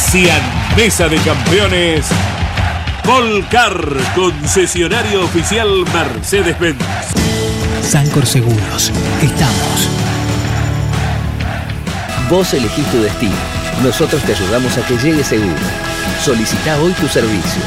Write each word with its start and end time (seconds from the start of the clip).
Auspician 0.00 0.40
Mesa 0.76 1.08
de 1.08 1.18
Campeones. 1.18 2.06
Volcar, 3.04 3.76
concesionario 4.14 5.24
oficial 5.24 5.68
Mercedes-Benz. 5.92 6.78
Sancor 7.82 8.24
Seguros. 8.24 8.90
Estamos. 9.20 9.88
Vos 12.30 12.54
elegís 12.54 12.86
tu 12.86 13.02
destino. 13.02 13.34
Nosotros 13.82 14.22
te 14.22 14.32
ayudamos 14.32 14.76
a 14.78 14.86
que 14.86 14.96
llegue 14.96 15.22
seguro. 15.22 15.60
Solicita 16.24 16.80
hoy 16.80 16.92
tu 16.92 17.06
servicio. 17.06 17.62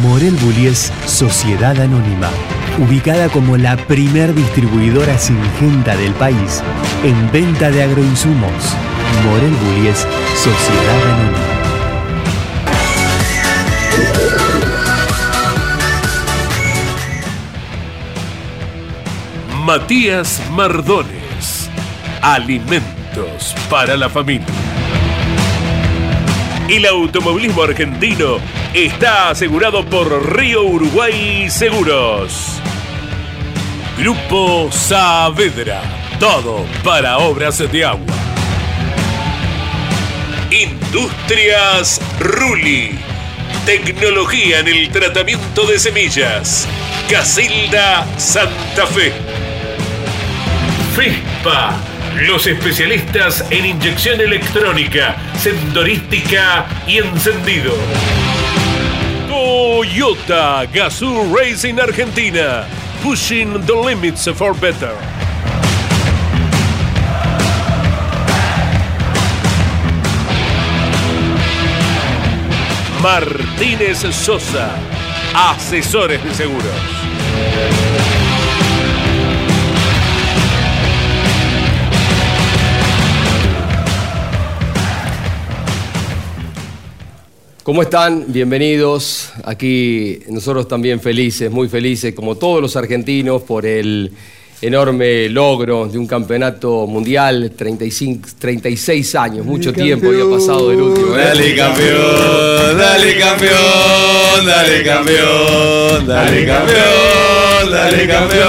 Morel 0.00 0.36
Bullies 0.36 0.92
Sociedad 1.06 1.78
Anónima. 1.80 2.30
Ubicada 2.78 3.28
como 3.28 3.56
la 3.56 3.76
primer 3.76 4.32
distribuidora 4.32 5.18
singenta 5.18 5.96
del 5.96 6.12
país 6.12 6.62
en 7.02 7.32
venta 7.32 7.70
de 7.70 7.82
agroinsumos. 7.82 8.76
Morel 9.24 9.54
Bullies 9.64 10.06
Sociedad 10.42 11.02
Anónima. 11.04 11.38
Matías 19.64 20.42
Mardones. 20.50 21.70
Alimentos 22.22 23.54
para 23.70 23.96
la 23.96 24.08
familia. 24.08 24.44
El 26.68 26.86
automovilismo 26.86 27.62
argentino 27.62 28.38
está 28.74 29.30
asegurado 29.30 29.84
por 29.84 30.36
Río 30.36 30.64
Uruguay 30.64 31.48
Seguros. 31.50 32.60
Grupo 33.96 34.72
Saavedra. 34.72 35.82
Todo 36.18 36.66
para 36.82 37.18
obras 37.18 37.58
de 37.58 37.84
agua. 37.84 38.21
Industrias 40.52 41.98
Ruli. 42.20 42.90
Tecnología 43.64 44.58
en 44.58 44.68
el 44.68 44.90
tratamiento 44.90 45.64
de 45.64 45.78
semillas. 45.78 46.68
Casilda 47.08 48.06
Santa 48.18 48.86
Fe. 48.86 49.14
FESPA, 50.94 51.74
los 52.28 52.46
especialistas 52.46 53.42
en 53.50 53.64
inyección 53.64 54.20
electrónica, 54.20 55.16
sendorística 55.38 56.66
y 56.86 56.98
encendido. 56.98 57.72
Toyota 59.28 60.66
Gazoo 60.66 61.34
Racing 61.34 61.80
Argentina, 61.80 62.66
pushing 63.02 63.54
the 63.64 63.72
limits 63.74 64.28
for 64.28 64.52
better. 64.52 65.21
Martínez 73.02 73.98
Sosa, 74.14 74.76
asesores 75.34 76.22
de 76.22 76.32
seguros. 76.32 76.70
¿Cómo 87.64 87.82
están? 87.82 88.26
Bienvenidos. 88.28 89.32
Aquí 89.44 90.20
nosotros 90.28 90.68
también 90.68 91.00
felices, 91.00 91.50
muy 91.50 91.68
felices, 91.68 92.14
como 92.14 92.36
todos 92.36 92.62
los 92.62 92.76
argentinos, 92.76 93.42
por 93.42 93.66
el 93.66 94.12
enorme 94.62 95.28
logro 95.28 95.88
de 95.88 95.98
un 95.98 96.06
campeonato 96.06 96.86
mundial, 96.86 97.52
35, 97.56 98.28
36 98.38 99.14
años, 99.16 99.44
mucho 99.44 99.72
tiempo 99.72 100.06
había 100.06 100.24
pasado 100.24 100.70
del 100.70 100.80
último. 100.80 101.16
¿eh? 101.16 101.24
Dale 101.24 101.56
campeón, 101.56 102.78
dale 102.78 103.18
campeón, 103.18 104.46
dale 104.46 104.84
campeón, 104.84 106.06
dale 106.06 106.46
campeón, 106.46 107.70
dale 107.70 108.06
campeón, 108.06 108.40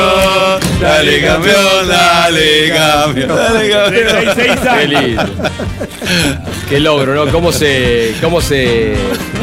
dale 0.79 1.19
campeón, 1.19 1.19
dale 1.19 1.21
campeón, 1.21 1.87
dale 1.87 1.89
campeón. 1.89 2.12
Qué 4.79 4.87
lindo. 4.87 5.23
Qué 6.69 6.79
logro, 6.79 7.13
¿no? 7.15 7.31
Cómo 7.31 7.51
se, 7.51 8.13
cómo 8.21 8.41
se, 8.41 8.95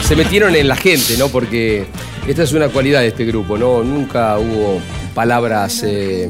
se 0.02 0.16
metieron 0.16 0.54
en 0.56 0.68
la 0.68 0.76
gente, 0.76 1.16
¿no? 1.16 1.28
Porque 1.28 1.86
esta 2.26 2.42
es 2.42 2.52
una 2.52 2.68
cualidad 2.68 3.00
de 3.00 3.08
este 3.08 3.24
grupo, 3.24 3.58
¿no? 3.58 3.82
Nunca 3.82 4.38
hubo 4.38 4.80
palabras 5.14 5.82
eh, 5.84 6.28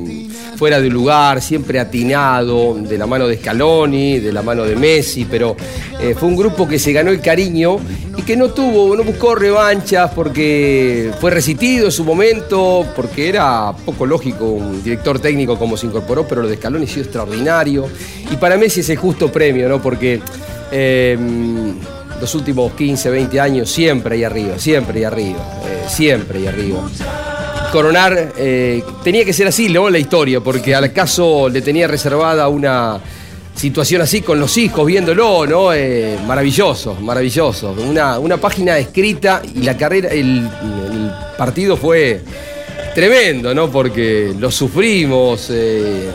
fuera 0.57 0.81
de 0.81 0.89
lugar, 0.89 1.41
siempre 1.41 1.79
atinado, 1.79 2.75
de 2.75 2.99
la 2.99 3.07
mano 3.07 3.27
de 3.27 3.37
Scaloni, 3.37 4.19
de 4.19 4.33
la 4.33 4.43
mano 4.43 4.65
de 4.65 4.77
Messi, 4.77 5.25
pero 5.25 5.57
eh, 6.01 6.15
fue 6.19 6.29
un 6.29 6.37
grupo 6.37 6.69
que 6.69 6.79
se 6.79 6.93
ganó 6.93 7.11
el 7.11 7.21
cariño 7.21 7.79
y 8.17 8.23
que 8.23 8.37
no 8.37 8.51
tuvo, 8.51 8.97
no 8.97 9.05
buscó 9.05 9.35
revanchas 9.35 10.11
porque 10.15 11.11
fue 11.21 11.31
resistido 11.31 11.87
en 11.87 11.93
su 11.93 12.05
momento, 12.05 12.87
porque 12.97 13.29
era 13.29 13.73
poco 13.85 14.07
lógico 14.07 14.47
un 14.47 14.83
director 14.83 15.19
técnico 15.19 15.59
como 15.59 15.77
se 15.77 15.87
incorporó, 15.87 16.27
pero 16.27 16.40
lo 16.41 16.49
de 16.49 16.57
Scaloni 16.57 16.87
sí 16.87 17.01
extraordinario. 17.01 17.89
Y 18.31 18.37
para 18.37 18.57
Messi 18.57 18.81
es 18.81 18.89
el 18.91 18.97
justo 18.97 19.31
premio, 19.31 19.69
¿no? 19.69 19.81
Porque 19.81 20.21
eh, 20.71 21.19
los 22.21 22.35
últimos 22.35 22.73
15, 22.73 23.11
20 23.11 23.41
años 23.41 23.71
siempre 23.71 24.17
ahí 24.17 24.25
arriba, 24.25 24.59
siempre 24.59 24.99
ahí 24.99 25.05
arriba, 25.05 25.61
eh, 25.67 25.85
siempre 25.89 26.39
ahí 26.39 26.47
arriba 26.47 26.91
coronar 27.73 28.33
eh, 28.37 28.83
tenía 29.05 29.25
que 29.25 29.33
ser 29.33 29.47
así, 29.47 29.69
¿no? 29.69 29.89
La 29.89 29.99
historia, 29.99 30.41
porque 30.41 30.75
al 30.75 30.93
caso 30.93 31.49
le 31.49 31.63
tenía 31.63 31.87
reservada 31.87 32.49
una 32.49 33.01
situación 33.55 34.03
así 34.03 34.23
con 34.23 34.41
los 34.41 34.57
hijos 34.57 34.85
viéndolo, 34.85 35.47
¿no? 35.47 35.69
Maravilloso, 36.27 36.97
maravilloso. 37.01 37.73
Una, 37.89 38.19
una 38.19 38.39
página 38.39 38.77
escrita 38.77 39.41
y 39.55 39.63
la 39.63 39.77
carrera, 39.77 40.09
el, 40.09 40.39
el 40.39 41.13
partido 41.39 41.77
fue 41.77 42.23
tremendo, 42.95 43.55
¿no? 43.55 43.71
Porque 43.71 44.35
lo 44.39 44.51
sufrimos, 44.51 45.49
eh, 45.51 46.11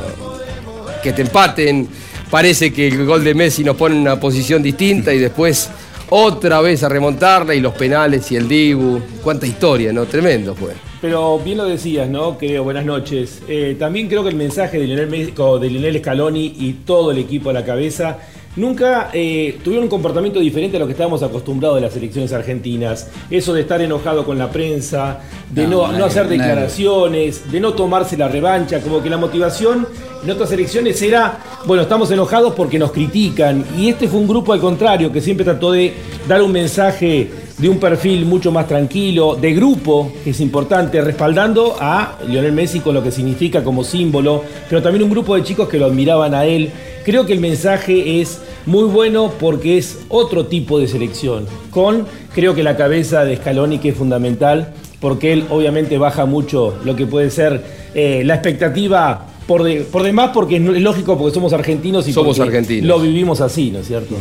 que 1.05 1.13
te 1.13 1.21
empaten. 1.21 1.87
Parece 2.31 2.73
que 2.73 2.87
el 2.87 3.05
gol 3.05 3.23
de 3.23 3.35
Messi 3.35 3.63
nos 3.63 3.75
pone 3.77 3.93
en 3.95 4.01
una 4.01 4.19
posición 4.19 4.63
distinta 4.63 5.13
y 5.13 5.19
después 5.19 5.69
otra 6.09 6.59
vez 6.61 6.81
a 6.83 6.89
remontarla 6.89 7.53
y 7.53 7.59
los 7.61 7.73
penales 7.75 8.31
y 8.31 8.35
el 8.37 8.47
Dibu. 8.47 8.99
Cuánta 9.23 9.45
historia, 9.45 9.93
¿no? 9.93 10.05
Tremendo 10.05 10.55
fue. 10.55 10.71
Pero 11.01 11.37
bien 11.37 11.59
lo 11.59 11.65
decías, 11.65 12.09
¿no? 12.09 12.37
Creo, 12.39 12.63
buenas 12.63 12.85
noches. 12.85 13.43
Eh, 13.47 13.75
también 13.77 14.07
creo 14.07 14.23
que 14.23 14.29
el 14.29 14.35
mensaje 14.35 14.79
de 14.79 14.87
Lionel, 14.87 15.09
Messi- 15.11 15.59
de 15.59 15.69
Lionel 15.69 15.99
Scaloni 15.99 16.55
y 16.59 16.73
todo 16.85 17.11
el 17.11 17.19
equipo 17.19 17.51
a 17.51 17.53
la 17.53 17.63
cabeza 17.63 18.17
nunca 18.55 19.09
eh, 19.13 19.57
tuvieron 19.63 19.83
un 19.83 19.89
comportamiento 19.89 20.39
diferente 20.39 20.77
a 20.77 20.79
lo 20.79 20.85
que 20.87 20.93
estábamos 20.93 21.21
acostumbrados 21.21 21.75
de 21.75 21.81
las 21.81 21.95
elecciones 21.97 22.31
argentinas. 22.33 23.09
Eso 23.29 23.53
de 23.53 23.61
estar 23.61 23.81
enojado 23.81 24.25
con 24.25 24.39
la 24.39 24.49
prensa, 24.49 25.19
de 25.51 25.63
no, 25.67 25.69
No, 25.69 25.87
no 25.87 25.91
nadie- 25.99 26.05
hacer 26.05 26.23
nadie. 26.25 26.37
declaraciones, 26.37 27.51
de 27.51 27.59
no 27.59 27.73
tomarse 27.73 28.17
la 28.17 28.27
revancha, 28.29 28.79
como 28.79 29.03
que 29.03 29.09
la 29.09 29.17
motivación 29.17 29.85
en 30.25 30.31
otras 30.31 30.51
elecciones 30.51 30.99
era, 31.03 31.37
bueno, 31.67 31.83
estamos 31.83 32.09
enojados 32.09 32.55
porque 32.55 32.79
nos 32.79 32.91
critican. 32.91 33.63
Y 33.77 33.89
este 33.89 34.07
fue 34.07 34.19
un 34.19 34.27
grupo 34.27 34.53
al 34.53 34.59
contrario, 34.59 35.11
que 35.11 35.21
siempre 35.21 35.43
trató 35.43 35.71
de 35.71 35.93
dar 36.27 36.41
un 36.41 36.51
mensaje 36.51 37.29
de 37.59 37.69
un 37.69 37.79
perfil 37.79 38.25
mucho 38.25 38.51
más 38.51 38.67
tranquilo, 38.67 39.35
de 39.35 39.53
grupo, 39.53 40.11
que 40.23 40.31
es 40.31 40.39
importante, 40.39 40.99
respaldando 40.99 41.75
a 41.79 42.17
Lionel 42.27 42.53
Messi 42.53 42.79
con 42.79 42.95
lo 42.95 43.03
que 43.03 43.11
significa 43.11 43.63
como 43.63 43.83
símbolo, 43.83 44.43
pero 44.67 44.81
también 44.81 45.03
un 45.03 45.11
grupo 45.11 45.35
de 45.35 45.43
chicos 45.43 45.69
que 45.69 45.77
lo 45.77 45.85
admiraban 45.85 46.33
a 46.33 46.45
él. 46.45 46.71
Creo 47.05 47.27
que 47.27 47.33
el 47.33 47.39
mensaje 47.39 48.19
es 48.19 48.41
muy 48.65 48.85
bueno 48.85 49.31
porque 49.39 49.77
es 49.77 49.99
otro 50.09 50.47
tipo 50.47 50.79
de 50.79 50.87
selección, 50.87 51.45
con 51.69 52.07
creo 52.33 52.55
que 52.55 52.63
la 52.63 52.75
cabeza 52.75 53.23
de 53.23 53.37
Scaloni 53.37 53.77
que 53.77 53.89
es 53.89 53.95
fundamental, 53.95 54.73
porque 54.99 55.33
él 55.33 55.45
obviamente 55.51 55.99
baja 55.99 56.25
mucho 56.25 56.79
lo 56.83 56.95
que 56.95 57.05
puede 57.05 57.29
ser 57.29 57.63
eh, 57.93 58.23
la 58.25 58.33
expectativa 58.33 59.27
por, 59.47 59.63
de- 59.63 59.81
por 59.81 60.03
demás, 60.03 60.31
porque 60.33 60.55
es 60.57 60.61
lógico, 60.61 61.17
porque 61.17 61.33
somos 61.33 61.53
argentinos 61.53 62.07
y 62.07 62.13
Somos 62.13 62.39
argentinos. 62.39 62.87
lo 62.87 62.99
vivimos 62.99 63.41
así, 63.41 63.71
¿no 63.71 63.79
es 63.79 63.87
cierto? 63.87 64.15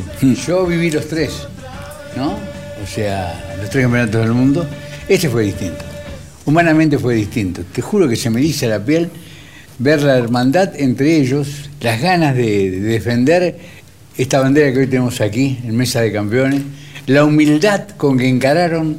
Yo 0.46 0.66
viví 0.66 0.90
los 0.90 1.06
tres, 1.08 1.46
¿no? 2.16 2.32
O 2.32 2.86
sea, 2.86 3.56
los 3.60 3.70
tres 3.70 3.84
campeonatos 3.84 4.20
del 4.22 4.32
mundo. 4.32 4.66
Ese 5.08 5.28
fue 5.28 5.44
distinto. 5.44 5.84
Humanamente 6.46 6.98
fue 6.98 7.14
distinto. 7.14 7.62
Te 7.72 7.80
juro 7.80 8.06
que 8.08 8.16
se 8.16 8.28
me 8.30 8.40
eriza 8.40 8.66
la 8.66 8.84
piel 8.84 9.08
ver 9.78 10.02
la 10.02 10.16
hermandad 10.18 10.72
entre 10.78 11.16
ellos, 11.16 11.70
las 11.80 12.00
ganas 12.00 12.36
de, 12.36 12.70
de 12.70 12.80
defender 12.80 13.58
esta 14.16 14.40
bandera 14.40 14.72
que 14.72 14.80
hoy 14.80 14.86
tenemos 14.86 15.20
aquí 15.20 15.58
en 15.64 15.74
Mesa 15.76 16.00
de 16.02 16.12
Campeones, 16.12 16.62
la 17.06 17.24
humildad 17.24 17.88
con 17.96 18.16
que 18.18 18.28
encararon, 18.28 18.96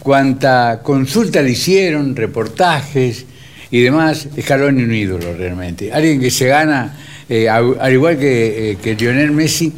cuanta 0.00 0.80
consulta 0.82 1.40
le 1.42 1.50
hicieron, 1.50 2.16
reportajes 2.16 3.26
y 3.70 3.80
demás, 3.82 4.28
Scaloni 4.40 4.82
un 4.82 4.94
ídolo 4.94 5.34
realmente. 5.36 5.92
Alguien 5.92 6.20
que 6.20 6.30
se 6.30 6.46
gana, 6.46 6.96
eh, 7.28 7.48
al 7.48 7.92
igual 7.92 8.18
que, 8.18 8.72
eh, 8.72 8.76
que 8.82 8.94
Lionel 8.94 9.30
Messi, 9.32 9.72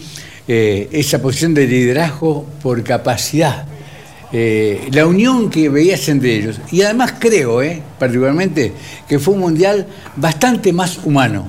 eh, 0.46 0.88
esa 0.92 1.20
posición 1.20 1.54
de 1.54 1.66
liderazgo 1.66 2.46
por 2.62 2.82
capacidad. 2.82 3.66
La 4.32 5.06
unión 5.06 5.50
que 5.50 5.68
veías 5.68 6.08
entre 6.08 6.36
ellos. 6.36 6.60
Y 6.70 6.82
además 6.82 7.14
creo, 7.18 7.62
eh, 7.62 7.82
particularmente, 7.98 8.72
que 9.08 9.18
fue 9.18 9.34
un 9.34 9.40
mundial 9.40 9.86
bastante 10.14 10.72
más 10.72 10.98
humano. 11.04 11.48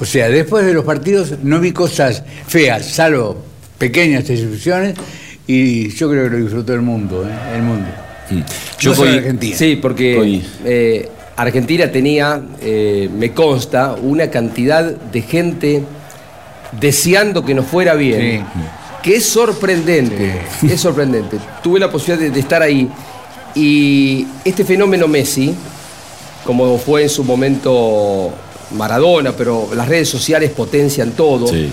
O 0.00 0.06
sea, 0.06 0.30
después 0.30 0.64
de 0.64 0.72
los 0.72 0.84
partidos 0.86 1.34
no 1.42 1.60
vi 1.60 1.72
cosas 1.72 2.22
feas, 2.46 2.86
salvo 2.86 3.44
pequeñas 3.76 4.28
excepciones, 4.30 4.94
y 5.46 5.90
yo 5.90 6.08
creo 6.10 6.24
que 6.24 6.30
lo 6.30 6.36
disfrutó 6.38 6.72
el 6.72 6.80
mundo, 6.80 7.28
el 7.54 7.62
mundo. 7.62 7.88
Yo 8.80 8.90
No 8.92 8.96
coi- 8.96 9.18
Argentina. 9.18 9.56
Sí, 9.56 9.76
porque 9.76 10.40
Argentina 11.36 11.90
tenía, 11.90 12.40
eh, 12.60 13.08
me 13.16 13.32
consta, 13.32 13.96
una 14.00 14.30
cantidad 14.30 14.84
de 14.84 15.22
gente 15.22 15.82
deseando 16.80 17.44
que 17.44 17.54
nos 17.54 17.66
fuera 17.66 17.94
bien. 17.94 18.46
Que 19.02 19.16
es 19.16 19.26
sorprendente, 19.26 20.40
es 20.62 20.80
sorprendente. 20.80 21.38
Tuve 21.62 21.78
la 21.78 21.90
posibilidad 21.90 22.26
de, 22.26 22.30
de 22.30 22.40
estar 22.40 22.62
ahí 22.62 22.88
y 23.54 24.26
este 24.44 24.64
fenómeno 24.64 25.06
Messi, 25.06 25.54
como 26.44 26.78
fue 26.78 27.04
en 27.04 27.08
su 27.08 27.22
momento 27.22 28.32
Maradona, 28.72 29.32
pero 29.32 29.68
las 29.74 29.88
redes 29.88 30.08
sociales 30.08 30.50
potencian 30.50 31.12
todo. 31.12 31.46
Sí. 31.46 31.70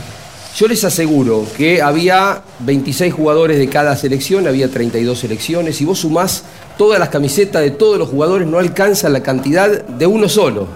Yo 0.55 0.67
les 0.67 0.83
aseguro 0.83 1.45
que 1.55 1.81
había 1.81 2.41
26 2.59 3.13
jugadores 3.13 3.57
de 3.57 3.69
cada 3.69 3.95
selección, 3.95 4.47
había 4.47 4.69
32 4.69 5.17
selecciones, 5.17 5.79
y 5.79 5.85
vos 5.85 5.99
sumás 5.99 6.43
todas 6.77 6.99
las 6.99 7.09
camisetas 7.09 7.61
de 7.61 7.71
todos 7.71 7.97
los 7.97 8.09
jugadores, 8.09 8.47
no 8.47 8.59
alcanza 8.59 9.07
la 9.07 9.23
cantidad 9.23 9.85
de 9.85 10.05
uno 10.05 10.27
solo. 10.27 10.67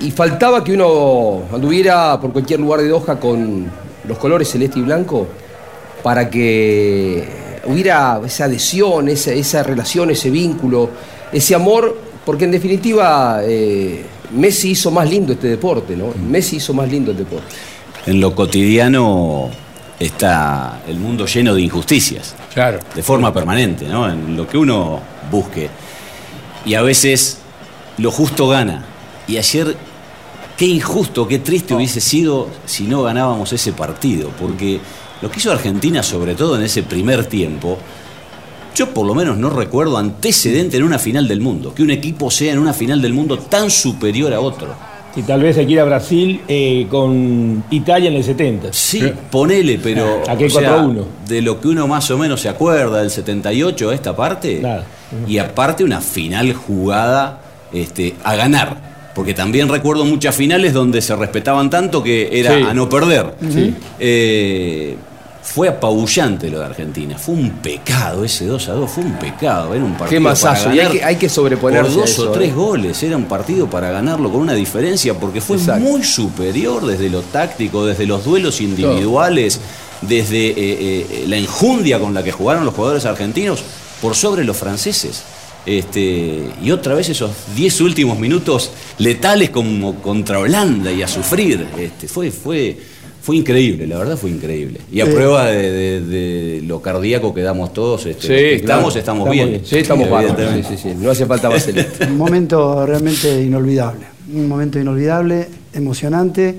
Y 0.00 0.10
faltaba 0.10 0.62
que 0.62 0.74
uno 0.74 1.42
anduviera 1.52 2.20
por 2.20 2.32
cualquier 2.32 2.60
lugar 2.60 2.80
de 2.80 2.88
Doha 2.88 3.18
con 3.18 3.70
los 4.06 4.18
colores 4.18 4.48
celeste 4.48 4.78
y 4.78 4.82
blanco 4.82 5.26
para 6.02 6.30
que 6.30 7.26
hubiera 7.66 8.20
esa 8.24 8.44
adhesión, 8.44 9.08
esa, 9.08 9.62
relación, 9.62 10.10
ese 10.10 10.30
vínculo, 10.30 10.90
ese 11.32 11.54
amor, 11.54 11.96
porque 12.24 12.44
en 12.44 12.52
definitiva 12.52 13.40
eh, 13.42 14.04
Messi 14.32 14.70
hizo 14.70 14.90
más 14.90 15.08
lindo 15.10 15.32
este 15.32 15.48
deporte, 15.48 15.96
¿no? 15.96 16.12
Messi 16.28 16.56
hizo 16.56 16.72
más 16.74 16.90
lindo 16.90 17.10
el 17.10 17.16
deporte. 17.16 17.46
En 18.06 18.20
lo 18.20 18.34
cotidiano 18.36 19.50
está 19.98 20.82
el 20.86 20.98
mundo 20.98 21.26
lleno 21.26 21.54
de 21.54 21.62
injusticias. 21.62 22.36
Claro. 22.54 22.78
De 22.94 23.02
forma 23.02 23.32
permanente, 23.32 23.86
¿no? 23.88 24.08
En 24.08 24.36
lo 24.36 24.46
que 24.46 24.56
uno 24.56 25.00
busque. 25.30 25.68
Y 26.64 26.74
a 26.74 26.82
veces 26.82 27.38
lo 27.98 28.12
justo 28.12 28.48
gana. 28.48 28.84
Y 29.26 29.38
ayer, 29.38 29.76
qué 30.56 30.66
injusto, 30.66 31.26
qué 31.26 31.40
triste 31.40 31.74
hubiese 31.74 32.00
sido 32.00 32.48
si 32.64 32.84
no 32.84 33.02
ganábamos 33.02 33.52
ese 33.52 33.72
partido. 33.72 34.30
Porque 34.38 34.80
lo 35.20 35.28
que 35.28 35.38
hizo 35.38 35.50
Argentina, 35.50 36.02
sobre 36.04 36.36
todo 36.36 36.56
en 36.56 36.62
ese 36.62 36.84
primer 36.84 37.26
tiempo, 37.26 37.76
yo 38.76 38.94
por 38.94 39.04
lo 39.04 39.16
menos 39.16 39.36
no 39.36 39.50
recuerdo 39.50 39.98
antecedente 39.98 40.76
en 40.76 40.84
una 40.84 41.00
final 41.00 41.26
del 41.26 41.40
mundo. 41.40 41.74
Que 41.74 41.82
un 41.82 41.90
equipo 41.90 42.30
sea 42.30 42.52
en 42.52 42.60
una 42.60 42.72
final 42.72 43.02
del 43.02 43.14
mundo 43.14 43.38
tan 43.38 43.68
superior 43.68 44.32
a 44.32 44.38
otro. 44.38 44.95
Y 45.16 45.22
tal 45.22 45.40
vez 45.42 45.56
aquí 45.56 45.78
a 45.78 45.84
Brasil 45.84 46.42
eh, 46.46 46.86
con 46.90 47.64
Italia 47.70 48.10
en 48.10 48.16
el 48.16 48.24
70. 48.24 48.68
Sí, 48.72 49.02
ponele, 49.30 49.80
pero 49.82 50.22
Aquel 50.28 50.48
o 50.48 50.50
sea, 50.60 50.78
4-1. 50.82 51.04
de 51.26 51.40
lo 51.42 51.58
que 51.60 51.68
uno 51.68 51.88
más 51.88 52.10
o 52.10 52.18
menos 52.18 52.40
se 52.42 52.50
acuerda 52.50 53.00
del 53.00 53.10
78 53.10 53.90
a 53.90 53.94
esta 53.94 54.14
parte, 54.14 54.60
Nada. 54.60 54.84
y 55.26 55.38
aparte 55.38 55.84
una 55.84 56.00
final 56.02 56.52
jugada 56.52 57.40
este, 57.72 58.14
a 58.24 58.36
ganar. 58.36 58.84
Porque 59.14 59.32
también 59.32 59.70
recuerdo 59.70 60.04
muchas 60.04 60.34
finales 60.36 60.74
donde 60.74 61.00
se 61.00 61.16
respetaban 61.16 61.70
tanto 61.70 62.02
que 62.02 62.38
era 62.38 62.54
Sí. 62.54 62.62
a 62.64 62.74
no 62.74 62.86
perder. 62.86 63.32
Eh, 63.98 64.94
fue 65.46 65.68
apabullante 65.68 66.50
lo 66.50 66.58
de 66.58 66.64
Argentina. 66.66 67.16
Fue 67.16 67.34
un 67.34 67.50
pecado 67.62 68.24
ese 68.24 68.46
2 68.46 68.68
a 68.68 68.72
2. 68.72 68.90
Fue 68.90 69.04
un 69.04 69.12
pecado. 69.18 69.72
Era 69.74 69.84
un 69.84 69.92
partido. 69.92 70.10
Qué 70.10 70.20
masazo, 70.20 70.64
para 70.64 70.74
y 70.76 70.80
hay 70.80 70.88
que- 70.98 71.04
hay 71.04 71.16
que 71.16 71.28
sobreponerse 71.28 71.90
Por 71.92 72.00
dos 72.00 72.10
eso, 72.10 72.30
o 72.30 72.32
tres 72.32 72.50
eh. 72.50 72.54
goles. 72.54 73.02
Era 73.02 73.16
un 73.16 73.24
partido 73.26 73.70
para 73.70 73.90
ganarlo 73.90 74.30
con 74.30 74.40
una 74.40 74.54
diferencia 74.54 75.14
porque 75.14 75.40
fue 75.40 75.56
Exacto. 75.56 75.80
muy 75.84 76.02
superior 76.02 76.84
desde 76.84 77.08
lo 77.08 77.22
táctico, 77.22 77.86
desde 77.86 78.06
los 78.06 78.24
duelos 78.24 78.60
individuales, 78.60 79.60
desde 80.02 80.48
eh, 80.48 80.54
eh, 80.58 81.24
la 81.28 81.36
enjundia 81.36 81.98
con 82.00 82.12
la 82.12 82.22
que 82.22 82.32
jugaron 82.32 82.64
los 82.64 82.74
jugadores 82.74 83.04
argentinos 83.06 83.62
por 84.02 84.14
sobre 84.16 84.44
los 84.44 84.56
franceses. 84.56 85.22
Este, 85.64 86.48
y 86.62 86.70
otra 86.70 86.94
vez 86.94 87.08
esos 87.08 87.30
10 87.56 87.80
últimos 87.80 88.18
minutos 88.18 88.70
letales 88.98 89.50
como 89.50 89.96
contra 89.96 90.38
Holanda 90.38 90.92
y 90.92 91.02
a 91.02 91.08
sufrir. 91.08 91.66
Este, 91.78 92.06
fue, 92.08 92.30
fue, 92.30 92.76
fue 93.26 93.34
increíble, 93.36 93.88
la 93.88 93.98
verdad 93.98 94.16
fue 94.16 94.30
increíble. 94.30 94.78
Y 94.92 95.00
a 95.00 95.04
Eh. 95.04 95.08
prueba 95.12 95.46
de, 95.46 95.72
de- 95.72 96.00
de 96.00 96.62
lo 96.62 96.80
cardíaco 96.80 97.34
que 97.34 97.42
damos 97.42 97.72
todos, 97.72 98.06
este, 98.06 98.22
Sí, 98.28 98.32
estamos, 98.62 98.92
claro. 98.94 98.98
estamos 99.00 99.30
bien. 99.30 99.62
Sí, 99.64 99.78
estamos. 99.78 100.06
Evidentemente. 100.06 100.68
Sí, 100.68 100.76
sí, 100.76 100.90
sí. 100.90 100.96
No 100.96 101.10
hace 101.10 101.26
falta 101.26 101.48
vaselina. 101.48 101.86
Un 102.08 102.16
momento 102.16 102.86
realmente 102.86 103.42
inolvidable, 103.42 104.06
un 104.32 104.46
momento 104.46 104.78
inolvidable, 104.78 105.48
emocionante, 105.72 106.54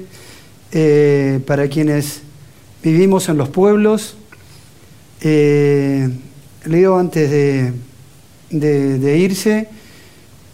eh, 0.73 1.39
para 1.47 1.69
quienes 1.69 2.19
vivimos 2.83 3.29
en 3.29 3.37
los 3.37 3.47
pueblos. 3.47 4.17
Eh, 5.21 6.09
Leo 6.65 6.97
antes 6.99 7.31
de, 7.31 7.71
de- 8.49 8.99
de 8.99 9.17
irse, 9.19 9.69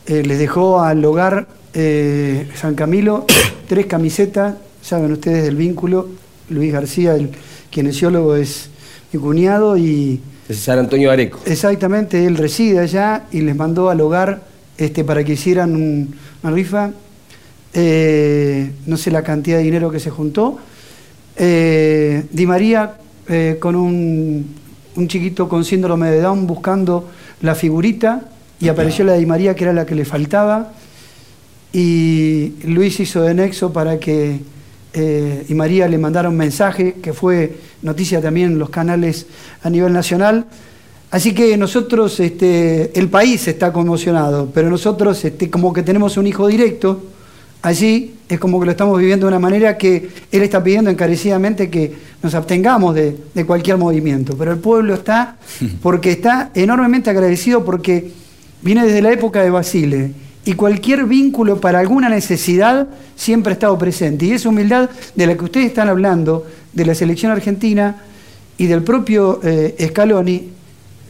eh, 0.06 0.21
les 0.24 0.38
dejó 0.38 0.80
al 0.81 1.04
hogar 1.06 1.48
eh, 1.74 2.48
San 2.54 2.75
Camilo 2.75 3.25
tres 3.68 3.88
camisetas, 3.88 4.54
saben 4.83 5.12
ustedes 5.13 5.44
del 5.45 5.56
vínculo, 5.56 6.07
Luis 6.50 6.71
García, 6.71 7.15
el 7.15 7.30
kinesiólogo, 7.71 8.35
es 8.35 8.69
mi 9.12 9.19
cuñado 9.19 9.77
y... 9.77 10.19
Es 10.47 10.59
San 10.59 10.77
Antonio 10.77 11.09
Areco. 11.09 11.39
Exactamente, 11.45 12.25
él 12.25 12.35
reside 12.38 12.80
allá 12.80 13.24
y 13.31 13.41
les 13.41 13.56
mandó 13.56 13.89
al 13.89 14.00
hogar 14.01 14.44
este, 14.77 15.03
para 15.03 15.24
que 15.24 15.33
hicieran 15.33 15.75
un- 15.75 16.13
una 16.44 16.53
rifa. 16.53 16.91
Eh, 17.73 18.71
no 18.85 18.97
sé 18.97 19.09
la 19.09 19.23
cantidad 19.23 19.57
de 19.57 19.63
dinero 19.63 19.90
que 19.90 19.99
se 19.99 20.09
juntó. 20.09 20.59
Eh, 21.37 22.25
Di 22.30 22.45
María 22.45 22.97
eh, 23.28 23.57
con 23.59 23.75
un, 23.75 24.45
un 24.95 25.07
chiquito 25.07 25.47
con 25.49 25.63
síndrome 25.66 26.11
de 26.11 26.21
Down 26.21 26.45
buscando 26.45 27.09
la 27.42 27.56
figurita 27.56 28.30
y 28.59 28.68
apareció 28.68 29.06
la 29.06 29.13
de 29.13 29.19
Di 29.19 29.25
María 29.25 29.56
que 29.56 29.63
era 29.63 29.73
la 29.73 29.85
que 29.85 29.95
le 29.95 30.06
faltaba. 30.06 30.73
Y 31.71 32.54
Luis 32.66 32.99
hizo 32.99 33.21
de 33.23 33.33
nexo 33.33 33.73
para 33.73 33.99
que 33.99 34.40
eh, 34.94 35.44
Di 35.47 35.56
María 35.56 35.88
le 35.88 35.97
mandara 35.97 36.30
un 36.30 36.38
mensaje 36.38 36.95
que 37.02 37.14
fue 37.14 37.56
noticia 37.81 38.21
también 38.21 38.54
en 38.54 38.59
los 38.59 38.69
canales 38.69 39.26
a 39.64 39.69
nivel 39.69 39.92
nacional. 39.92 40.45
Así 41.09 41.33
que 41.33 41.57
nosotros, 41.57 42.19
este, 42.19 42.97
el 42.97 43.09
país 43.09 43.47
está 43.47 43.73
conmocionado, 43.73 44.50
pero 44.54 44.69
nosotros 44.69 45.23
este, 45.26 45.50
como 45.50 45.73
que 45.73 45.83
tenemos 45.83 46.18
un 46.18 46.28
hijo 46.28 46.47
directo, 46.47 47.04
allí 47.62 48.16
es 48.30 48.40
como 48.40 48.59
que 48.59 48.66
lo 48.66 48.71
estamos 48.71 48.97
viviendo 49.00 49.28
de 49.28 49.30
una 49.30 49.40
manera 49.40 49.78
que 49.78 50.09
él 50.31 50.42
está 50.42 50.64
pidiendo 50.64 50.90
encarecidamente 50.90 51.69
que 51.69 51.94
nos 52.21 52.33
abstengamos 52.33 52.95
de, 52.95 53.16
de 53.33 53.45
cualquier 53.45 53.78
movimiento. 53.78 54.35
Pero 54.38 54.52
el 54.52 54.59
pueblo 54.59 54.94
está, 54.94 55.38
porque 55.81 56.12
está 56.12 56.52
enormemente 56.54 57.09
agradecido 57.09 57.64
porque 57.64 58.12
viene 58.62 58.85
desde 58.85 59.02
la 59.02 59.12
época 59.12 59.44
de 59.44 59.50
Basile 59.50 60.22
y 60.45 60.54
cualquier 60.54 61.06
vínculo 61.06 61.59
para 61.62 61.80
alguna 61.80 62.09
necesidad 62.09 62.88
siempre 63.16 63.52
ha 63.52 63.54
estado 63.54 63.78
presente. 63.78 64.26
Y 64.26 64.31
esa 64.31 64.50
humildad 64.50 64.90
de 65.16 65.28
la 65.28 65.35
que 65.35 65.45
ustedes 65.45 65.68
están 65.68 65.90
hablando, 65.90 66.45
de 66.73 66.85
la 66.85 66.95
selección 66.95 67.31
argentina 67.31 68.04
y 68.57 68.66
del 68.66 68.83
propio 68.83 69.40
eh, 69.44 69.76
Scaloni, 69.90 70.50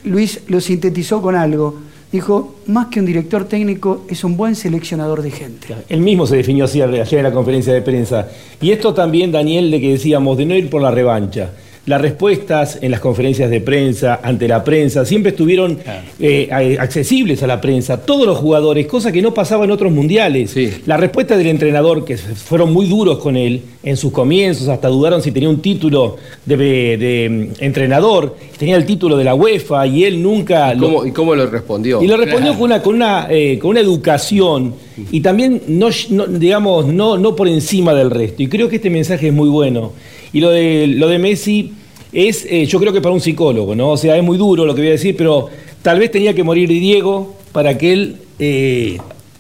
Luis 0.06 0.42
lo 0.48 0.60
sintetizó 0.62 1.22
con 1.22 1.36
algo. 1.36 1.80
Dijo, 2.12 2.58
más 2.68 2.88
que 2.88 3.00
un 3.00 3.08
director 3.08 3.46
técnico, 3.46 4.06
es 4.08 4.24
un 4.24 4.38
buen 4.38 4.56
seleccionador 4.56 5.24
de 5.24 5.32
gente. 5.32 5.68
Él 5.90 6.02
mismo 6.02 6.28
se 6.28 6.36
definió 6.36 6.66
así 6.66 6.80
ayer 6.80 7.16
en 7.16 7.24
la 7.24 7.32
conferencia 7.32 7.74
de 7.74 7.82
prensa. 7.82 8.28
Y 8.62 8.70
esto 8.70 8.94
también, 8.94 9.32
Daniel, 9.32 9.72
de 9.72 9.82
que 9.82 9.94
decíamos, 9.94 10.38
de 10.38 10.46
no 10.46 10.54
ir 10.54 10.70
por 10.70 10.82
la 10.82 10.92
revancha, 10.92 11.50
las 11.86 12.00
respuestas 12.02 12.80
en 12.82 12.92
las 12.92 13.02
conferencias 13.02 13.50
de 13.50 13.60
prensa, 13.60 14.22
ante 14.24 14.48
la 14.48 14.64
prensa, 14.64 15.06
siempre 15.06 15.32
estuvieron 15.32 15.80
eh, 16.20 16.48
accesibles 16.80 17.44
a 17.44 17.48
la 17.48 17.60
prensa, 17.60 17.98
todos 18.06 18.26
los 18.26 18.38
jugadores, 18.38 18.88
cosa 18.88 19.12
que 19.12 19.22
no 19.22 19.34
pasaba 19.34 19.66
en 19.66 19.72
otros 19.72 19.92
mundiales. 19.92 20.52
Sí. 20.52 20.72
La 20.86 20.96
respuesta 20.96 21.36
del 21.36 21.48
entrenador, 21.48 22.06
que 22.06 22.16
fueron 22.18 22.72
muy 22.72 22.86
duros 22.88 23.18
con 23.20 23.36
él 23.36 23.62
en 23.84 23.98
sus 23.98 24.14
comienzos, 24.14 24.70
hasta 24.70 24.88
dudaron 24.88 25.22
si 25.22 25.32
tenía 25.32 25.50
un 25.50 25.62
título 25.62 26.16
de, 26.46 26.56
de, 26.56 27.30
mm, 27.60 27.64
entrenador, 27.64 28.38
tenía 28.58 28.78
el 28.78 28.86
título 28.86 29.18
de 29.18 29.26
la 29.26 29.36
UEFA 29.36 29.86
y 29.86 30.06
él 30.06 30.22
nunca... 30.24 30.74
¿Y 30.74 30.78
lo- 30.78 30.86
cómo, 30.88 31.06
y 31.06 31.12
cómo 31.12 31.36
lo 31.36 31.48
respondió? 31.48 32.02
y 32.02 32.08
lo 32.08 32.16
respondió 32.16 32.54
con 32.54 32.62
una, 32.64 32.82
con 32.82 32.96
una, 32.96 33.28
eh, 33.30 33.60
con 33.60 33.72
una 33.72 33.82
educación 33.82 34.74
y 35.12 35.20
también, 35.22 35.62
no, 35.68 35.90
no, 36.12 36.28
digamos, 36.28 36.86
no, 36.86 37.18
no 37.18 37.36
por 37.36 37.48
encima 37.50 37.94
del 37.94 38.10
resto. 38.12 38.42
Y 38.44 38.48
creo 38.48 38.70
que 38.70 38.78
este 38.78 38.90
mensaje 38.90 39.28
es 39.28 39.34
muy 39.34 39.50
bueno. 39.50 39.92
Y 40.34 40.40
lo 40.40 40.50
de, 40.50 40.88
lo 40.88 41.08
de 41.08 41.20
Messi 41.20 41.74
es, 42.12 42.46
eh, 42.50 42.66
yo 42.66 42.80
creo 42.80 42.92
que 42.92 43.02
para 43.02 43.14
un 43.14 43.22
psicólogo, 43.22 43.76
¿no? 43.76 43.92
O 43.92 43.98
sea, 43.98 44.18
es 44.18 44.24
muy 44.24 44.38
duro 44.38 44.66
lo 44.66 44.76
que 44.76 44.82
voy 44.82 44.90
a 44.90 44.94
decir, 44.94 45.16
pero 45.16 45.50
tal 45.82 46.00
vez 46.00 46.12
tenía 46.12 46.34
que 46.34 46.44
morir 46.44 46.68
Diego 46.70 47.36
para 47.52 47.78
que 47.78 47.94
él 47.94 48.18
eh, 48.40 48.98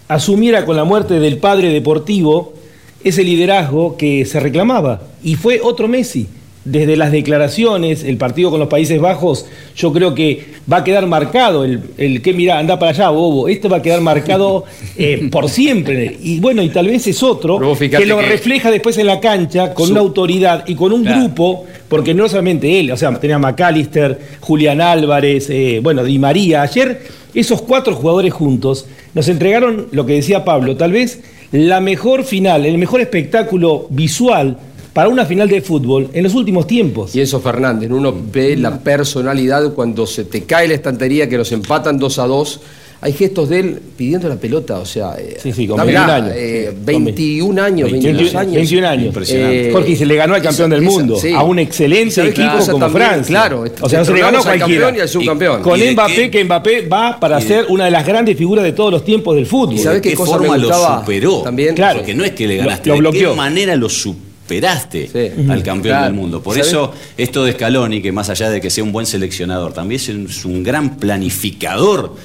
asumiera 0.08 0.66
con 0.66 0.76
la 0.76 0.84
muerte 0.84 1.20
del 1.20 1.38
padre 1.38 1.70
deportivo 1.70 2.54
ese 3.04 3.24
liderazgo 3.24 3.98
que 3.98 4.26
se 4.26 4.40
reclamaba. 4.40 5.02
Y 5.24 5.36
fue 5.36 5.60
otro 5.62 5.88
Messi. 5.88 6.28
Desde 6.66 6.96
las 6.96 7.12
declaraciones, 7.12 8.06
el 8.06 8.16
partido 8.16 8.50
con 8.50 8.60
los 8.60 8.70
Países 8.70 9.00
Bajos, 9.02 9.46
yo 9.76 9.92
creo 9.92 10.16
que 10.16 10.46
va 10.72 10.78
a 10.78 10.84
quedar 10.86 11.06
marcado 11.08 11.66
el, 11.66 11.82
el 11.98 12.22
que 12.22 12.34
mira, 12.34 12.58
anda 12.58 12.80
para 12.80 12.92
allá, 12.92 13.10
bobo. 13.10 13.50
Esto 13.50 13.68
va 13.68 13.78
a 13.78 13.82
quedar 13.82 14.00
marcado 14.00 14.64
eh, 14.98 15.28
por 15.30 15.50
siempre. 15.50 16.18
Y 16.24 16.40
bueno, 16.40 16.62
y 16.64 16.70
tal 16.70 16.88
vez 16.88 17.06
es 17.08 17.22
otro 17.22 17.60
que 17.78 18.06
lo 18.06 18.18
que- 18.20 18.26
refleja 18.28 18.72
después 18.72 18.98
en 18.98 19.08
la 19.08 19.20
cancha 19.20 19.74
con 19.74 19.88
Su- 19.88 19.92
una 19.92 20.00
autoridad 20.00 20.64
y 20.66 20.76
con 20.76 20.94
un 20.94 21.04
Claro. 21.04 21.20
grupo, 21.24 21.66
porque 21.90 22.14
no 22.14 22.30
solamente 22.30 22.80
él, 22.80 22.92
o 22.92 22.98
sea, 22.98 23.14
tenía 23.20 23.38
McAllister, 23.40 24.18
Julián 24.40 24.80
Álvarez, 24.80 25.50
eh, 25.50 25.82
bueno, 25.84 26.04
Di 26.06 26.18
María. 26.18 26.62
Ayer 26.62 27.02
esos 27.34 27.62
cuatro 27.62 27.94
jugadores 27.94 28.32
juntos 28.32 28.86
nos 29.14 29.28
entregaron 29.28 29.88
lo 29.92 30.06
que 30.06 30.14
decía 30.14 30.46
Pablo, 30.46 30.78
tal 30.78 30.94
vez 30.94 31.20
la 31.52 31.82
mejor 31.82 32.24
final, 32.24 32.66
el 32.66 32.78
mejor 32.78 33.02
espectáculo 33.02 33.86
visual 33.90 34.58
para 34.94 35.10
una 35.10 35.26
final 35.26 35.50
de 35.50 35.62
fútbol 35.62 36.10
en 36.14 36.24
los 36.24 36.36
últimos 36.36 36.68
tiempos. 36.68 37.16
Y 37.16 37.20
Enzo 37.22 37.40
Fernández, 37.42 37.90
uno 37.92 38.14
ve 38.32 38.56
la 38.56 38.80
personalidad 38.80 39.74
cuando 39.74 40.06
se 40.08 40.24
te 40.26 40.44
cae 40.44 40.68
la 40.68 40.76
estantería, 40.76 41.28
que 41.28 41.38
los 41.38 41.52
empatan 41.52 41.98
2 41.98 42.20
a 42.20 42.28
2. 42.28 42.60
Hay 43.02 43.12
gestos 43.12 43.50
de 43.50 43.60
él 43.60 43.80
pidiendo 43.98 44.30
la 44.30 44.38
pelota, 44.38 44.80
o 44.80 44.86
sea, 44.86 45.16
eh, 45.20 45.36
Sí, 45.44 45.52
sí, 45.52 45.68
con 45.68 45.76
dámela, 45.76 46.06
21 46.06 46.14
años. 46.24 46.34
eh, 46.38 46.66
Con 46.74 46.86
21 46.86 47.62
años, 47.62 47.92
22 47.92 48.16
21 48.32 48.40
años. 48.40 48.54
21 48.56 48.88
años. 48.88 49.06
Impresionante. 49.08 49.72
Jorge, 49.74 49.92
y 49.92 49.96
se 49.98 50.06
le 50.06 50.16
ganó 50.16 50.36
al 50.36 50.42
campeón 50.42 50.70
del 50.70 50.84
esa- 50.84 50.90
mundo, 50.92 51.16
sí. 51.20 51.34
a 51.34 51.44
un 51.44 51.60
¿Y 51.60 51.64
excelente 51.64 52.26
equipo 52.30 52.52
cosa 52.60 52.72
como 52.72 52.86
también? 52.86 53.06
Francia. 53.10 53.28
Claro, 53.36 53.66
o 53.82 53.90
sea, 53.90 54.00
no 54.00 54.06
se 54.06 54.14
le 54.14 54.20
ganó 54.22 54.42
cualquiera. 54.42 54.60
campeón 54.86 54.96
y 54.96 55.00
al 55.02 55.10
subcampeón. 55.10 55.62
Con 55.64 55.78
¿Y 55.80 55.84
de 55.84 55.92
Mbappé, 55.92 56.16
qué? 56.16 56.32
que 56.32 56.44
Mbappé 56.46 56.88
va 56.88 57.20
para 57.20 57.40
¿Y 57.40 57.44
de- 57.44 57.48
ser 57.50 57.66
una 57.68 57.86
de 57.86 57.92
las 57.92 58.08
grandes 58.08 58.38
figuras 58.38 58.64
de 58.64 58.72
todos 58.72 58.92
los 58.92 59.04
tiempos 59.04 59.36
del 59.36 59.48
fútbol. 59.48 59.76
¿Y 59.76 59.80
sabés 59.80 59.98
¿De 59.98 60.02
qué 60.02 60.10
qué 60.12 60.16
cosa 60.16 60.38
me 60.38 60.48
forma 60.48 60.58
lo 60.58 61.00
superó? 61.02 61.42
también? 61.42 61.76
Claro. 61.76 62.00
Porque 62.00 62.14
no 62.14 62.24
es 62.24 62.32
que 62.32 62.48
le 62.48 62.56
Lo- 62.56 62.64
ganaste, 62.64 62.88
lo 62.88 62.96
¿de 62.96 63.00
bloqueó. 63.02 63.32
qué 63.32 63.36
manera 63.36 63.76
lo 63.76 63.90
superaste 64.56 65.08
Sí. 65.08 65.50
al 65.50 65.64
campeón 65.64 65.82
Claro. 65.94 66.06
del 66.06 66.14
mundo? 66.14 66.42
Por 66.44 66.56
¿Sabés? 66.56 66.68
eso, 66.70 66.94
esto 67.18 67.44
de 67.46 67.54
Scaloni, 67.54 68.02
que 68.02 68.12
más 68.12 68.30
allá 68.30 68.50
de 68.50 68.62
que 68.62 68.70
sea 68.70 68.84
un 68.84 68.92
buen 68.92 69.06
seleccionador, 69.06 69.74
también 69.74 70.00
es 70.02 70.46
un 70.46 70.64
gran 70.64 70.98
planificador 70.98 72.16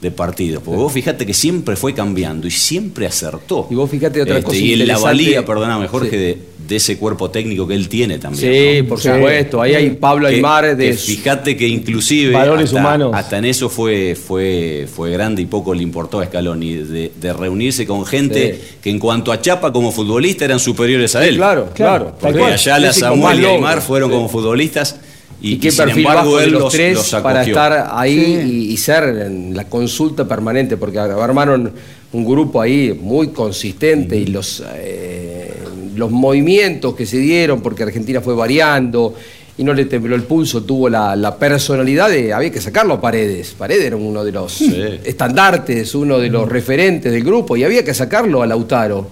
de 0.00 0.10
partidos. 0.12 0.62
Porque 0.62 0.76
vos 0.80 0.92
fíjate 0.92 1.26
que 1.26 1.34
siempre 1.34 1.74
fue 1.74 1.92
cambiando 1.92 2.46
y 2.46 2.50
siempre 2.50 3.06
acertó. 3.06 3.66
Y 3.70 3.74
vos 3.74 3.90
fíjate 3.90 4.22
otra 4.22 4.40
cosa 4.42 4.56
Y 4.56 4.76
la 4.76 4.96
valía, 4.98 5.44
perdóname 5.44 5.88
Jorge, 5.88 6.10
Sí. 6.10 6.16
de, 6.16 6.38
de 6.68 6.76
ese 6.76 6.98
cuerpo 6.98 7.30
técnico 7.30 7.66
que 7.66 7.74
él 7.74 7.88
tiene 7.88 8.18
también. 8.18 8.52
Sí, 8.52 8.82
¿no? 8.82 8.88
por 8.90 9.00
supuesto. 9.00 9.60
Ahí 9.62 9.74
hay 9.74 9.90
Pablo 9.90 10.28
Que- 10.28 10.36
Aymar 10.36 10.76
de 10.76 10.90
que 10.90 10.94
fíjate 10.94 11.56
que 11.56 11.66
inclusive 11.66 12.32
Valores 12.32 12.66
hasta, 12.66 12.78
humanos. 12.80 13.10
hasta 13.14 13.38
en 13.38 13.46
eso 13.46 13.68
fue, 13.68 14.14
fue, 14.14 14.86
fue 14.94 15.10
grande 15.10 15.42
y 15.42 15.46
poco 15.46 15.74
le 15.74 15.82
importó 15.82 16.20
a 16.20 16.26
Scaloni 16.26 16.74
de, 16.74 17.10
de 17.20 17.32
reunirse 17.32 17.86
con 17.86 18.04
gente 18.06 18.54
Sí. 18.60 18.76
que 18.82 18.90
en 18.90 18.98
cuanto 18.98 19.32
a 19.32 19.40
Chapa 19.40 19.72
como 19.72 19.90
futbolista 19.90 20.44
eran 20.44 20.60
superiores 20.60 21.16
a 21.16 21.26
él. 21.26 21.36
claro, 21.36 21.70
claro. 21.74 22.14
Porque 22.20 22.38
con 22.38 22.50
más 22.50 22.94
Samuel 22.96 23.40
y 23.40 23.44
Aymar 23.46 23.80
fueron 23.80 24.10
como 24.10 24.28
futbolistas 24.28 24.96
y, 25.40 25.52
Y, 25.54 25.58
qué 25.58 25.68
y 25.68 25.72
perfil 25.72 25.98
embargo 25.98 26.32
bajo 26.32 26.38
de 26.38 26.46
los 26.48 26.62
los, 26.62 26.72
tres 26.72 26.94
los 27.12 27.22
para 27.22 27.42
estar 27.44 27.88
ahí 27.92 28.40
Sí. 28.42 28.66
y, 28.68 28.72
y 28.72 28.76
ser 28.76 29.04
en 29.04 29.54
la 29.56 29.64
consulta 29.68 30.26
permanente, 30.26 30.76
porque 30.76 30.98
armaron 30.98 31.72
un 32.12 32.24
grupo 32.24 32.60
ahí 32.60 32.98
muy 33.00 33.28
consistente 33.28 34.16
y 34.16 34.26
los, 34.26 34.62
eh, 34.76 35.52
los 35.94 36.10
movimientos 36.10 36.94
que 36.94 37.06
se 37.06 37.18
dieron, 37.18 37.60
porque 37.60 37.82
Argentina 37.82 38.20
fue 38.20 38.34
variando 38.34 39.14
y 39.58 39.64
no 39.64 39.74
le 39.74 39.84
tembló 39.86 40.14
el 40.14 40.22
pulso, 40.22 40.62
tuvo 40.62 40.88
la, 40.88 41.16
la 41.16 41.36
personalidad 41.36 42.08
de, 42.08 42.32
había 42.32 42.50
que 42.50 42.60
sacarlo 42.60 42.94
a 42.94 43.00
Paredes. 43.00 43.54
Paredes 43.58 43.86
era 43.86 43.96
uno 43.96 44.24
de 44.24 44.32
los 44.32 44.60
estandartes, 44.60 45.94
uno 45.94 46.18
de 46.18 46.30
los 46.30 46.48
referentes 46.48 47.12
del 47.12 47.24
grupo 47.24 47.56
y 47.56 47.64
había 47.64 47.84
que 47.84 47.92
sacarlo 47.94 48.42
a 48.42 48.46
Lautaro. 48.46 49.10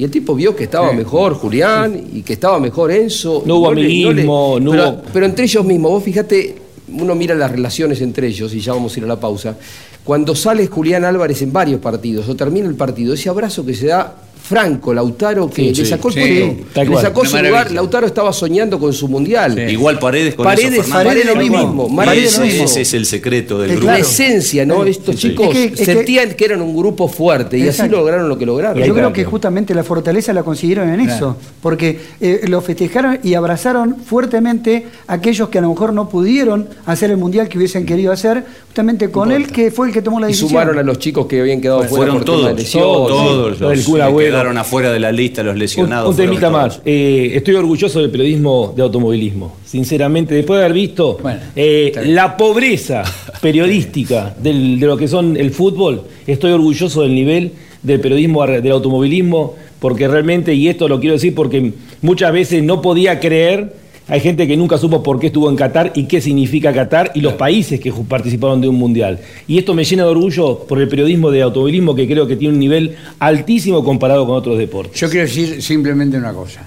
Y 0.00 0.04
el 0.04 0.10
tipo 0.10 0.34
vio 0.34 0.56
que 0.56 0.64
estaba 0.64 0.94
mejor 0.94 1.34
Julián 1.34 2.04
y 2.14 2.22
que 2.22 2.32
estaba 2.32 2.58
mejor 2.58 2.90
Enzo. 2.90 3.42
No 3.44 3.56
hubo 3.56 3.74
le- 3.74 3.82
amiguismo, 3.82 4.56
no 4.58 4.70
pero, 4.70 4.88
hubo- 4.88 5.02
pero 5.12 5.26
entre 5.26 5.44
ellos 5.44 5.62
mismos, 5.62 5.90
vos 5.90 6.02
fíjate, 6.02 6.56
uno 6.90 7.14
mira 7.14 7.34
las 7.34 7.50
relaciones 7.50 8.00
entre 8.00 8.28
ellos, 8.28 8.54
y 8.54 8.60
ya 8.60 8.72
vamos 8.72 8.96
a 8.96 8.98
ir 8.98 9.04
a 9.04 9.08
la 9.08 9.20
pausa. 9.20 9.58
Cuando 10.02 10.34
sale 10.34 10.66
Julián 10.68 11.04
Álvarez 11.04 11.42
en 11.42 11.52
varios 11.52 11.80
partidos, 11.82 12.26
o 12.30 12.34
termina 12.34 12.66
el 12.66 12.76
partido, 12.76 13.12
ese 13.12 13.28
abrazo 13.28 13.66
que 13.66 13.74
se 13.74 13.88
da 13.88 14.16
Franco, 14.50 14.92
Lautaro, 14.92 15.48
que 15.48 15.62
le 15.62 15.74
sí, 15.76 15.86
sacó 15.86 16.08
el 16.08 16.14
sí, 16.14 16.20
le 16.74 16.96
sacó 17.00 17.24
su 17.24 17.36
lugar. 17.38 17.70
Lautaro 17.70 18.04
estaba 18.04 18.32
soñando 18.32 18.80
con 18.80 18.92
su 18.92 19.06
mundial. 19.06 19.56
Igual 19.70 20.00
Paredes 20.00 20.34
con 20.34 20.44
Paredes. 20.44 20.88
Paredes 20.88 21.24
lo 21.24 21.34
Paredes 21.34 21.36
mismo, 21.50 21.86
lo 21.88 21.94
Paredes 21.96 22.32
ese, 22.32 22.40
lo 22.40 22.46
mismo. 22.46 22.64
ese 22.64 22.80
es 22.80 22.94
el 22.94 23.06
secreto 23.06 23.60
del 23.60 23.70
Es 23.70 23.76
grupo. 23.76 23.92
La 23.92 23.98
esencia, 24.00 24.66
¿no? 24.66 24.84
Estos 24.84 25.14
Sí. 25.20 25.28
chicos 25.28 25.46
Es 25.46 25.52
que- 25.54 25.64
es 25.66 25.72
que- 25.78 25.84
sentían 25.84 26.32
que 26.34 26.44
eran 26.46 26.62
un 26.62 26.76
grupo 26.76 27.06
fuerte 27.06 27.58
y 27.58 27.68
así 27.68 27.88
lograron 27.88 28.28
lo 28.28 28.36
que 28.36 28.44
lograron. 28.44 28.82
Y 28.82 28.86
Yo 28.88 28.92
creo 28.92 29.12
que 29.12 29.24
justamente 29.24 29.72
la 29.72 29.84
fortaleza 29.84 30.32
la 30.32 30.42
consiguieron 30.42 30.88
en 30.92 31.04
Claro. 31.04 31.14
eso, 31.14 31.36
porque 31.62 32.00
eh, 32.20 32.40
lo 32.48 32.60
festejaron 32.60 33.20
y 33.22 33.34
abrazaron 33.34 33.98
fuertemente 34.04 34.84
a 35.06 35.12
aquellos 35.14 35.48
que 35.48 35.58
a 35.58 35.60
lo 35.60 35.68
mejor 35.68 35.92
no 35.92 36.08
pudieron 36.08 36.68
hacer 36.86 37.12
el 37.12 37.18
mundial 37.18 37.48
que 37.48 37.56
hubiesen 37.56 37.86
querido 37.86 38.10
hacer, 38.12 38.44
justamente 38.66 39.10
con 39.12 39.30
él 39.30 39.46
que 39.46 39.70
fue 39.70 39.86
el 39.86 39.92
que 39.92 40.02
tomó 40.02 40.18
la 40.18 40.26
Y 40.26 40.30
decisión. 40.30 40.48
sumaron 40.50 40.76
a 40.78 40.82
los 40.82 40.98
chicos 40.98 41.26
que 41.26 41.40
habían 41.40 41.60
quedado 41.60 41.84
fuera 41.84 42.06
Fueron 42.06 42.24
todos, 42.24 42.52
lesiones. 42.56 42.82
todos 42.88 43.60
Lo 43.60 43.70
quedaron 44.40 44.58
afuera 44.58 44.92
de 44.92 45.00
la 45.00 45.12
lista, 45.12 45.42
los 45.42 45.52
Un, 45.54 45.58
lesionados. 45.58 46.08
un 46.10 46.14
fueron 46.14 46.34
temita 46.34 46.50
más. 46.50 46.80
Eh, 46.84 47.32
estoy 47.34 47.54
orgulloso 47.54 48.00
del 48.00 48.10
periodismo 48.10 48.72
de 48.76 48.82
automovilismo. 48.82 49.56
Sinceramente, 49.64 50.34
después 50.34 50.58
de 50.58 50.64
haber 50.64 50.74
visto 50.74 51.18
Bueno, 51.22 51.40
eh, 51.56 51.92
la 52.06 52.36
pobreza 52.36 53.02
periodística 53.40 54.34
del- 54.40 54.80
de 54.80 54.86
lo 54.86 54.96
que 54.96 55.08
son 55.08 55.36
el 55.36 55.50
fútbol, 55.50 56.02
estoy 56.26 56.52
orgulloso 56.52 57.02
del 57.02 57.14
nivel 57.14 57.52
del 57.82 58.00
periodismo 58.00 58.46
del 58.46 58.72
automovilismo, 58.72 59.54
porque 59.78 60.06
realmente, 60.08 60.54
y 60.54 60.68
esto 60.68 60.88
lo 60.88 61.00
quiero 61.00 61.14
decir 61.14 61.34
porque 61.34 61.72
muchas 62.02 62.32
veces 62.32 62.62
no 62.62 62.82
podía 62.82 63.18
creer, 63.20 63.74
hay 64.10 64.18
gente 64.18 64.48
que 64.48 64.56
nunca 64.56 64.76
supo 64.76 65.04
por 65.04 65.20
qué 65.20 65.28
estuvo 65.28 65.48
en 65.48 65.54
Qatar 65.54 65.92
y 65.94 66.06
qué 66.06 66.20
significa 66.20 66.72
Qatar 66.72 67.12
y 67.14 67.20
los 67.20 67.34
países 67.34 67.78
que 67.78 67.92
participaron 67.92 68.60
de 68.60 68.66
un 68.66 68.74
mundial. 68.74 69.20
Y 69.46 69.56
esto 69.56 69.72
me 69.72 69.84
llena 69.84 70.02
de 70.02 70.08
orgullo 70.08 70.66
por 70.66 70.80
el 70.80 70.88
periodismo 70.88 71.30
de 71.30 71.42
automovilismo 71.42 71.94
que 71.94 72.08
creo 72.08 72.26
que 72.26 72.34
tiene 72.34 72.54
un 72.54 72.58
nivel 72.58 72.96
altísimo 73.20 73.84
comparado 73.84 74.26
con 74.26 74.34
otros 74.34 74.58
deportes. 74.58 75.00
Yo 75.00 75.08
quiero 75.08 75.28
decir 75.28 75.62
simplemente 75.62 76.16
una 76.16 76.32
cosa. 76.32 76.62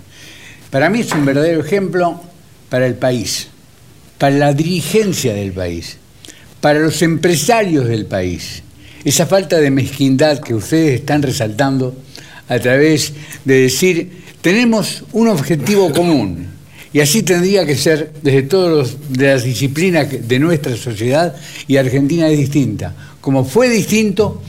Para 0.69 0.89
mí 0.89 1.01
es 1.01 1.11
un 1.11 1.25
verdadero 1.25 1.59
ejemplo 1.59 2.21
para 2.69 2.87
el 2.87 2.95
país, 2.95 3.49
para 4.17 4.37
la 4.37 4.53
dirigencia 4.53 5.33
del 5.33 5.51
país, 5.51 5.97
para 6.61 6.79
los 6.79 7.01
empresarios 7.01 7.89
del 7.89 8.05
país. 8.05 8.63
Esa 9.03 9.25
falta 9.25 9.57
de 9.57 9.69
mezquindad 9.69 10.39
que 10.39 10.53
ustedes 10.53 11.01
están 11.01 11.21
resaltando 11.21 11.93
a 12.47 12.57
través 12.59 13.11
de 13.43 13.63
decir, 13.63 14.23
tenemos 14.41 15.03
un 15.11 15.27
objetivo 15.27 15.91
común. 15.91 16.52
Y 16.93 16.99
así 16.99 17.23
tendría 17.23 17.65
que 17.65 17.75
ser 17.75 18.11
desde 18.21 18.43
todas 18.43 18.71
los- 18.71 19.11
de 19.17 19.27
las 19.33 19.43
disciplinas 19.43 20.07
de 20.27 20.39
nuestra 20.39 20.75
sociedad 20.77 21.35
y 21.67 21.77
Argentina 21.77 22.27
es 22.29 22.37
distinta. 22.37 22.93
Como 23.19 23.43
fue 23.43 23.67
distinto 23.69 24.41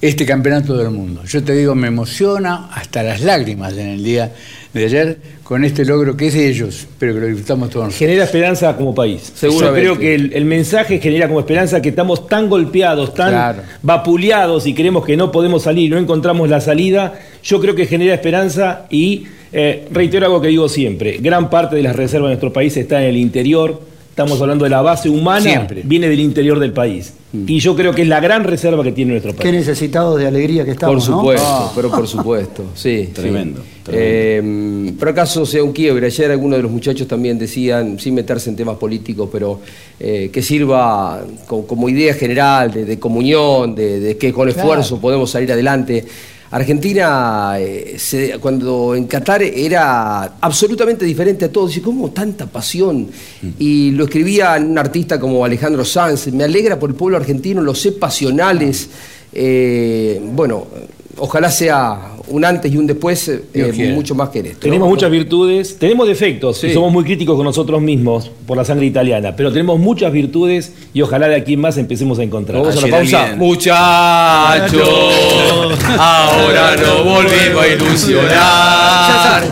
este 0.00 0.26
campeonato 0.26 0.76
del 0.76 0.90
mundo. 0.90 1.22
Yo 1.24 1.42
te 1.42 1.54
digo, 1.54 1.74
me 1.74 1.86
emociona 1.88 2.68
hasta 2.72 3.02
las 3.02 3.22
lágrimas 3.22 3.72
en 3.74 3.86
el 3.88 4.04
día 4.04 4.32
de 4.74 4.84
ayer 4.84 5.18
con 5.42 5.64
este 5.64 5.84
logro 5.84 6.14
que 6.16 6.26
es 6.26 6.34
de 6.34 6.48
ellos, 6.48 6.86
pero 6.98 7.14
que 7.14 7.20
lo 7.20 7.26
disfrutamos 7.28 7.70
todos 7.70 7.86
nosotros. 7.86 7.98
genera 8.00 8.24
esperanza 8.24 8.76
como 8.76 8.94
país. 8.94 9.32
Seguramente. 9.34 9.86
Yo 9.86 9.94
creo 9.94 9.98
que 10.00 10.14
el, 10.14 10.32
el 10.34 10.44
mensaje 10.44 10.98
genera 10.98 11.26
como 11.28 11.40
esperanza 11.40 11.80
que 11.80 11.90
estamos 11.90 12.26
tan 12.26 12.50
golpeados, 12.50 13.14
tan 13.14 13.30
Claro. 13.30 13.62
vapuleados 13.82 14.66
y 14.66 14.74
creemos 14.74 15.06
que 15.06 15.16
no 15.16 15.30
podemos 15.32 15.62
salir, 15.62 15.90
no 15.90 15.96
encontramos 15.98 16.48
la 16.50 16.60
salida. 16.60 17.18
Yo 17.42 17.60
creo 17.60 17.74
que 17.74 17.86
genera 17.86 18.14
esperanza 18.14 18.86
y 18.90 19.26
eh, 19.54 19.88
reitero 19.90 20.26
algo 20.26 20.40
que 20.40 20.48
digo 20.48 20.68
siempre. 20.68 21.18
Gran 21.20 21.48
parte 21.48 21.76
de 21.76 21.82
las 21.82 21.96
reservas 21.96 22.28
de 22.28 22.34
nuestro 22.34 22.52
país 22.52 22.76
está 22.76 23.00
en 23.02 23.08
el 23.10 23.16
interior, 23.16 23.80
estamos 24.10 24.40
hablando 24.40 24.64
de 24.64 24.70
la 24.70 24.82
base 24.82 25.08
humana, 25.08 25.40
Siempre. 25.40 25.82
viene 25.84 26.08
del 26.08 26.20
interior 26.20 26.58
del 26.58 26.72
país. 26.72 27.14
Y 27.48 27.58
yo 27.58 27.74
creo 27.74 27.92
que 27.92 28.02
es 28.02 28.08
la 28.08 28.20
gran 28.20 28.44
reserva 28.44 28.84
que 28.84 28.92
tiene 28.92 29.10
nuestro 29.10 29.32
Qué 29.34 29.42
país. 29.42 29.54
necesitados 29.54 30.20
de 30.20 30.28
alegría 30.28 30.64
que 30.64 30.70
estamos, 30.70 31.04
por 31.04 31.16
supuesto, 31.16 31.44
Ah. 31.48 31.72
pero 31.74 31.90
por 31.90 32.06
supuesto, 32.06 32.62
sí. 32.76 33.10
Tremendo, 33.12 33.60
sí. 33.84 33.90
Eh, 33.92 34.92
pero 34.96 35.10
acaso 35.10 35.44
sea 35.44 35.64
un 35.64 35.72
quiebre. 35.72 36.06
Ayer 36.06 36.30
algunos 36.30 36.58
de 36.58 36.62
los 36.62 36.70
muchachos 36.70 37.08
también 37.08 37.36
decían, 37.38 37.98
sin 37.98 38.14
meterse 38.14 38.50
en 38.50 38.54
temas 38.56 38.76
políticos, 38.76 39.28
pero 39.32 39.60
eh, 39.98 40.30
que 40.32 40.42
sirva 40.42 41.24
co- 41.48 41.66
como 41.66 41.88
idea 41.88 42.14
general 42.14 42.72
de, 42.72 42.84
de 42.84 42.98
comunión, 43.00 43.74
de, 43.74 43.98
de 43.98 44.16
que 44.16 44.32
con 44.32 44.48
esfuerzo 44.48 45.00
podemos 45.00 45.28
salir 45.30 45.50
adelante. 45.50 46.04
Argentina, 46.56 47.54
eh, 47.58 47.96
se- 47.98 48.38
cuando 48.38 48.94
en 48.94 49.06
Qatar 49.06 49.42
era 49.42 50.36
absolutamente 50.40 51.04
diferente 51.04 51.44
a 51.46 51.52
todos, 51.52 51.70
dice, 51.70 51.82
¿cómo 51.82 52.10
tanta 52.10 52.46
pasión? 52.46 53.08
Y 53.58 53.90
lo 53.90 54.04
escribía 54.04 54.54
un 54.60 54.78
artista 54.78 55.18
como 55.18 55.44
Alejandro 55.44 55.84
Sanz, 55.84 56.28
me 56.28 56.44
alegra 56.44 56.78
por 56.78 56.90
el 56.90 56.96
pueblo 56.96 57.16
argentino, 57.16 57.60
los 57.60 57.80
sé 57.80 57.92
pasionales. 57.92 58.88
Eh, 59.32 60.20
bueno, 60.32 60.66
ojalá 61.16 61.50
sea 61.50 62.12
un 62.28 62.44
antes 62.44 62.72
y 62.72 62.76
un 62.76 62.86
después 62.86 63.28
eh, 63.28 63.42
quiera. 63.52 63.94
mucho 63.94 64.14
más 64.14 64.28
que 64.30 64.40
en 64.40 64.46
esto. 64.46 64.60
Tenemos 64.60 64.86
¿no? 64.86 64.90
muchas 64.90 65.10
virtudes, 65.10 65.76
tenemos 65.78 66.06
defectos 66.08 66.58
Sí. 66.58 66.68
y 66.68 66.74
somos 66.74 66.92
muy 66.92 67.04
críticos 67.04 67.36
con 67.36 67.44
nosotros 67.44 67.80
mismos 67.82 68.30
por 68.46 68.56
la 68.56 68.64
sangre 68.64 68.86
italiana, 68.86 69.34
pero 69.36 69.50
tenemos 69.50 69.78
muchas 69.78 70.12
virtudes 70.12 70.72
y 70.92 71.02
ojalá 71.02 71.28
de 71.28 71.36
aquí 71.36 71.54
en 71.54 71.60
más 71.60 71.76
empecemos 71.78 72.18
a 72.18 72.22
encontrar. 72.22 72.60
Vamos 72.62 72.82
a 72.82 72.86
la 72.86 72.96
pausa. 72.96 73.34
Muchachos, 73.36 74.88
ahora 75.98 76.76
nos 76.76 77.04
volvimos 77.04 77.62
a 77.62 77.68
ilusionar. 77.68 79.42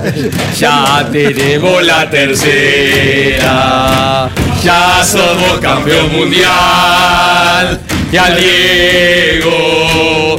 Ya 0.58 1.08
tenemos 1.10 1.82
la 1.84 2.08
tercera. 2.10 4.30
Ya 4.64 5.02
somos 5.04 5.58
campeón 5.60 6.12
mundial. 6.12 7.80
Y 8.12 8.16
al 8.16 8.36
Diego. 8.36 10.38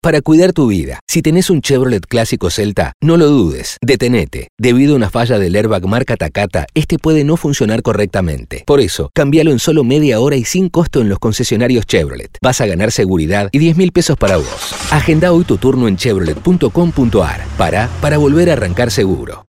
para 0.00 0.22
cuidar 0.22 0.52
tu 0.52 0.66
vida. 0.66 1.00
Si 1.06 1.22
tenés 1.22 1.50
un 1.50 1.60
Chevrolet 1.60 2.04
clásico 2.06 2.50
Celta, 2.50 2.92
no 3.00 3.16
lo 3.16 3.26
dudes, 3.26 3.76
detenete. 3.82 4.48
Debido 4.58 4.94
a 4.94 4.96
una 4.96 5.10
falla 5.10 5.38
del 5.38 5.54
airbag 5.56 5.86
marca 5.86 6.16
Takata, 6.16 6.66
este 6.74 6.98
puede 6.98 7.24
no 7.24 7.36
funcionar 7.36 7.82
correctamente. 7.82 8.64
Por 8.66 8.80
eso, 8.80 9.10
cambialo 9.14 9.50
en 9.50 9.58
solo 9.58 9.84
media 9.84 10.20
hora 10.20 10.36
y 10.36 10.44
sin 10.44 10.68
costo 10.68 11.00
en 11.00 11.08
los 11.08 11.18
concesionarios 11.18 11.86
Chevrolet. 11.86 12.30
Vas 12.42 12.60
a 12.60 12.66
ganar 12.66 12.92
seguridad 12.92 13.48
y 13.52 13.58
10 13.58 13.76
mil 13.76 13.92
pesos 13.92 14.16
para 14.16 14.36
vos. 14.36 14.74
Agenda 14.90 15.32
hoy 15.32 15.44
tu 15.44 15.58
turno 15.58 15.88
en 15.88 15.96
chevrolet.com.ar. 15.96 17.44
Para, 17.58 17.88
para 18.00 18.18
volver 18.18 18.50
a 18.50 18.54
arrancar 18.54 18.90
seguro. 18.90 19.46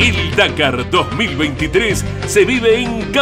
El 0.00 0.34
Dakar 0.34 0.88
2023 0.90 2.04
se 2.26 2.44
vive 2.46 2.82
en 2.82 3.12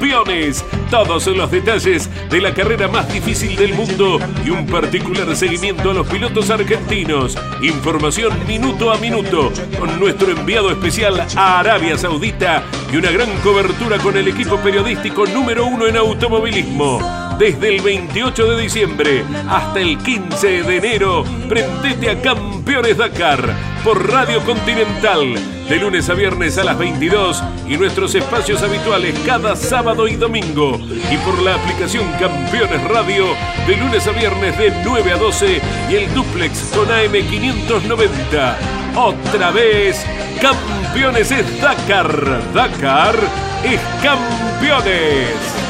Campeones. 0.00 0.64
Todos 0.90 1.26
los 1.26 1.50
detalles 1.50 2.08
de 2.30 2.40
la 2.40 2.54
carrera 2.54 2.88
más 2.88 3.12
difícil 3.12 3.54
del 3.54 3.74
mundo 3.74 4.18
y 4.42 4.48
un 4.48 4.64
particular 4.66 5.36
seguimiento 5.36 5.90
a 5.90 5.94
los 5.94 6.06
pilotos 6.06 6.48
argentinos. 6.48 7.36
Información 7.60 8.32
minuto 8.46 8.90
a 8.90 8.96
minuto 8.96 9.52
con 9.78 10.00
nuestro 10.00 10.30
enviado 10.32 10.70
especial 10.70 11.20
a 11.36 11.60
Arabia 11.60 11.98
Saudita 11.98 12.64
y 12.90 12.96
una 12.96 13.10
gran 13.10 13.30
cobertura 13.40 13.98
con 13.98 14.16
el 14.16 14.28
equipo 14.28 14.56
periodístico 14.56 15.26
número 15.26 15.66
uno 15.66 15.86
en 15.86 15.98
automovilismo. 15.98 16.98
Desde 17.38 17.76
el 17.76 17.82
28 17.82 18.52
de 18.52 18.62
diciembre 18.62 19.24
hasta 19.50 19.80
el 19.80 19.98
15 19.98 20.62
de 20.62 20.76
enero, 20.78 21.24
prendete 21.46 22.08
a 22.08 22.22
Campeones 22.22 22.96
Dakar 22.96 23.69
por 23.84 24.10
Radio 24.10 24.44
Continental 24.44 25.34
de 25.68 25.76
lunes 25.76 26.08
a 26.08 26.14
viernes 26.14 26.58
a 26.58 26.64
las 26.64 26.76
22 26.76 27.42
y 27.68 27.76
nuestros 27.76 28.14
espacios 28.14 28.62
habituales 28.62 29.18
cada 29.24 29.56
sábado 29.56 30.08
y 30.08 30.16
domingo 30.16 30.78
y 31.10 31.16
por 31.18 31.40
la 31.42 31.54
aplicación 31.54 32.04
Campeones 32.18 32.82
Radio 32.84 33.26
de 33.66 33.76
lunes 33.76 34.06
a 34.06 34.12
viernes 34.12 34.58
de 34.58 34.72
9 34.84 35.12
a 35.12 35.16
12 35.16 35.60
y 35.90 35.94
el 35.94 36.14
duplex 36.14 36.72
con 36.74 36.88
AM590. 36.88 38.54
Otra 38.96 39.50
vez, 39.50 40.04
Campeones 40.40 41.30
es 41.30 41.60
Dakar. 41.60 42.52
Dakar 42.52 43.16
es 43.64 43.80
Campeones. 44.02 45.69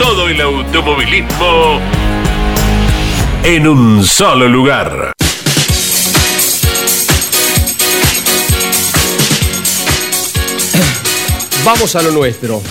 todo 0.00 0.28
el 0.28 0.40
automovilismo 0.40 1.78
en 3.44 3.68
un 3.68 4.02
solo 4.02 4.48
lugar. 4.48 5.12
Vamos 11.66 11.94
a 11.96 12.02
lo 12.02 12.12
nuestro. 12.12 12.62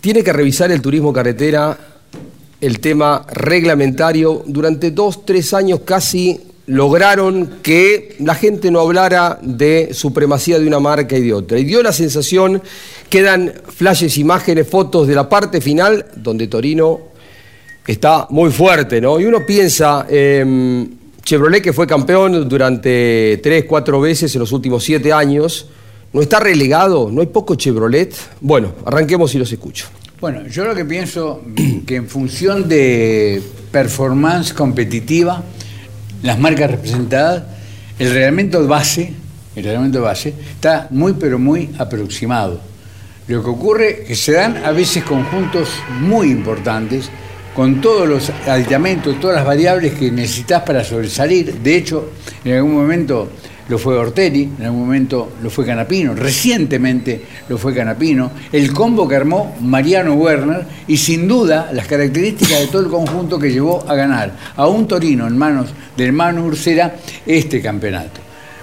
Tiene 0.00 0.22
que 0.22 0.32
revisar 0.32 0.70
el 0.70 0.80
turismo 0.80 1.12
carretera 1.12 1.76
el 2.60 2.78
tema 2.78 3.26
reglamentario. 3.28 4.44
Durante 4.46 4.92
dos, 4.92 5.26
tres 5.26 5.52
años 5.52 5.80
casi 5.84 6.40
lograron 6.66 7.58
que 7.62 8.16
la 8.20 8.34
gente 8.34 8.70
no 8.70 8.80
hablara 8.80 9.38
de 9.42 9.90
supremacía 9.92 10.58
de 10.58 10.66
una 10.66 10.80
marca 10.80 11.16
y 11.16 11.22
de 11.22 11.32
otra. 11.32 11.58
Y 11.58 11.64
dio 11.64 11.82
la 11.82 11.92
sensación, 11.92 12.62
quedan 13.08 13.52
flashes, 13.68 14.16
imágenes, 14.18 14.68
fotos 14.68 15.08
de 15.08 15.14
la 15.14 15.28
parte 15.28 15.60
final, 15.60 16.06
donde 16.16 16.46
Torino 16.46 17.00
está 17.86 18.26
muy 18.30 18.50
fuerte, 18.50 19.00
¿no? 19.00 19.18
Y 19.18 19.24
uno 19.24 19.44
piensa, 19.44 20.06
eh, 20.08 20.86
Chevrolet 21.24 21.62
que 21.62 21.72
fue 21.72 21.86
campeón 21.86 22.48
durante 22.48 23.40
tres, 23.42 23.64
cuatro 23.68 24.00
veces 24.00 24.34
en 24.34 24.40
los 24.40 24.52
últimos 24.52 24.82
siete 24.82 25.12
años, 25.12 25.68
¿no 26.12 26.20
está 26.20 26.40
relegado? 26.40 27.10
¿No 27.10 27.20
hay 27.20 27.28
poco 27.28 27.54
Chevrolet? 27.54 28.14
Bueno, 28.40 28.72
arranquemos 28.84 29.34
y 29.34 29.38
los 29.38 29.50
escucho. 29.52 29.86
Bueno, 30.20 30.46
yo 30.46 30.64
lo 30.64 30.74
que 30.74 30.84
pienso 30.84 31.42
que 31.86 31.96
en 31.96 32.08
función 32.08 32.68
de 32.68 33.42
performance 33.70 34.52
competitiva, 34.52 35.42
las 36.22 36.38
marcas 36.38 36.70
representadas, 36.70 37.42
el 37.98 38.12
reglamento 38.12 38.66
base, 38.66 39.12
el 39.54 39.64
reglamento 39.64 40.02
base 40.02 40.34
está 40.52 40.88
muy 40.90 41.14
pero 41.14 41.38
muy 41.38 41.70
aproximado. 41.78 42.60
Lo 43.28 43.42
que 43.42 43.50
ocurre 43.50 44.02
es 44.02 44.08
que 44.08 44.14
se 44.16 44.32
dan 44.32 44.64
a 44.64 44.72
veces 44.72 45.04
conjuntos 45.04 45.68
muy 46.00 46.30
importantes 46.30 47.10
con 47.54 47.80
todos 47.80 48.08
los 48.08 48.30
aditamentos, 48.48 49.20
todas 49.20 49.36
las 49.36 49.44
variables 49.44 49.94
que 49.94 50.10
necesitas 50.10 50.62
para 50.62 50.82
sobresalir. 50.82 51.54
De 51.54 51.76
hecho, 51.76 52.12
en 52.44 52.56
algún 52.56 52.74
momento 52.74 53.30
lo 53.68 53.78
fue 53.78 53.96
Ortelli, 53.96 54.50
en 54.58 54.64
algún 54.64 54.80
momento 54.80 55.32
lo 55.42 55.50
fue 55.50 55.64
Canapino, 55.64 56.14
recientemente 56.14 57.22
lo 57.48 57.58
fue 57.58 57.74
Canapino, 57.74 58.30
el 58.52 58.72
combo 58.72 59.06
que 59.06 59.16
armó 59.16 59.56
Mariano 59.60 60.14
Werner 60.14 60.66
y 60.88 60.96
sin 60.96 61.28
duda 61.28 61.70
las 61.72 61.86
características 61.86 62.60
de 62.60 62.66
todo 62.66 62.82
el 62.82 62.88
conjunto 62.88 63.38
que 63.38 63.52
llevó 63.52 63.84
a 63.88 63.94
ganar 63.94 64.32
a 64.56 64.66
un 64.66 64.86
Torino 64.88 65.26
en 65.26 65.38
manos 65.38 65.70
del 65.96 66.08
hermano 66.08 66.44
Ursera 66.44 66.96
este 67.24 67.60
campeonato. 67.60 68.20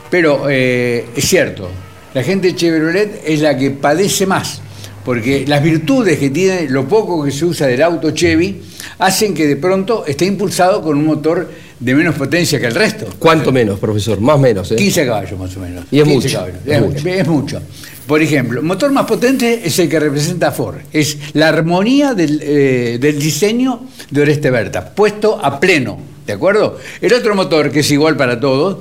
Pero 0.10 0.50
eh, 0.50 1.06
es 1.16 1.26
cierto, 1.26 1.70
la 2.14 2.24
gente 2.24 2.56
Chevrolet 2.56 3.22
es 3.26 3.42
la 3.42 3.58
que 3.58 3.72
padece 3.72 4.26
más, 4.26 4.62
porque 5.06 5.46
las 5.48 5.64
virtudes 5.64 6.18
que 6.18 6.30
tiene, 6.30 6.68
lo 6.70 6.88
poco 6.88 7.24
que 7.24 7.32
se 7.32 7.46
usa 7.46 7.68
del 7.68 7.82
auto 7.84 8.12
Chevy, 8.12 8.62
hacen 8.98 9.34
que 9.34 9.48
de 9.48 9.56
pronto 9.56 10.06
esté 10.06 10.26
impulsado 10.26 10.82
con 10.82 10.98
un 10.98 11.06
motor 11.06 11.50
de 11.80 11.96
menos 11.96 12.16
potencia 12.16 12.60
que 12.60 12.68
el 12.68 12.76
resto. 12.76 13.08
¿Cuánto 13.18 13.52
menos, 13.52 13.80
profesor? 13.80 14.20
Más 14.20 14.36
o 14.36 14.40
menos, 14.40 14.72
¿eh? 14.72 14.76
15 14.76 15.06
caballos 15.06 15.40
más 15.40 15.56
o 15.56 15.60
menos. 15.60 15.86
Y 15.92 16.00
es 16.00 16.04
15 16.04 16.16
mucho, 16.28 16.38
caballos. 16.38 16.58
es 16.66 16.72
Es, 16.74 16.82
mucho. 16.82 17.10
es 17.10 17.28
mucho. 17.28 17.62
Por 18.06 18.22
ejemplo, 18.22 18.60
el 18.60 18.66
motor 18.66 18.92
más 18.92 19.06
potente 19.06 19.62
es 19.64 19.78
el 19.80 19.88
que 19.88 20.00
representa 20.00 20.52
Ford. 20.52 20.78
Es 20.92 21.18
la 21.34 21.50
armonía 21.50 22.14
del, 22.14 22.40
eh, 22.44 22.98
del 23.00 23.20
diseño 23.20 23.82
de 24.10 24.22
Oreste 24.22 24.50
Berta, 24.50 24.94
puesto 24.94 25.40
a 25.44 25.60
pleno. 25.60 26.00
¿De 26.26 26.34
acuerdo? 26.34 26.78
El 27.02 27.14
otro 27.14 27.34
motor, 27.36 27.72
que 27.72 27.80
es 27.80 27.92
igual 27.92 28.16
para 28.18 28.40
todos, 28.40 28.80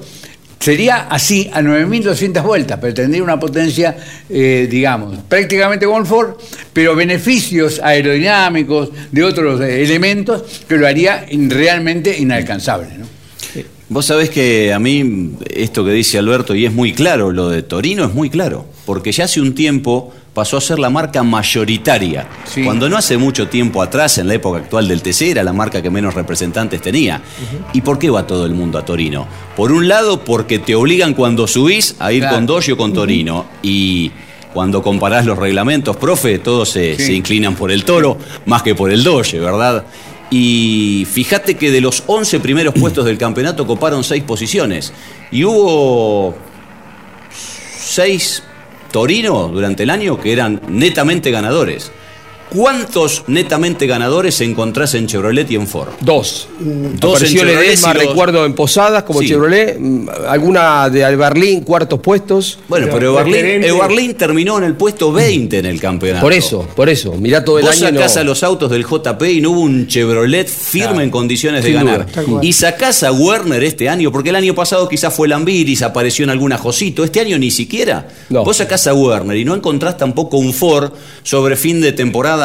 sería 0.58 1.08
así 1.08 1.50
a 1.52 1.60
9.200 1.60 2.42
vueltas, 2.42 2.78
pero 2.80 2.94
tendría 2.94 3.22
una 3.22 3.38
potencia, 3.38 3.96
eh, 4.28 4.66
digamos, 4.70 5.18
prácticamente 5.28 5.86
como 5.86 5.98
el 5.98 6.34
pero 6.72 6.94
beneficios 6.94 7.80
aerodinámicos 7.82 8.90
de 9.10 9.24
otros 9.24 9.60
eh, 9.60 9.82
elementos 9.82 10.42
que 10.68 10.76
lo 10.76 10.86
haría 10.86 11.26
realmente 11.30 12.16
inalcanzable. 12.18 12.88
¿no? 12.98 13.06
Vos 13.90 14.04
sabés 14.04 14.28
que 14.28 14.74
a 14.74 14.78
mí 14.78 15.32
esto 15.48 15.82
que 15.82 15.92
dice 15.92 16.18
Alberto, 16.18 16.54
y 16.54 16.66
es 16.66 16.72
muy 16.72 16.92
claro, 16.92 17.32
lo 17.32 17.48
de 17.48 17.62
Torino 17.62 18.04
es 18.04 18.12
muy 18.12 18.28
claro, 18.28 18.66
porque 18.84 19.12
ya 19.12 19.24
hace 19.24 19.40
un 19.40 19.54
tiempo 19.54 20.12
pasó 20.38 20.56
a 20.56 20.60
ser 20.60 20.78
la 20.78 20.88
marca 20.88 21.24
mayoritaria. 21.24 22.28
Cuando 22.62 22.88
no 22.88 22.96
hace 22.96 23.16
mucho 23.18 23.48
tiempo 23.48 23.82
atrás, 23.82 24.18
en 24.18 24.28
la 24.28 24.34
época 24.34 24.58
actual 24.58 24.86
del 24.86 25.02
TC, 25.02 25.32
era 25.32 25.42
la 25.42 25.52
marca 25.52 25.82
que 25.82 25.90
menos 25.90 26.14
representantes 26.14 26.80
tenía. 26.80 27.20
¿Y 27.72 27.80
por 27.80 27.98
qué 27.98 28.08
va 28.08 28.24
todo 28.24 28.46
el 28.46 28.52
mundo 28.54 28.78
a 28.78 28.84
Torino? 28.84 29.26
Por 29.56 29.72
un 29.72 29.88
lado, 29.88 30.22
porque 30.24 30.60
te 30.60 30.76
obligan 30.76 31.14
cuando 31.14 31.48
subís 31.48 31.96
a 31.98 32.12
ir 32.12 32.20
Claro. 32.20 32.36
con 32.36 32.46
Dodge 32.46 32.70
o 32.70 32.76
con 32.76 32.92
Torino. 32.92 33.46
Y 33.64 34.12
cuando 34.54 34.80
comparás 34.80 35.26
los 35.26 35.36
reglamentos, 35.36 35.96
profe, 35.96 36.38
todos 36.38 36.68
se, 36.68 36.96
Sí. 36.96 37.06
se 37.06 37.12
inclinan 37.14 37.56
por 37.56 37.72
el 37.72 37.84
toro 37.84 38.16
más 38.46 38.62
que 38.62 38.76
por 38.76 38.92
el 38.92 39.02
Dodge, 39.02 39.40
¿verdad? 39.40 39.86
Y 40.30 41.04
fíjate 41.10 41.56
que 41.56 41.72
de 41.72 41.80
los 41.80 42.04
11 42.06 42.38
primeros 42.38 42.74
puestos 42.78 43.04
del 43.04 43.18
campeonato 43.18 43.66
coparon 43.66 44.04
6 44.04 44.22
posiciones. 44.22 44.92
Y 45.32 45.42
hubo 45.42 46.36
6 47.80 48.42
Torino 48.90 49.48
durante 49.48 49.82
el 49.82 49.90
año 49.90 50.20
que 50.20 50.32
eran 50.32 50.60
netamente 50.68 51.30
ganadores. 51.30 51.92
¿Cuántos 52.54 53.24
netamente 53.26 53.86
ganadores 53.86 54.40
encontrás 54.40 54.94
en 54.94 55.06
Chevrolet 55.06 55.50
y 55.50 55.56
en 55.56 55.66
Ford? 55.66 55.88
Dos. 56.00 56.48
Dos 56.58 57.16
Apareció 57.16 57.42
en 57.42 57.46
Ledesma, 57.48 57.92
recuerdo 57.92 58.44
en 58.46 58.54
Posadas 58.54 59.02
como 59.02 59.20
Sí. 59.20 59.28
Chevrolet, 59.28 59.76
mm, 59.78 60.08
alguna 60.28 60.88
de 60.88 61.14
Berlín, 61.16 61.60
cuartos 61.60 62.00
puestos. 62.00 62.58
Bueno, 62.68 62.86
pero 62.90 63.18
Eberlín, 63.20 63.64
Eberlín 63.64 64.14
terminó 64.14 64.58
en 64.58 64.64
el 64.64 64.74
puesto 64.74 65.12
20 65.12 65.58
en 65.58 65.66
el 65.66 65.80
campeonato. 65.80 66.22
Por 66.24 66.32
eso, 66.32 66.66
por 66.74 66.88
eso. 66.88 67.12
Mirá 67.12 67.44
todo 67.44 67.58
el 67.58 67.66
Vos 67.66 67.82
año. 67.82 67.90
sacás 67.98 68.14
no- 68.14 68.20
a 68.22 68.24
los 68.24 68.42
autos 68.42 68.70
del 68.70 68.84
JP 68.86 69.22
y 69.32 69.40
no 69.40 69.50
hubo 69.50 69.60
un 69.60 69.86
Chevrolet 69.86 70.48
firme 70.48 70.86
Claro. 70.88 71.00
en 71.02 71.10
condiciones 71.10 71.62
de 71.64 71.70
Sin 71.70 71.78
ganar. 71.84 72.06
Y 72.42 72.52
sacás 72.54 73.02
a 73.02 73.12
Werner 73.12 73.62
este 73.64 73.88
año, 73.88 74.10
porque 74.10 74.30
el 74.30 74.36
año 74.36 74.54
pasado 74.54 74.88
quizás 74.88 75.12
fue 75.14 75.28
Lambiris, 75.28 75.82
apareció 75.82 76.24
en 76.24 76.30
alguna 76.30 76.56
Josito, 76.56 77.04
este 77.04 77.20
año 77.20 77.38
ni 77.38 77.50
siquiera. 77.50 78.08
Vos 78.30 78.56
sacás 78.56 78.86
a 78.86 78.94
Werner 78.94 79.36
y 79.36 79.44
no 79.44 79.54
encontrás 79.54 79.96
tampoco 79.98 80.38
un 80.38 80.54
Ford 80.54 80.92
sobre 81.22 81.56
fin 81.56 81.80
de 81.80 81.92
temporada. 81.92 82.37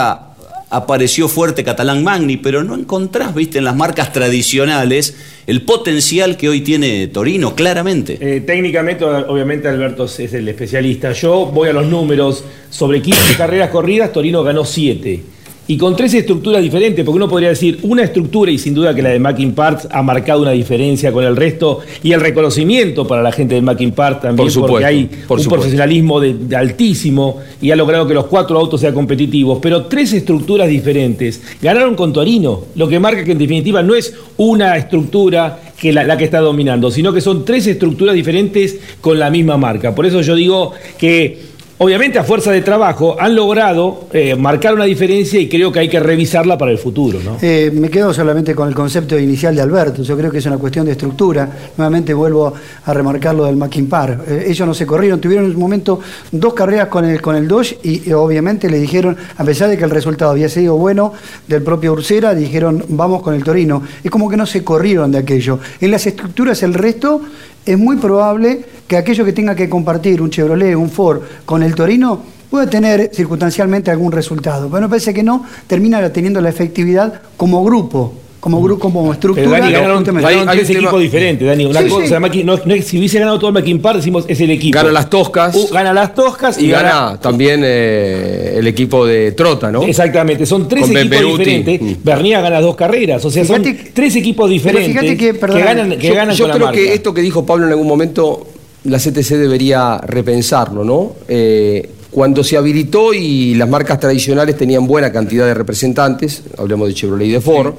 Apareció 0.70 1.28
fuerte 1.28 1.64
Catalán 1.64 2.04
Magni, 2.04 2.38
pero 2.38 2.64
no 2.64 2.74
encontrás, 2.74 3.36
viste, 3.36 3.60
en 3.60 3.64
las 3.64 3.76
marcas 3.76 4.12
tradicionales 4.12 5.16
el 5.46 5.62
potencial 5.62 6.38
que 6.38 6.50
hoy 6.50 6.62
tiene 6.62 7.08
Torino, 7.08 7.54
claramente. 7.54 8.18
Eh, 8.20 8.42
técnicamente, 8.42 9.06
obviamente, 9.06 9.68
Alberto 9.68 10.06
es 10.06 10.34
el 10.34 10.48
especialista. 10.48 11.12
Yo 11.12 11.46
voy 11.46 11.70
a 11.70 11.74
los 11.74 11.86
números. 11.86 12.44
Sobre 12.70 13.02
15 13.02 13.36
carreras 13.38 13.70
corridas, 13.70 14.12
Torino 14.12 14.44
ganó 14.44 14.66
7. 14.66 15.22
Y 15.66 15.78
con 15.78 15.96
tres 15.96 16.14
estructuras 16.14 16.62
diferentes, 16.62 17.06
porque 17.06 17.16
uno 17.16 17.30
podría 17.30 17.50
decir 17.50 17.80
una 17.84 18.04
estructura, 18.04 18.52
y 18.52 18.58
sin 18.58 18.74
duda 18.74 18.94
que 18.94 19.02
la 19.02 19.10
de 19.10 19.20
Mackin 19.20 19.54
Parts 19.54 19.88
ha 19.90 20.04
marcado 20.04 20.42
una 20.42 20.52
diferencia 20.52 21.14
con 21.14 21.24
el 21.24 21.38
resto, 21.38 21.80
y 22.04 22.12
el 22.12 22.20
reconocimiento 22.20 23.08
para 23.08 23.22
la 23.22 23.32
gente 23.32 23.56
de 23.56 23.62
Mackin 23.62 23.94
Parts 23.94 24.22
también, 24.24 24.46
Por 24.46 24.52
supuesto, 24.52 24.74
porque 24.74 24.86
hay 24.86 25.06
por 25.06 25.38
un 25.38 25.44
supuesto. 25.44 25.50
profesionalismo 25.50 26.20
de, 26.20 26.34
de 26.34 26.56
altísimo 26.58 27.40
y 27.62 27.72
ha 27.72 27.78
logrado 27.78 28.06
que 28.06 28.14
los 28.14 28.26
cuatro 28.26 28.60
autos 28.60 28.82
sean 28.82 28.94
competitivos, 28.94 29.60
pero 29.62 29.86
tres 29.86 30.12
estructuras 30.12 30.68
diferentes 30.68 31.42
ganaron 31.62 31.96
con 31.96 32.12
Torino, 32.12 32.66
lo 32.76 32.90
que 32.90 33.00
marca 33.00 33.24
que 33.24 33.32
en 33.32 33.38
definitiva 33.38 33.82
no 33.82 33.96
es 33.96 34.14
una 34.36 34.76
estructura 34.76 35.60
que 35.80 35.94
la, 35.94 36.04
la 36.04 36.18
que 36.18 36.26
está 36.26 36.40
dominando, 36.40 36.92
sino 36.92 37.14
que 37.14 37.22
son 37.22 37.46
tres 37.46 37.68
estructuras 37.68 38.16
diferentes 38.16 38.80
con 39.00 39.18
la 39.18 39.30
misma 39.30 39.58
marca. 39.58 39.96
Por 39.96 40.06
eso 40.06 40.22
yo 40.22 40.36
digo 40.36 40.74
que 40.98 41.53
obviamente 41.78 42.20
a 42.20 42.24
fuerza 42.24 42.52
de 42.52 42.62
trabajo 42.62 43.16
han 43.20 43.36
logrado 43.36 44.08
eh, 44.12 44.36
marcar 44.36 44.74
una 44.74 44.86
diferencia 44.86 45.40
y 45.40 45.48
creo 45.50 45.72
que 45.72 45.80
hay 45.80 45.90
que 45.90 46.00
revisarla 46.00 46.58
para 46.58 46.72
el 46.72 46.78
futuro. 46.78 47.20
¿no? 47.24 47.38
Eh, 47.42 47.72
me 47.74 47.90
quedo 47.90 48.14
solamente 48.14 48.56
con 48.56 48.68
el 48.68 48.76
concepto 48.76 49.18
inicial 49.18 49.56
de 49.56 49.62
Alberto. 49.62 50.04
Yo 50.04 50.18
creo 50.18 50.32
que 50.32 50.38
es 50.38 50.46
una 50.46 50.58
cuestión 50.58 50.86
de 50.86 50.94
estructura. 50.94 51.50
Nuevamente 51.78 52.14
vuelvo 52.14 52.54
a 52.86 52.94
remarcar 52.94 53.36
lo 53.36 53.46
del 53.46 53.56
Mackin. 53.56 53.90
Eh, 54.28 54.46
ellos 54.48 54.68
no 54.68 54.74
se 54.74 54.86
corrieron, 54.86 55.20
tuvieron 55.20 55.46
en 55.46 55.52
un 55.52 55.60
momento 55.60 56.00
dos 56.32 56.54
carreras 56.54 56.88
con 56.88 57.06
el, 57.06 57.22
con 57.22 57.36
el 57.36 57.48
Dodge 57.48 57.78
y, 57.84 58.10
eh, 58.10 58.14
obviamente 58.14 58.70
le 58.70 58.80
dijeron, 58.80 59.18
a 59.38 59.44
pesar 59.44 59.70
de 59.70 59.78
que 59.78 59.84
el 59.84 59.90
resultado 59.90 60.32
había 60.32 60.50
sido 60.50 60.78
bueno 60.78 61.14
del 61.48 61.62
propio 61.62 61.94
Ursera, 61.94 62.34
dijeron 62.34 62.84
vamos 62.90 63.22
con 63.22 63.34
el 63.34 63.44
Torino. 63.44 63.84
Es 64.04 64.10
como 64.10 64.30
que 64.30 64.38
no 64.38 64.46
se 64.46 64.64
corrieron 64.64 65.12
de 65.12 65.20
aquello. 65.20 65.60
En 65.82 65.92
las 65.92 66.08
estructuras 66.08 66.64
el 66.64 66.74
resto 66.74 67.22
es 67.66 67.78
muy 67.78 67.98
probable 67.98 68.66
que 68.88 68.98
aquello 68.98 69.26
que 69.26 69.34
tenga 69.34 69.56
que 69.56 69.70
compartir 69.70 70.22
un 70.22 70.30
Chevrolet, 70.30 70.76
un 70.76 70.90
Ford 70.90 71.22
con 71.46 71.64
el 71.64 71.76
Torino 71.76 72.22
puede 72.50 72.68
tener 72.68 73.10
circunstancialmente 73.14 73.90
algún 73.90 74.12
resultado, 74.12 74.70
pero 74.70 74.82
me 74.84 74.90
parece 74.90 75.14
que 75.14 75.24
no 75.24 75.44
termina 75.66 76.14
teniendo 76.14 76.40
la 76.40 76.50
efectividad 76.50 77.22
como 77.36 77.64
grupo, 77.64 78.14
como 78.44 78.62
grupo, 78.62 78.82
como 78.82 79.02
Pero 79.04 79.14
estructura. 79.14 79.60
Dani, 79.62 79.72
ganaron, 79.72 79.96
justamente. 80.00 80.30
ganaron 80.30 80.54
tres 80.58 80.70
equipos 80.70 81.00
diferentes, 81.02 81.48
Dani. 81.48 81.66
Una 81.66 81.82
Sí, 81.82 81.88
cosa, 81.88 82.08
sí. 82.08 82.14
Mackin- 82.16 82.44
no- 82.44 82.60
no 82.66 82.74
es- 82.74 82.86
si 82.86 82.98
hubiese 82.98 83.18
ganado 83.18 83.40
todo 83.40 83.48
el 83.48 83.54
Mackin 83.54 83.80
Par, 83.80 83.96
decimos 83.96 84.26
es 84.28 84.38
el 84.42 84.52
equipo. 84.52 84.76
Gana 84.78 84.92
las 84.92 85.10
Toscas. 85.10 85.56
Uh, 85.56 85.70
gana 85.72 85.94
las 85.94 86.14
Toscas 86.14 86.62
Y 86.62 86.68
gana 86.68 87.18
también 87.22 87.62
eh, 87.64 88.56
el 88.58 88.68
equipo 88.68 89.06
de 89.06 89.32
Trota, 89.32 89.72
¿no? 89.72 89.84
Exactamente, 89.84 90.46
son 90.46 90.68
tres 90.68 90.88
Con 90.88 90.98
equipos 90.98 91.38
diferentes. 91.38 91.82
Mm. 91.82 91.94
Bernia 92.04 92.42
gana 92.42 92.60
dos 92.60 92.76
carreras, 92.76 93.24
o 93.24 93.32
sea, 93.32 93.46
son 93.46 93.64
tres 93.94 94.16
equipos 94.18 94.50
diferentes 94.50 94.90
fíjate 94.92 95.16
que, 95.16 95.34
perdón, 95.36 95.62
ganan, 95.62 95.98
que 95.98 96.08
yo, 96.10 96.14
ganan 96.14 96.36
yo 96.36 96.44
con 96.50 96.60
la 96.62 96.70
creo 96.72 96.72
que 96.74 96.94
esto 96.96 97.14
que 97.14 97.22
dijo 97.22 97.46
Pablo 97.46 97.66
en 97.68 97.72
algún 97.72 97.88
momento, 97.88 98.46
la 98.84 99.00
CTC 99.00 99.38
debería 99.38 100.00
repensarlo, 100.00 100.84
¿no? 100.84 101.14
Eh, 101.30 101.90
cuando 102.12 102.44
se 102.44 102.58
habilitó 102.58 103.14
y 103.14 103.56
las 103.56 103.68
marcas 103.70 104.00
tradicionales 104.00 104.56
tenían 104.58 104.86
buena 104.86 105.12
cantidad 105.12 105.46
de 105.48 105.54
representantes, 105.54 106.44
hablemos 106.58 106.90
de 106.90 106.94
Chevrolet 106.94 107.28
y 107.28 107.32
de 107.32 107.42
Ford, 107.42 107.74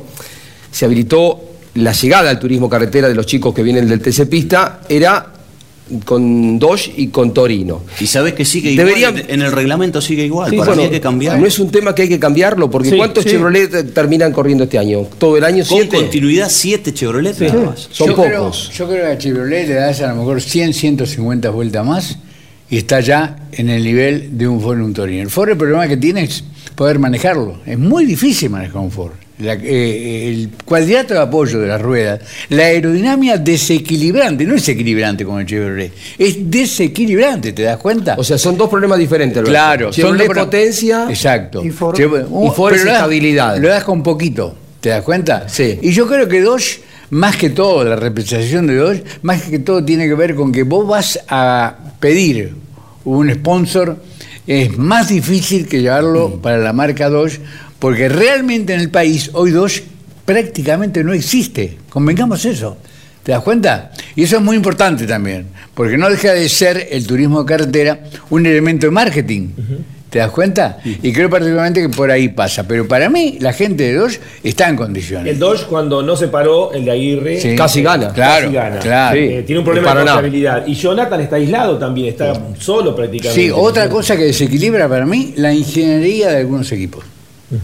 se 0.75 0.85
habilitó 0.87 1.41
la 1.75 1.93
llegada 1.93 2.31
al 2.31 2.39
turismo 2.41 2.69
carretera 2.69 3.09
de 3.09 3.15
los 3.15 3.27
chicos 3.27 3.55
que 3.55 3.63
vienen 3.63 3.89
del 3.89 4.01
TC 4.01 4.27
Pista, 4.29 4.81
era 4.89 5.27
con 6.05 6.59
Dodge 6.59 6.93
y 6.97 7.09
con 7.09 7.33
Torino. 7.35 7.83
Y 8.01 8.07
sabes 8.07 8.33
que 8.33 8.45
sigue 8.45 8.71
igual, 8.73 8.87
Deberían- 8.89 9.23
en 9.29 9.43
el 9.43 9.53
reglamento 9.53 10.01
sigue 10.01 10.25
igual, 10.25 10.51
Sí, 10.51 10.57
para 10.57 10.71
bueno, 10.71 10.83
mí 10.83 10.87
hay 10.87 10.91
que 10.95 11.01
cambiar. 11.01 11.39
No 11.39 11.47
es 11.47 11.59
un 11.59 11.71
tema 11.71 11.95
que 11.95 12.03
hay 12.03 12.09
que 12.09 12.19
cambiarlo, 12.19 12.71
porque 12.71 12.91
Sí, 12.91 12.97
¿cuántos 12.97 13.23
sí. 13.25 13.31
Chevrolet 13.31 13.93
terminan 13.93 14.33
corriendo 14.33 14.65
este 14.65 14.79
año? 14.79 15.03
¿Todo 15.19 15.37
el 15.37 15.45
año 15.45 15.65
Con 15.65 15.77
siete? 15.79 15.97
continuidad, 15.97 16.49
siete 16.51 16.93
Chevrolet 16.95 17.39
nada 17.39 17.67
más. 17.67 17.89
Son 17.93 18.09
yo 18.09 18.17
pocos. 18.17 18.71
Creo, 18.73 18.79
yo 18.79 18.89
creo 18.93 19.07
que 19.07 19.13
a 19.13 19.19
Chevrolet 19.19 19.69
le 19.69 19.75
das 19.75 20.01
a 20.01 20.09
lo 20.09 20.17
mejor 20.17 20.41
100, 20.41 20.73
150 20.73 21.51
vueltas 21.51 21.85
más 21.87 22.19
y 22.71 22.79
está 22.79 23.01
ya 23.01 23.37
en 23.53 23.69
el 23.69 23.85
nivel 23.85 24.39
de 24.39 24.49
un 24.49 24.61
Ford 24.61 24.79
y 24.79 24.83
un 24.83 24.95
Torino. 24.95 25.23
El 25.23 25.31
Ford 25.31 25.51
el 25.51 25.57
problema 25.59 25.87
que 25.87 25.99
tiene 25.99 26.25
es 26.25 26.43
poder 26.75 26.99
manejarlo. 26.99 27.59
Es 27.67 27.79
muy 27.79 28.07
difícil 28.07 28.49
manejar 28.51 28.79
un 28.81 28.91
Ford. 28.91 29.13
La- 29.39 29.55
eh, 29.55 30.29
el 30.29 30.51
cuadrilátero 30.65 31.19
de 31.19 31.27
apoyo 31.27 31.59
de 31.59 31.67
las 31.67 31.83
ruedas, 31.83 32.21
la 32.51 32.67
aerodinámica 32.67 33.37
desequilibrante, 33.37 34.45
no 34.45 34.55
es 34.55 34.69
equilibrante 34.69 35.25
como 35.25 35.41
el 35.41 35.47
Chevrolet, 35.47 35.93
es 36.17 36.49
desequilibrante, 36.51 37.53
¿te 37.53 37.63
das 37.63 37.79
cuenta? 37.79 38.15
O 38.17 38.23
sea, 38.23 38.39
son 38.39 38.57
dos 38.57 38.69
problemas 38.71 38.97
diferentes. 38.99 39.39
Alberto. 39.39 39.51
Claro, 39.51 39.91
Chevrolet 39.91 40.27
dos 40.29 40.35
pro- 40.35 40.45
potencia 40.45 41.07
Exacto. 41.09 41.65
y 41.65 41.71
Ford- 41.71 41.97
Chevrolet- 41.97 42.27
y 42.29 42.51
Ford 42.55 42.71
pero 42.71 42.77
es 42.77 42.85
lo 42.85 42.91
das- 42.93 42.95
estabilidad. 43.01 43.59
Lo 43.59 43.69
das 43.69 43.83
con 43.83 44.05
poquito, 44.05 44.55
¿te 44.81 44.91
das 44.91 45.03
cuenta? 45.03 45.49
Sí. 45.49 45.81
Y 45.83 45.91
yo 45.91 46.07
creo 46.07 46.29
que 46.29 46.41
Dodge, 46.41 46.81
más 47.11 47.35
que 47.37 47.51
todo, 47.51 47.83
la 47.83 47.97
representación 47.97 48.69
de 48.69 48.77
Dodge, 48.77 49.03
más 49.23 49.43
que 49.43 49.59
todo 49.59 49.85
tiene 49.85 50.07
que 50.07 50.15
ver 50.15 50.37
con 50.37 50.53
que 50.53 50.63
vos 50.63 50.87
vas 50.87 51.19
a 51.29 51.75
pedir 51.99 52.55
un 53.05 53.35
sponsor, 53.35 53.97
es 54.47 54.79
más 54.79 55.09
difícil 55.09 55.67
que 55.67 55.81
llevarlo 55.81 56.41
para 56.41 56.59
la 56.59 56.73
marca 56.73 57.09
Dodge, 57.09 57.41
porque 57.79 58.09
realmente 58.09 58.75
en 58.75 58.81
el 58.81 58.91
país 58.91 59.31
hoy 59.35 59.51
Dodge 59.51 59.83
prácticamente 60.25 61.05
no 61.05 61.13
existe. 61.13 61.77
Convengamos 61.89 62.45
eso. 62.45 62.77
¿Te 63.23 63.33
das 63.33 63.43
cuenta? 63.43 63.91
Y 64.17 64.23
eso 64.25 64.37
es 64.37 64.43
muy 64.43 64.57
importante 64.57 65.07
también, 65.07 65.47
porque 65.75 65.97
no 65.97 66.11
deja 66.11 66.33
de 66.33 66.47
ser 66.49 66.89
el 66.91 67.07
turismo 67.07 67.43
de 67.43 67.47
carretera 67.47 68.01
un 68.31 68.45
elemento 68.45 68.87
de 68.87 68.91
marketing. 68.91 69.49
¿Te 70.11 70.19
das 70.21 70.31
cuenta? 70.31 70.79
Y 70.85 71.13
creo 71.13 71.29
particularmente 71.29 71.81
que 71.83 71.89
por 71.89 72.09
ahí 72.11 72.29
pasa. 72.29 72.63
Pero 72.69 72.87
para 72.87 73.09
mí, 73.09 73.39
la 73.41 73.53
gente 73.53 73.83
de 73.85 73.95
Dodge 73.95 74.21
está 74.45 74.69
en 74.69 74.77
condiciones. 74.77 75.33
El 75.33 75.39
Dodge 75.41 75.65
cuando 75.67 76.03
no 76.03 76.15
se 76.17 76.29
paró, 76.29 76.73
el 76.73 76.85
de 76.85 76.91
Aguirre, 76.93 77.41
Sí. 77.41 77.57
Casi 77.57 77.83
gana. 77.83 78.13
Claro, 78.13 78.43
casi 78.45 78.55
gana. 78.55 78.79
claro. 78.79 79.19
Eh, 79.19 79.43
tiene 79.45 79.59
un 79.59 79.65
problema 79.65 79.93
de 79.95 80.03
confiabilidad. 80.03 80.67
Y 80.67 80.75
Jonathan 80.75 81.21
está 81.21 81.37
aislado 81.37 81.79
también, 81.79 82.09
está 82.11 82.33
solo 82.61 82.95
prácticamente. 82.95 83.43
Sí, 83.43 83.51
otra 83.51 83.89
cosa 83.89 84.17
que 84.17 84.25
desequilibra 84.25 84.89
para 84.89 85.05
mí, 85.05 85.33
la 85.37 85.53
ingeniería 85.53 86.29
de 86.31 86.37
algunos 86.37 86.71
equipos. 86.71 87.05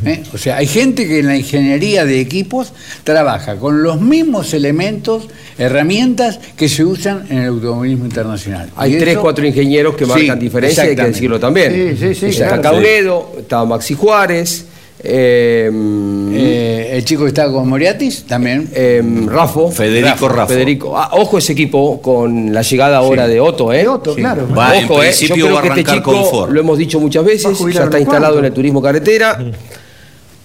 ¿Eh? 0.04 0.22
O 0.32 0.38
sea, 0.38 0.58
hay 0.58 0.66
gente 0.66 1.08
que 1.08 1.18
en 1.20 1.26
la 1.26 1.36
ingeniería 1.36 2.04
de 2.04 2.20
equipos 2.20 2.72
trabaja 3.02 3.56
con 3.56 3.82
los 3.82 4.00
mismos 4.00 4.52
elementos, 4.54 5.26
herramientas 5.58 6.38
que 6.56 6.68
se 6.68 6.84
usan 6.84 7.26
en 7.30 7.38
el 7.38 7.48
automovilismo 7.48 8.04
internacional. 8.04 8.70
Hay 8.76 8.98
tres, 8.98 9.12
eso- 9.14 9.22
cuatro 9.22 9.44
ingenieros 9.46 9.96
que 9.96 10.04
Sí, 10.04 10.10
marcan 10.10 10.38
diferencia, 10.38 10.84
hay 10.84 10.94
que 10.94 11.04
decirlo 11.04 11.40
también. 11.40 11.96
Sí, 11.98 12.14
sí, 12.14 12.14
sí, 12.14 12.26
Está 12.26 12.60
claro. 12.60 13.32
Está 13.38 13.64
Maxi 13.64 13.94
Juárez, 13.94 14.66
eh, 15.02 15.70
Eh, 16.32 16.90
el 16.96 17.04
chico 17.04 17.22
que 17.22 17.28
está 17.28 17.50
con 17.50 17.68
Moriatis 17.68 18.24
también. 18.24 18.68
eh, 18.72 19.02
Rafo. 19.26 19.70
Federico 19.70 20.28
Raffo. 20.28 20.52
Federico. 20.52 20.96
Ah, 20.98 21.10
ojo 21.12 21.38
ese 21.38 21.52
equipo 21.52 22.00
con 22.02 22.52
la 22.52 22.62
llegada 22.62 22.98
ahora 22.98 23.26
de 23.26 23.40
Otto, 23.40 23.72
¿eh? 23.72 23.88
Otto, 23.88 24.14
claro. 24.14 24.46
Va, 24.56 24.76
en 24.76 24.84
Ojo, 24.84 25.02
eh, 25.02 25.06
principio 25.06 25.36
yo 25.36 25.44
creo 25.46 25.54
va 25.54 25.60
a 25.60 25.74
que 25.74 25.80
este 25.80 25.92
chico, 25.94 26.12
con 26.12 26.24
Ford. 26.30 26.52
lo 26.52 26.60
hemos 26.60 26.78
dicho 26.78 27.00
muchas 27.00 27.24
veces, 27.24 27.58
ya 27.72 27.84
está 27.84 27.98
instalado 27.98 28.38
en 28.38 28.44
el 28.46 28.52
turismo 28.52 28.80
carretera. 28.82 29.42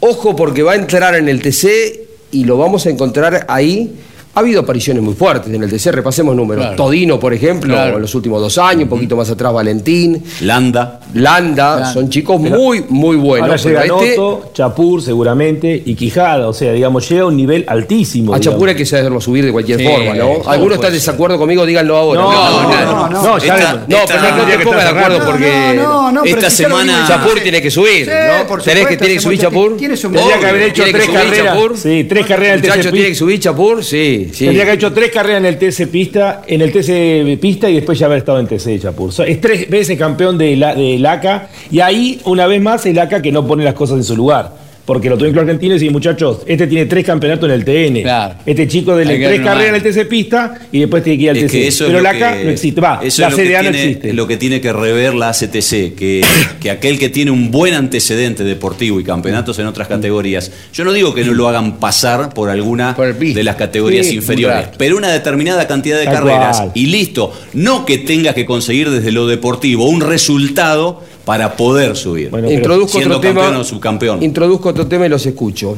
Ojo 0.07 0.35
porque 0.35 0.61
va 0.61 0.73
a 0.73 0.75
entrar 0.75 1.15
en 1.15 1.27
el 1.27 1.41
TC 1.41 1.99
y 2.31 2.43
lo 2.43 2.59
vamos 2.59 2.85
a 2.85 2.91
encontrar 2.91 3.47
ahí. 3.49 3.91
Ha 4.35 4.41
habido 4.41 4.59
apariciones 4.61 5.01
muy 5.01 5.13
fuertes 5.13 5.53
en 5.53 5.63
el 5.63 5.69
TC, 5.69 5.91
repasemos 5.93 6.35
números. 6.35 6.61
Claro. 6.65 6.75
Todino, 6.75 7.17
por 7.17 7.33
ejemplo, 7.33 7.73
Claro. 7.73 7.95
en 7.95 8.01
los 8.01 8.13
últimos 8.15 8.41
dos 8.41 8.57
años, 8.57 8.83
un 8.83 8.89
poquito 8.89 9.15
más 9.15 9.29
atrás 9.29 9.53
Valentín. 9.53 10.21
Landa. 10.41 10.99
Landa, 11.13 11.93
son 11.93 12.09
chicos 12.09 12.39
muy, 12.41 12.83
muy 12.89 13.15
buenos. 13.15 13.49
Ahora 13.49 13.61
llega 13.85 13.95
este- 14.03 14.17
Noto, 14.17 14.51
Chapur 14.53 15.01
seguramente 15.01 15.81
y 15.85 15.95
Quijada, 15.95 16.49
o 16.49 16.53
sea, 16.53 16.73
digamos, 16.73 17.07
llega 17.09 17.23
a 17.23 17.25
un 17.27 17.37
nivel 17.37 17.63
altísimo. 17.67 18.33
a 18.33 18.37
digamos. 18.39 18.53
Chapur 18.55 18.69
hay 18.69 18.75
que 18.75 18.85
saberlo 18.85 19.21
subir 19.21 19.45
de 19.45 19.51
cualquier 19.53 19.79
Sí, 19.79 19.87
forma, 19.87 20.13
¿no? 20.13 20.27
¿cómo 20.39 20.49
Algunos 20.51 20.75
están 20.75 20.89
en 20.89 20.93
desacuerdo 20.95 21.37
conmigo, 21.37 21.65
díganlo 21.65 21.95
ahora. 21.95 22.21
No, 22.21 22.31
no, 22.31 23.09
no, 23.09 23.21
no, 23.23 23.37
ya 23.37 23.55
Esta- 23.55 23.73
no, 23.73 23.79
no, 23.87 23.97
esta- 23.97 24.15
pero 24.21 24.35
no, 24.35 24.37
no 24.43 24.45
te 24.57 24.65
pongas 24.65 24.83
de 24.83 24.99
acuerdo 24.99 25.25
porque 25.25 25.73
No, 25.77 26.11
no, 26.11 26.23
esta 26.25 26.49
semana-. 26.49 27.05
Chapur 27.07 27.39
tiene 27.39 27.61
que 27.61 27.71
subir, 27.71 28.05
Sí, 28.05 28.11
¿no? 28.49 28.57
¿Tenés 28.57 28.87
que 28.87 28.97
tiene 28.97 29.13
que 29.15 29.21
subir 29.21 29.39
Chapur? 29.39 29.77
Tendría 29.77 30.39
que 30.39 30.45
haber 30.45 30.61
hecho 30.63 30.83
¿Tiene 30.83 30.91
que 30.99 31.05
tres 31.05 31.09
carreras. 31.09 31.45
Chapur? 31.55 31.77
Sí, 31.77 32.03
tres 32.09 32.25
carreras 32.25 32.57
en 32.59 32.63
el 32.65 32.69
Muchacho, 32.69 32.89
TC 32.89 32.91
¿tiene 32.93 33.07
que 33.09 33.15
subir 33.15 33.39
Chapur? 33.39 33.83
Sí, 33.83 34.24
sí. 34.33 34.45
Tendría 34.45 34.63
que 34.65 34.71
haber 34.71 34.79
hecho 34.79 34.93
tres 34.93 35.11
carreras 35.11 35.39
en 35.39 35.45
el 35.45 35.57
TC 35.57 35.87
pista, 35.91 36.41
en 36.47 36.61
el 36.61 36.71
TC 36.71 37.39
pista 37.39 37.69
y 37.69 37.75
después 37.75 37.97
ya 37.99 38.05
haber 38.07 38.19
estado 38.19 38.39
en 38.39 38.47
TC 38.47 38.79
Chapur. 38.81 39.11
So- 39.11 39.23
Es 39.23 39.39
tres 39.41 39.69
veces 39.69 39.97
campeón 39.97 40.37
de 40.37 40.55
la, 40.55 40.75
del 40.75 41.05
ACA 41.05 41.49
y 41.71 41.79
ahí 41.79 42.19
una 42.25 42.47
vez 42.47 42.61
más 42.61 42.85
el 42.85 42.97
ACA 42.99 43.21
que 43.21 43.31
no 43.31 43.45
pone 43.45 43.63
las 43.63 43.73
cosas 43.73 43.97
en 43.97 44.03
su 44.03 44.15
lugar. 44.15 44.64
Porque 44.85 45.09
lo 45.09 45.17
tuve 45.17 45.29
en 45.29 45.39
argentino 45.39 45.75
y 45.75 45.89
muchachos, 45.89 46.39
este 46.45 46.67
tiene 46.67 46.85
tres 46.85 47.03
campeonatos 47.05 47.49
en 47.49 47.55
el 47.55 47.65
TN. 47.65 48.03
Claro. 48.03 48.35
Este 48.45 48.67
chico 48.67 48.95
de 48.95 49.01
Hay 49.09 49.17
que 49.19 49.25
tres 49.27 49.41
carreras 49.41 49.69
en 49.69 49.75
el 49.75 49.81
TC 49.81 50.05
pista 50.07 50.59
y 50.71 50.79
después 50.79 51.03
tiene 51.03 51.17
que 51.17 51.23
ir 51.23 51.29
al 51.31 51.37
Es 51.37 51.43
TC. 51.45 51.51
que 51.51 51.67
eso 51.67 51.85
Pero 51.87 51.99
ACA 52.07 52.37
que- 52.37 52.43
no 52.43 52.49
existe. 52.51 52.81
Va, 52.81 52.99
eso 53.03 53.21
la 53.23 53.27
es 53.29 53.33
lo 53.33 53.37
que 53.37 53.43
CDA 53.47 53.63
no 53.63 53.71
tiene- 53.71 53.83
existe. 53.83 54.13
Lo 54.13 54.27
que 54.27 54.37
tiene 54.37 54.61
que 54.61 54.71
rever 54.71 55.15
la 55.15 55.29
ACTC, 55.29 55.95
que, 55.95 56.21
que 56.61 56.69
aquel 56.69 56.99
que 56.99 57.09
tiene 57.09 57.31
un 57.31 57.49
buen 57.49 57.73
antecedente 57.73 58.43
deportivo 58.43 58.99
y 58.99 59.03
campeonatos 59.03 59.57
en 59.57 59.65
otras 59.65 59.87
categorías, 59.87 60.51
yo 60.71 60.85
no 60.85 60.93
digo 60.93 61.15
que 61.15 61.23
no 61.23 61.33
lo 61.33 61.49
hagan 61.49 61.77
pasar 61.79 62.31
por 62.33 62.51
alguna 62.51 62.93
de 62.95 63.43
las 63.43 63.55
categorías 63.55 64.05
Sí, 64.05 64.15
inferiores, 64.15 64.57
claro. 64.59 64.71
pero 64.77 64.97
una 64.97 65.11
determinada 65.11 65.65
cantidad 65.67 65.97
de 65.97 66.05
Tal 66.05 66.13
carreras 66.13 66.57
cual. 66.57 66.71
y 66.75 66.85
listo, 66.85 67.33
no 67.53 67.85
que 67.87 67.97
tenga 67.97 68.33
que 68.35 68.45
conseguir 68.45 68.91
desde 68.91 69.11
lo 69.11 69.25
deportivo 69.25 69.87
un 69.89 70.01
resultado 70.01 71.01
para 71.25 71.55
poder 71.57 71.95
subir. 71.95 72.31
Introduzco 72.49 72.97
siendo 72.97 73.17
otro 73.17 73.29
campeón 73.29 73.47
tema. 73.47 73.59
o 73.59 73.63
subcampeón. 73.63 74.23
Introduzco 74.23 74.69
otro 74.69 74.87
tema 74.87 75.07
y 75.07 75.09
los 75.09 75.25
escucho. 75.25 75.75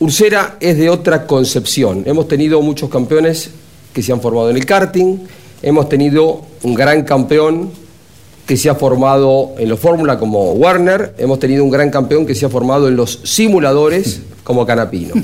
Ursera 0.00 0.56
es 0.58 0.76
de 0.76 0.90
otra 0.90 1.26
concepción. 1.26 2.02
Hemos 2.06 2.26
tenido 2.26 2.60
muchos 2.62 2.90
campeones 2.90 3.50
que 3.92 4.02
se 4.02 4.12
han 4.12 4.20
formado 4.20 4.50
en 4.50 4.56
el 4.56 4.66
karting, 4.66 5.18
hemos 5.62 5.88
tenido 5.88 6.42
un 6.62 6.74
gran 6.74 7.04
campeón 7.04 7.70
que 8.46 8.56
se 8.56 8.68
ha 8.68 8.74
formado 8.74 9.54
en 9.56 9.68
los 9.68 9.78
Fórmula 9.78 10.18
como 10.18 10.52
Warner, 10.52 11.14
hemos 11.16 11.38
tenido 11.38 11.64
un 11.64 11.70
gran 11.70 11.90
campeón 11.90 12.26
que 12.26 12.34
se 12.34 12.44
ha 12.44 12.48
formado 12.48 12.88
en 12.88 12.96
los 12.96 13.20
simuladores 13.22 14.20
como 14.42 14.66
Canapino. 14.66 15.14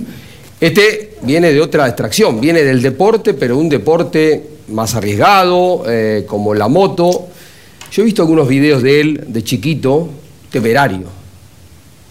Este 0.60 1.16
viene 1.22 1.52
de 1.52 1.60
otra 1.60 1.86
extracción, 1.86 2.40
viene 2.40 2.62
del 2.62 2.80
deporte, 2.80 3.34
pero 3.34 3.58
un 3.58 3.68
deporte 3.68 4.48
más 4.68 4.94
arriesgado, 4.94 5.82
eh, 5.86 6.24
como 6.26 6.54
la 6.54 6.68
moto. 6.68 7.26
Yo 7.90 8.02
he 8.02 8.04
visto 8.04 8.22
algunos 8.22 8.46
videos 8.46 8.82
de 8.82 9.00
él 9.00 9.24
de 9.26 9.42
chiquito, 9.42 10.08
temerario, 10.50 11.06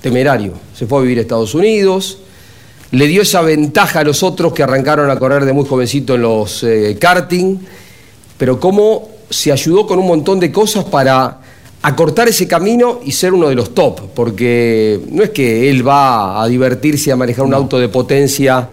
temerario. 0.01 0.53
Se 0.75 0.85
fue 0.85 0.99
a 0.99 1.01
vivir 1.03 1.19
a 1.19 1.21
Estados 1.21 1.55
Unidos, 1.55 2.17
le 2.91 3.07
dio 3.07 3.21
esa 3.21 3.41
ventaja 3.41 4.01
a 4.01 4.03
los 4.03 4.21
otros 4.21 4.51
que 4.51 4.61
arrancaron 4.61 5.09
a 5.09 5.17
correr 5.17 5.45
de 5.45 5.53
muy 5.53 5.65
jovencito 5.65 6.15
en 6.15 6.23
los 6.23 6.63
eh, 6.63 6.97
karting, 6.99 7.59
pero 8.37 8.59
cómo 8.59 9.07
se 9.29 9.53
ayudó 9.53 9.87
con 9.87 9.99
un 9.99 10.07
montón 10.07 10.39
de 10.39 10.51
cosas 10.51 10.83
para 10.83 11.39
acortar 11.81 12.27
ese 12.27 12.45
camino 12.45 12.99
y 13.05 13.13
ser 13.13 13.33
uno 13.33 13.47
de 13.47 13.55
los 13.55 13.73
top, 13.73 14.01
porque 14.13 14.99
no 15.11 15.23
es 15.23 15.29
que 15.29 15.69
él 15.69 15.87
va 15.87 16.43
a 16.43 16.47
divertirse 16.47 17.09
a 17.09 17.15
manejar 17.15 17.45
un 17.45 17.53
auto 17.53 17.79
de 17.79 17.87
potencia 17.87 18.69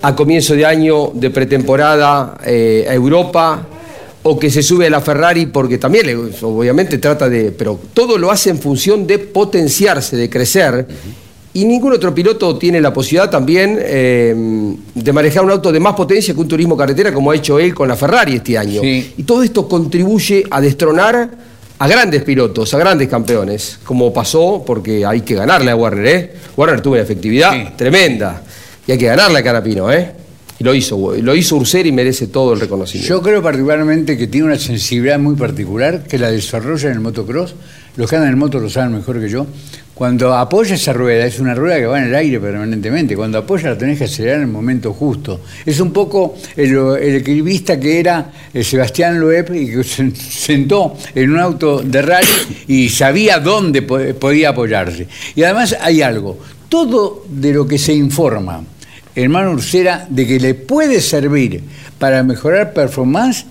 a 0.00 0.16
comienzo 0.16 0.54
de 0.54 0.66
año 0.66 1.12
de 1.14 1.30
pretemporada 1.30 2.36
eh, 2.44 2.84
a 2.88 2.94
Europa 2.94 3.64
o 4.24 4.38
que 4.38 4.50
se 4.50 4.62
sube 4.62 4.86
a 4.86 4.90
la 4.90 5.00
Ferrari 5.00 5.46
porque 5.46 5.78
también 5.78 6.30
obviamente 6.42 6.98
trata 6.98 7.28
de 7.28 7.50
pero 7.50 7.78
todo 7.92 8.18
lo 8.18 8.30
hace 8.30 8.50
en 8.50 8.58
función 8.58 9.06
de 9.06 9.18
potenciarse 9.18 10.16
de 10.16 10.30
crecer 10.30 10.86
y 11.54 11.64
ningún 11.64 11.92
otro 11.92 12.14
piloto 12.14 12.56
tiene 12.56 12.80
la 12.80 12.92
posibilidad 12.92 13.28
también 13.28 13.78
eh, 13.80 14.74
de 14.94 15.12
manejar 15.12 15.44
un 15.44 15.50
auto 15.50 15.70
de 15.72 15.80
más 15.80 15.94
potencia 15.94 16.32
que 16.34 16.40
un 16.40 16.48
turismo 16.48 16.76
carretera 16.76 17.12
como 17.12 17.30
ha 17.30 17.36
hecho 17.36 17.58
él 17.58 17.74
con 17.74 17.88
la 17.88 17.96
Ferrari 17.96 18.36
este 18.36 18.56
año 18.56 18.80
Sí. 18.80 19.12
y 19.16 19.22
todo 19.24 19.42
esto 19.42 19.68
contribuye 19.68 20.44
a 20.50 20.60
destronar 20.60 21.30
a 21.78 21.88
grandes 21.88 22.22
pilotos, 22.22 22.72
a 22.74 22.78
grandes 22.78 23.08
campeones, 23.08 23.80
como 23.82 24.12
pasó, 24.12 24.62
porque 24.64 25.04
hay 25.04 25.22
que 25.22 25.34
ganarle 25.34 25.72
a 25.72 25.74
Warner, 25.74 26.06
¿eh? 26.06 26.32
Warner 26.56 26.80
tuvo 26.80 26.92
una 26.94 27.02
efectividad 27.02 27.74
tremenda 27.74 28.40
y 28.86 28.92
hay 28.92 28.98
que 28.98 29.06
ganarle 29.06 29.40
a 29.40 29.42
Carapino, 29.42 29.90
¿eh? 29.92 30.12
Lo 30.62 30.74
hizo, 30.74 31.14
lo 31.16 31.34
hizo 31.34 31.56
Urser 31.56 31.86
y 31.86 31.92
merece 31.92 32.28
todo 32.28 32.52
el 32.54 32.60
reconocimiento. 32.60 33.08
Yo 33.14 33.22
creo 33.22 33.42
particularmente 33.42 34.16
que 34.16 34.26
tiene 34.26 34.46
una 34.46 34.58
sensibilidad 34.58 35.18
muy 35.18 35.34
particular 35.34 36.04
que 36.04 36.18
la 36.18 36.30
desarrolla 36.30 36.88
en 36.88 36.94
el 36.94 37.00
motocross. 37.00 37.54
Los 37.96 38.08
que 38.08 38.16
andan 38.16 38.28
en 38.28 38.34
el 38.34 38.38
moto 38.38 38.58
lo 38.58 38.70
saben 38.70 38.92
mejor 38.94 39.20
que 39.20 39.28
yo. 39.28 39.46
Cuando 39.94 40.34
apoya 40.34 40.74
esa 40.74 40.94
rueda, 40.94 41.26
es 41.26 41.38
una 41.38 41.54
rueda 41.54 41.76
que 41.76 41.84
va 41.86 41.98
en 42.00 42.06
el 42.08 42.14
aire 42.14 42.40
permanentemente. 42.40 43.14
Cuando 43.14 43.36
apoya 43.38 43.68
la 43.70 43.78
tenés 43.78 43.98
que 43.98 44.04
acelerar 44.04 44.36
en 44.38 44.42
el 44.44 44.48
momento 44.48 44.94
justo. 44.94 45.40
Es 45.66 45.78
un 45.80 45.92
poco 45.92 46.34
el, 46.56 46.74
equilibrista 47.16 47.78
que 47.78 48.00
era 48.00 48.32
eh, 48.54 48.64
Sebastián 48.64 49.20
Loeb 49.20 49.54
y 49.54 49.66
que 49.70 49.84
se 49.84 50.10
sentó 50.16 50.96
en 51.14 51.30
un 51.32 51.38
auto 51.38 51.82
de 51.84 52.00
rally 52.00 52.26
y 52.68 52.88
sabía 52.88 53.38
dónde 53.38 53.82
po- 53.82 54.00
podía 54.18 54.50
apoyarse. 54.50 55.06
Y 55.36 55.42
además 55.42 55.76
hay 55.78 56.00
algo. 56.00 56.38
Todo 56.70 57.24
de 57.28 57.52
lo 57.52 57.66
que 57.68 57.78
se 57.78 57.92
informa 57.92 58.64
hermano 59.14 59.52
Ursera 59.52 60.06
de 60.08 60.26
que 60.26 60.40
le 60.40 60.54
puede 60.54 61.00
servir 61.00 61.62
para 61.98 62.22
mejorar 62.22 62.72
performance 62.72 63.46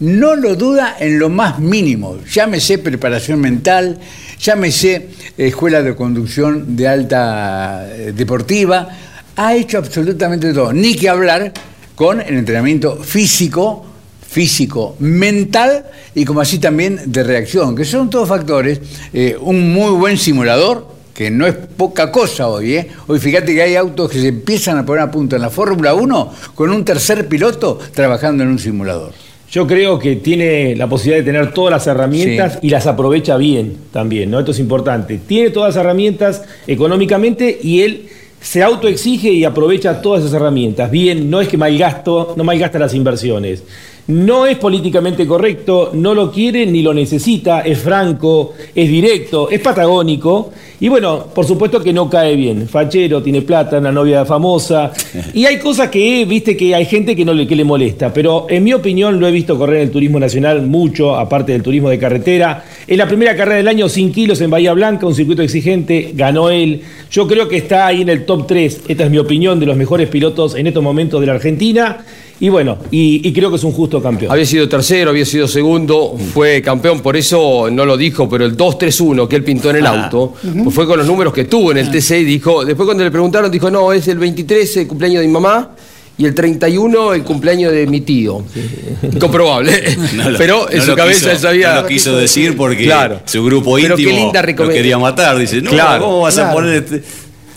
no 0.00 0.36
lo 0.36 0.56
duda 0.56 0.96
en 1.00 1.18
lo 1.18 1.28
más 1.28 1.58
mínimo. 1.58 2.18
Llámese 2.30 2.78
preparación 2.78 3.40
mental, 3.40 3.98
llámese 4.38 5.08
escuela 5.36 5.82
de 5.82 5.94
conducción 5.94 6.76
de 6.76 6.88
alta 6.88 7.86
eh, 7.90 8.12
deportiva, 8.14 8.88
ha 9.36 9.54
hecho 9.54 9.78
absolutamente 9.78 10.52
todo. 10.52 10.72
Ni 10.72 10.94
que 10.94 11.08
hablar 11.08 11.52
con 11.94 12.20
el 12.20 12.36
entrenamiento 12.36 12.96
físico, 13.02 13.86
físico, 14.28 14.96
mental 14.98 15.86
y 16.14 16.24
como 16.24 16.40
así 16.40 16.58
también 16.58 17.00
de 17.06 17.22
reacción, 17.22 17.74
que 17.74 17.84
son 17.84 18.10
todos 18.10 18.28
factores. 18.28 18.80
Eh, 19.12 19.36
un 19.40 19.72
muy 19.72 19.92
buen 19.92 20.18
simulador, 20.18 20.95
que 21.16 21.30
no 21.30 21.46
es 21.46 21.54
poca 21.54 22.12
cosa 22.12 22.48
hoy. 22.48 22.74
¿eh? 22.74 22.88
Hoy 23.06 23.18
fíjate 23.18 23.54
que 23.54 23.62
hay 23.62 23.74
autos 23.74 24.10
que 24.10 24.20
se 24.20 24.28
empiezan 24.28 24.76
a 24.76 24.84
poner 24.84 25.02
a 25.02 25.10
punto 25.10 25.34
en 25.34 25.42
la 25.42 25.50
Fórmula 25.50 25.94
1 25.94 26.32
con 26.54 26.70
un 26.70 26.84
tercer 26.84 27.26
piloto 27.26 27.78
trabajando 27.94 28.42
en 28.42 28.50
un 28.50 28.58
simulador. 28.58 29.12
Yo 29.50 29.66
creo 29.66 29.98
que 29.98 30.16
tiene 30.16 30.76
la 30.76 30.88
posibilidad 30.88 31.24
de 31.24 31.32
tener 31.32 31.54
todas 31.54 31.70
las 31.70 31.86
herramientas 31.86 32.58
y 32.60 32.68
las 32.68 32.86
aprovecha 32.86 33.36
bien 33.38 33.76
también, 33.92 34.30
¿no? 34.30 34.40
Esto 34.40 34.50
es 34.50 34.58
importante. 34.58 35.18
Tiene 35.26 35.50
todas 35.50 35.74
las 35.74 35.82
herramientas 35.82 36.42
económicamente 36.66 37.58
y 37.62 37.80
él 37.80 38.08
se 38.40 38.62
autoexige 38.62 39.30
y 39.30 39.44
aprovecha 39.44 40.02
todas 40.02 40.22
esas 40.22 40.34
herramientas. 40.34 40.90
Bien, 40.90 41.30
no 41.30 41.40
es 41.40 41.48
que 41.48 41.56
malgasto, 41.56 42.34
no 42.36 42.44
malgasta 42.44 42.78
las 42.78 42.92
inversiones. 42.92 43.62
No 44.08 44.46
es 44.46 44.56
políticamente 44.58 45.26
correcto, 45.26 45.90
no 45.92 46.14
lo 46.14 46.30
quiere 46.30 46.64
ni 46.64 46.80
lo 46.80 46.94
necesita, 46.94 47.62
es 47.62 47.78
franco, 47.78 48.54
es 48.72 48.88
directo, 48.88 49.50
es 49.50 49.58
patagónico. 49.60 50.52
Y 50.78 50.88
bueno, 50.88 51.26
por 51.34 51.44
supuesto 51.44 51.82
que 51.82 51.92
no 51.92 52.08
cae 52.08 52.36
bien. 52.36 52.68
Fachero, 52.68 53.20
tiene 53.20 53.42
plata, 53.42 53.78
una 53.78 53.90
novia 53.90 54.24
famosa. 54.24 54.92
Y 55.34 55.46
hay 55.46 55.58
cosas 55.58 55.88
que, 55.88 56.24
viste, 56.24 56.56
que 56.56 56.74
hay 56.74 56.84
gente 56.84 57.16
que, 57.16 57.24
no 57.24 57.34
le, 57.34 57.48
que 57.48 57.56
le 57.56 57.64
molesta. 57.64 58.12
Pero 58.12 58.46
en 58.48 58.62
mi 58.62 58.74
opinión 58.74 59.18
lo 59.18 59.26
he 59.26 59.32
visto 59.32 59.58
correr 59.58 59.78
en 59.78 59.82
el 59.84 59.90
turismo 59.90 60.20
nacional 60.20 60.62
mucho, 60.62 61.16
aparte 61.16 61.52
del 61.52 61.62
turismo 61.62 61.88
de 61.88 61.98
carretera. 61.98 62.64
En 62.86 62.98
la 62.98 63.08
primera 63.08 63.34
carrera 63.34 63.56
del 63.56 63.68
año, 63.68 63.88
sin 63.88 64.12
kilos 64.12 64.40
en 64.40 64.50
Bahía 64.50 64.72
Blanca, 64.74 65.06
un 65.06 65.14
circuito 65.14 65.42
exigente, 65.42 66.12
ganó 66.14 66.50
él. 66.50 66.82
Yo 67.10 67.26
creo 67.26 67.48
que 67.48 67.56
está 67.56 67.86
ahí 67.86 68.02
en 68.02 68.10
el 68.10 68.24
top 68.24 68.46
3, 68.46 68.82
esta 68.86 69.04
es 69.04 69.10
mi 69.10 69.18
opinión, 69.18 69.58
de 69.58 69.66
los 69.66 69.76
mejores 69.76 70.08
pilotos 70.08 70.54
en 70.54 70.68
estos 70.68 70.82
momentos 70.82 71.20
de 71.20 71.26
la 71.26 71.32
Argentina. 71.32 72.04
Y 72.38 72.50
bueno, 72.50 72.76
y, 72.90 73.26
y 73.26 73.32
creo 73.32 73.48
que 73.48 73.56
es 73.56 73.64
un 73.64 73.72
justo 73.72 74.02
campeón. 74.02 74.30
Había 74.30 74.44
sido 74.44 74.68
tercero, 74.68 75.08
había 75.10 75.24
sido 75.24 75.48
segundo, 75.48 76.16
fue 76.34 76.60
campeón, 76.60 77.00
por 77.00 77.16
eso 77.16 77.68
no 77.72 77.86
lo 77.86 77.96
dijo, 77.96 78.28
pero 78.28 78.44
el 78.44 78.54
2-3-1 78.56 79.26
que 79.26 79.36
él 79.36 79.42
pintó 79.44 79.70
en 79.70 79.76
el 79.76 79.86
Ah. 79.86 80.04
auto, 80.04 80.34
pues 80.62 80.74
fue 80.74 80.86
con 80.86 80.98
los 80.98 81.06
números 81.06 81.32
que 81.32 81.44
tuvo 81.46 81.70
en 81.72 81.78
el 81.78 81.90
TC 81.90 82.20
y 82.20 82.24
dijo, 82.24 82.62
después 82.64 82.84
cuando 82.84 83.04
le 83.04 83.10
preguntaron, 83.10 83.50
dijo, 83.50 83.70
no, 83.70 83.90
es 83.92 84.06
el 84.08 84.18
23 84.18 84.76
el 84.76 84.86
cumpleaños 84.86 85.22
de 85.22 85.26
mi 85.28 85.32
mamá 85.32 85.70
y 86.18 86.26
el 86.26 86.34
31 86.34 87.14
el 87.14 87.22
cumpleaños 87.22 87.72
de 87.72 87.86
mi 87.86 88.02
tío. 88.02 88.42
Incomprobable. 89.02 89.96
No 90.14 90.30
lo- 90.30 90.38
pero 90.38 90.70
en 90.70 90.78
no 90.78 90.84
su 90.84 90.94
cabeza 90.94 91.18
quiso- 91.20 91.30
él 91.32 91.38
sabía... 91.38 91.74
No 91.76 91.82
lo 91.82 91.86
quiso 91.88 92.16
decir 92.16 92.54
porque 92.56 92.84
Claro. 92.84 93.20
su 93.24 93.42
grupo 93.44 93.76
Pero 93.76 93.96
qué 93.96 94.02
íntimo 94.02 94.18
linda 94.24 94.42
lo 94.42 94.68
quería 94.68 94.98
matar. 94.98 95.38
Dice, 95.38 95.60
no, 95.62 95.70
Claro, 95.70 96.04
¿cómo 96.04 96.20
vas 96.20 96.36
a 96.38 96.52
poner 96.52 96.82
este? 96.84 97.02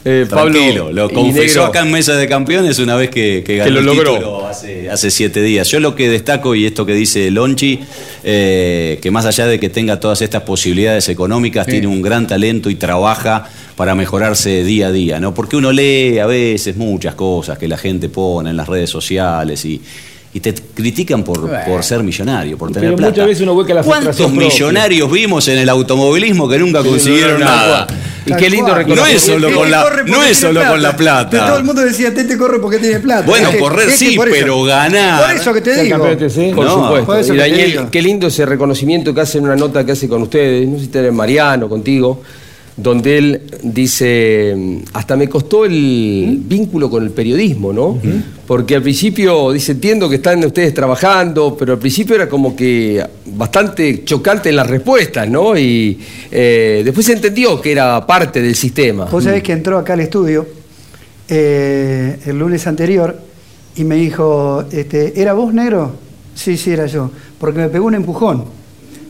Eh, 0.05 0.25
Pablo 0.29 0.53
Tranquilo, 0.53 0.91
lo 0.93 1.09
y 1.09 1.13
confesó 1.13 1.65
acá 1.65 1.81
en 1.81 1.91
Mesa 1.91 2.15
de 2.15 2.25
Campeones 2.27 2.79
una 2.79 2.95
vez 2.95 3.09
que, 3.09 3.43
que 3.45 3.57
ganó 3.57 3.65
Que 3.65 3.71
lo 3.71 3.79
el 3.79 3.85
logró. 3.85 4.13
título 4.13 4.47
hace, 4.47 4.89
hace 4.89 5.11
siete 5.11 5.41
días. 5.41 5.67
Yo 5.69 5.79
lo 5.81 5.93
que 5.95 6.07
destaco, 6.09 6.55
y 6.55 6.65
esto 6.65 6.85
que 6.85 6.93
dice 6.93 7.29
Lonchi, 7.31 7.79
eh, 8.23 8.97
que 9.01 9.11
más 9.11 9.25
allá 9.25 9.45
de 9.47 9.59
que 9.59 9.67
tenga 9.69 9.99
todas 9.99 10.21
estas 10.21 10.43
posibilidades 10.43 11.09
económicas, 11.09 11.65
Sí. 11.65 11.71
tiene 11.73 11.87
un 11.87 12.01
gran 12.01 12.27
talento 12.27 12.69
y 12.69 12.75
trabaja 12.75 13.49
para 13.75 13.93
mejorarse 13.95 14.63
día 14.63 14.87
a 14.87 14.91
día, 14.91 15.19
¿no? 15.19 15.33
Porque 15.33 15.57
uno 15.57 15.71
lee 15.71 16.19
a 16.19 16.25
veces 16.25 16.77
muchas 16.77 17.15
cosas 17.15 17.57
que 17.57 17.67
la 17.67 17.77
gente 17.77 18.07
pone 18.09 18.49
en 18.51 18.57
las 18.57 18.67
redes 18.69 18.89
sociales 18.89 19.63
y, 19.65 19.81
y 20.33 20.39
te 20.39 20.53
critican 20.53 21.23
por, 21.23 21.41
Bueno. 21.41 21.59
por 21.67 21.83
ser 21.83 22.03
millonario, 22.03 22.57
por 22.57 22.69
tener 22.71 22.89
Pero 22.89 22.97
plata. 22.97 23.11
muchas 23.11 23.27
veces 23.27 23.41
uno 23.43 23.53
vuelca 23.53 23.73
la 23.73 23.83
¿Cuántos 23.83 24.15
propia. 24.15 24.39
millonarios 24.47 25.11
vimos 25.11 25.47
en 25.49 25.57
el 25.59 25.67
automovilismo 25.69 26.47
que 26.47 26.57
nunca 26.59 26.83
consiguieron 26.83 27.39
nada? 27.41 27.87
Y 28.29 28.33
qué 28.35 28.49
lindo 28.49 28.69
No 28.71 28.75
reconocer. 28.77 29.15
es 29.15 29.21
solo 29.21 29.53
con 29.53 29.69
la, 29.71 30.03
no 30.05 30.23
es 30.23 30.37
solo 30.37 30.61
con 30.65 30.81
la 30.81 30.91
De 30.91 30.97
todo 30.97 31.17
el 31.17 31.29
plata. 31.29 31.63
mundo 31.63 31.81
decía, 31.81 32.13
Tete 32.13 32.37
corre 32.37 32.59
porque 32.59 32.77
tiene 32.79 32.99
plata. 32.99 33.23
Bueno, 33.25 33.49
correr 33.59 33.89
es 33.89 33.97
que 33.99 34.05
sí, 34.11 34.19
pero 34.31 34.63
ganar. 34.63 35.21
Por 35.27 35.35
eso 35.35 35.53
que 35.53 35.61
te 35.61 35.83
digo. 35.83 35.97
Por 36.55 36.65
No, 36.65 36.73
supuesto. 36.83 37.05
por 37.05 37.19
eso 37.19 37.33
y 37.33 37.37
Daniel, 37.37 37.87
qué 37.91 38.01
lindo 38.01 38.27
ese 38.27 38.45
reconocimiento 38.45 39.13
que 39.13 39.21
hace 39.21 39.37
en 39.39 39.45
una 39.45 39.55
nota 39.55 39.85
que 39.85 39.93
hace 39.93 40.07
con 40.07 40.21
ustedes, 40.23 40.67
no 40.67 40.77
sé 40.77 40.85
si 40.85 40.89
tenés 40.91 41.13
Mariano, 41.13 41.67
contigo, 41.69 42.21
donde 42.81 43.17
él 43.17 43.41
dice, 43.63 44.81
hasta 44.93 45.15
me 45.15 45.27
costó 45.27 45.65
el 45.65 46.39
vínculo 46.45 46.89
con 46.89 47.03
el 47.03 47.11
periodismo, 47.11 47.73
¿no? 47.73 47.99
Porque 48.47 48.75
al 48.75 48.81
principio, 48.81 49.51
dice, 49.51 49.73
entiendo 49.73 50.09
que 50.09 50.15
están 50.15 50.43
ustedes 50.43 50.73
trabajando, 50.73 51.55
pero 51.57 51.73
al 51.73 51.79
principio 51.79 52.15
era 52.15 52.29
como 52.29 52.55
que 52.55 53.05
bastante 53.25 54.03
chocante 54.03 54.49
en 54.49 54.55
las 54.55 54.67
respuestas, 54.67 55.29
¿no? 55.29 55.57
Y 55.57 55.99
eh, 56.31 56.81
después 56.83 57.05
se 57.05 57.13
entendió 57.13 57.61
que 57.61 57.71
era 57.71 58.05
parte 58.05 58.41
del 58.41 58.55
sistema. 58.55 59.05
Vos 59.05 59.23
sabés 59.23 59.43
que 59.43 59.51
entró 59.51 59.77
acá 59.77 59.93
al 59.93 59.99
estudio 59.99 60.47
eh, 61.27 62.19
el 62.25 62.39
lunes 62.39 62.65
anterior 62.65 63.19
y 63.75 63.83
me 63.83 63.95
dijo, 63.95 64.65
este, 64.71 65.21
¿era 65.21 65.33
vos 65.33 65.53
negro? 65.53 65.95
Sí, 66.33 66.57
sí, 66.57 66.71
era 66.71 66.85
yo. 66.85 67.11
Porque 67.39 67.59
me 67.59 67.69
pegó 67.69 67.85
un 67.85 67.95
empujón. 67.95 68.58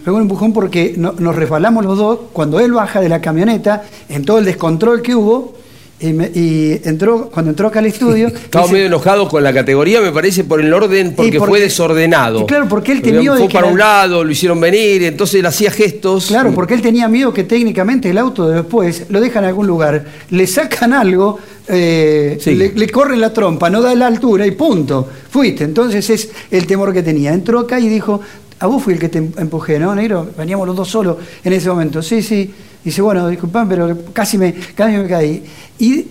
Pegó 0.03 0.17
un 0.17 0.23
empujón 0.23 0.53
porque 0.53 0.93
no- 0.97 1.13
nos 1.17 1.35
resbalamos 1.35 1.83
los 1.85 1.97
dos 1.97 2.19
cuando 2.33 2.59
él 2.59 2.71
baja 2.71 3.01
de 3.01 3.09
la 3.09 3.21
camioneta, 3.21 3.83
en 4.07 4.23
todo 4.25 4.39
el 4.39 4.45
descontrol 4.45 5.01
que 5.01 5.13
hubo, 5.15 5.53
y, 6.01 6.13
me- 6.13 6.31
y 6.33 6.79
entró, 6.85 7.29
cuando 7.29 7.51
entró 7.51 7.67
acá 7.67 7.79
al 7.79 7.85
estudio... 7.87 8.27
Estaba 8.29 8.67
medio 8.67 8.85
enojado 8.85 9.27
con 9.27 9.43
la 9.43 9.51
categoría, 9.53 9.99
me 9.99 10.13
parece, 10.13 10.45
por 10.45 10.61
el 10.61 10.73
orden, 10.73 11.13
porque, 11.15 11.37
porque- 11.37 11.49
fue 11.49 11.59
desordenado. 11.59 12.45
claro, 12.45 12.67
porque 12.69 12.93
él 12.93 13.01
temió 13.01 13.33
de 13.33 13.39
Fue 13.39 13.47
que 13.49 13.53
para 13.55 13.67
un 13.67 13.77
lado, 13.77 14.23
lo 14.23 14.31
hicieron 14.31 14.61
venir, 14.61 15.03
entonces 15.03 15.41
él 15.41 15.45
hacía 15.45 15.69
gestos. 15.71 16.27
Claro, 16.27 16.53
porque 16.55 16.73
él 16.75 16.81
tenía 16.81 17.09
miedo 17.09 17.33
que 17.33 17.43
técnicamente 17.43 18.09
el 18.09 18.17
auto 18.17 18.47
después 18.47 19.07
lo 19.09 19.19
dejan 19.19 19.43
en 19.43 19.49
algún 19.49 19.67
lugar, 19.67 20.05
le 20.29 20.47
sacan 20.47 20.93
algo, 20.93 21.37
eh, 21.67 22.37
Sí. 22.39 22.55
le, 22.55 22.71
le 22.73 22.89
corren 22.89 23.19
la 23.19 23.33
trompa, 23.33 23.69
no 23.69 23.81
da 23.81 23.93
la 23.93 24.07
altura 24.07 24.47
y 24.47 24.51
punto. 24.51 25.05
Fuiste. 25.29 25.65
Entonces 25.65 26.09
es 26.09 26.29
el 26.49 26.65
temor 26.65 26.93
que 26.93 27.03
tenía. 27.03 27.33
Entró 27.33 27.59
acá 27.59 27.77
y 27.79 27.89
dijo, 27.89 28.21
a 28.59 28.67
vos 28.67 28.83
fui 28.83 28.93
el 28.93 28.99
que 28.99 29.09
te 29.09 29.17
em- 29.19 29.31
empujé, 29.37 29.79
¿no, 29.79 29.95
negro? 29.95 30.27
Veníamos 30.37 30.67
los 30.67 30.75
dos 30.75 30.87
solos 30.89 31.17
en 31.43 31.53
ese 31.53 31.69
momento. 31.69 32.01
Sí, 32.01 32.21
sí. 32.21 32.53
Dice, 32.83 33.01
bueno, 33.01 33.27
disculpame, 33.27 33.69
pero 33.75 33.97
casi 34.13 34.37
me, 34.37 34.53
casi 34.53 34.97
me 34.97 35.07
caí. 35.07 35.43
Y 35.79 36.05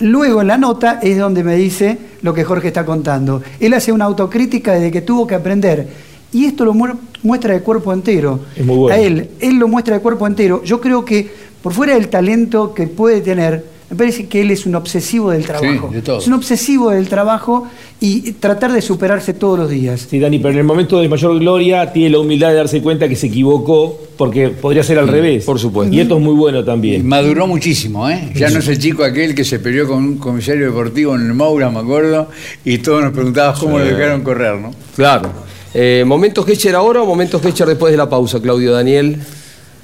luego 0.00 0.40
en 0.40 0.46
la 0.48 0.56
nota 0.58 0.98
es 1.02 1.18
donde 1.18 1.42
me 1.44 1.56
dice 1.56 1.98
lo 2.22 2.32
que 2.34 2.44
Jorge 2.44 2.68
está 2.68 2.84
contando. 2.84 3.42
Él 3.58 3.74
hace 3.74 3.92
una 3.92 4.04
autocrítica 4.06 4.72
desde 4.74 4.90
que 4.90 5.02
tuvo 5.02 5.26
que 5.26 5.34
aprender. 5.34 5.88
Y 6.32 6.44
esto 6.46 6.64
lo 6.64 6.74
mu- 6.74 6.96
muestra 7.22 7.54
de 7.54 7.60
cuerpo 7.60 7.92
entero. 7.92 8.40
Es 8.56 8.64
muy 8.64 8.76
bueno. 8.76 8.96
A 8.96 8.98
él, 9.00 9.30
él 9.40 9.56
lo 9.56 9.68
muestra 9.68 9.94
de 9.96 10.00
cuerpo 10.00 10.26
entero. 10.26 10.62
Yo 10.64 10.80
creo 10.80 11.04
que 11.04 11.28
por 11.62 11.72
fuera 11.72 11.94
del 11.94 12.08
talento 12.08 12.72
que 12.72 12.86
puede 12.86 13.20
tener, 13.20 13.64
me 13.90 13.96
parece 13.96 14.26
que 14.28 14.40
él 14.40 14.50
es 14.52 14.66
un 14.66 14.76
obsesivo 14.76 15.30
del 15.32 15.44
trabajo. 15.44 15.90
de 15.92 16.00
todo. 16.00 16.18
Es 16.18 16.26
un 16.28 16.34
obsesivo 16.34 16.90
del 16.90 17.08
trabajo 17.08 17.66
y 17.98 18.32
tratar 18.32 18.72
de 18.72 18.80
superarse 18.80 19.34
todos 19.34 19.58
los 19.58 19.68
días. 19.68 20.06
Sí, 20.08 20.20
Dani, 20.20 20.38
pero 20.38 20.50
en 20.52 20.58
el 20.58 20.64
momento 20.64 21.00
de 21.00 21.08
mayor 21.08 21.38
gloria 21.38 21.92
tiene 21.92 22.10
la 22.10 22.20
humildad 22.20 22.50
de 22.50 22.54
darse 22.54 22.80
cuenta 22.80 23.08
que 23.08 23.16
se 23.16 23.26
equivocó 23.26 23.98
porque 24.16 24.50
podría 24.50 24.82
ser 24.84 24.98
al 24.98 25.08
revés. 25.08 25.44
por 25.44 25.58
supuesto. 25.58 25.94
Y 25.94 26.00
esto 26.00 26.16
es 26.18 26.22
muy 26.22 26.34
bueno 26.34 26.60
Y 26.60 26.64
también. 26.64 27.06
maduró 27.06 27.46
muchísimo, 27.46 28.08
¿eh? 28.08 28.30
Ya 28.36 28.48
no 28.50 28.60
es 28.60 28.68
el 28.68 28.78
chico 28.78 29.02
aquel 29.02 29.34
que 29.34 29.44
se 29.44 29.58
peleó 29.58 29.88
con 29.88 29.98
un 29.98 30.18
comisario 30.18 30.66
deportivo 30.66 31.14
en 31.16 31.22
el 31.26 31.34
Maura, 31.34 31.68
me 31.70 31.80
acuerdo, 31.80 32.28
y 32.64 32.78
todos 32.78 33.02
nos 33.02 33.12
preguntábamos 33.12 33.58
cómo 33.58 33.78
lo 33.78 33.84
dejaron 33.84 34.22
correr, 34.22 34.56
¿no? 34.56 34.70
Claro. 34.94 35.30
Eh, 35.74 36.04
¿Momentos 36.06 36.48
Hecher 36.48 36.74
ahora 36.74 37.02
o 37.02 37.06
momentos 37.06 37.44
Hecher 37.44 37.66
después 37.66 37.90
de 37.92 37.96
la 37.96 38.08
pausa, 38.08 38.40
Claudio 38.40 38.72
Daniel? 38.72 39.16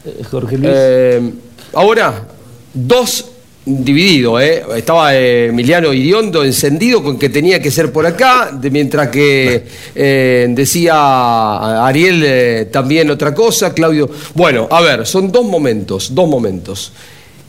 Eh, 0.04 0.22
Jorge 0.30 0.58
Luis. 0.58 0.70
Eh, 0.72 1.30
ahora, 1.74 2.22
dos 2.74 3.30
dividido, 3.68 4.38
¿eh? 4.40 4.64
Estaba 4.76 5.14
eh, 5.16 5.46
Emiliano 5.46 5.92
Iriondo 5.92 6.44
encendido 6.44 7.02
con 7.02 7.18
que 7.18 7.28
tenía 7.28 7.60
que 7.60 7.70
ser 7.72 7.90
por 7.92 8.06
acá, 8.06 8.50
de- 8.52 8.70
mientras 8.70 9.08
que 9.08 9.66
eh, 9.94 10.46
decía 10.50 11.84
Ariel 11.84 12.22
eh, 12.24 12.68
también 12.70 13.10
otra 13.10 13.34
cosa, 13.34 13.74
Claudio. 13.74 14.08
Bueno, 14.34 14.68
a 14.70 14.80
ver, 14.80 15.04
son 15.06 15.32
dos 15.32 15.44
momentos, 15.44 16.14
dos 16.14 16.28
momentos. 16.28 16.92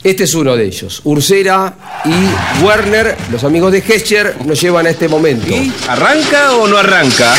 Este 0.03 0.23
es 0.23 0.33
uno 0.35 0.55
de 0.55 0.65
ellos. 0.65 1.01
Ursera 1.03 1.75
y 2.05 2.63
Werner, 2.63 3.15
los 3.31 3.43
amigos 3.43 3.71
de 3.71 3.79
Hescher, 3.79 4.35
nos 4.45 4.59
llevan 4.61 4.87
a 4.87 4.89
este 4.91 5.07
momento. 5.07 5.53
¿Arranca 5.87 6.53
o 6.55 6.67
no 6.67 6.77
arranca? 6.77 7.33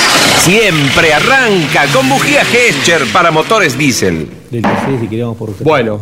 Siempre 0.45 1.13
arranca 1.13 1.87
con 1.93 2.09
bujía 2.09 2.45
Gescher 2.45 3.07
para 3.13 3.31
motores 3.31 3.77
diésel. 3.79 4.29
Del 4.51 4.63
TC, 4.63 5.01
si 5.01 5.09
queremos 5.09 5.37
por 5.37 5.57
Bueno, 5.65 6.01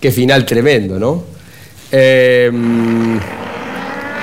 qué 0.00 0.10
final 0.12 0.44
tremendo, 0.46 0.98
¿no? 0.98 1.33
Eh, 1.96 2.50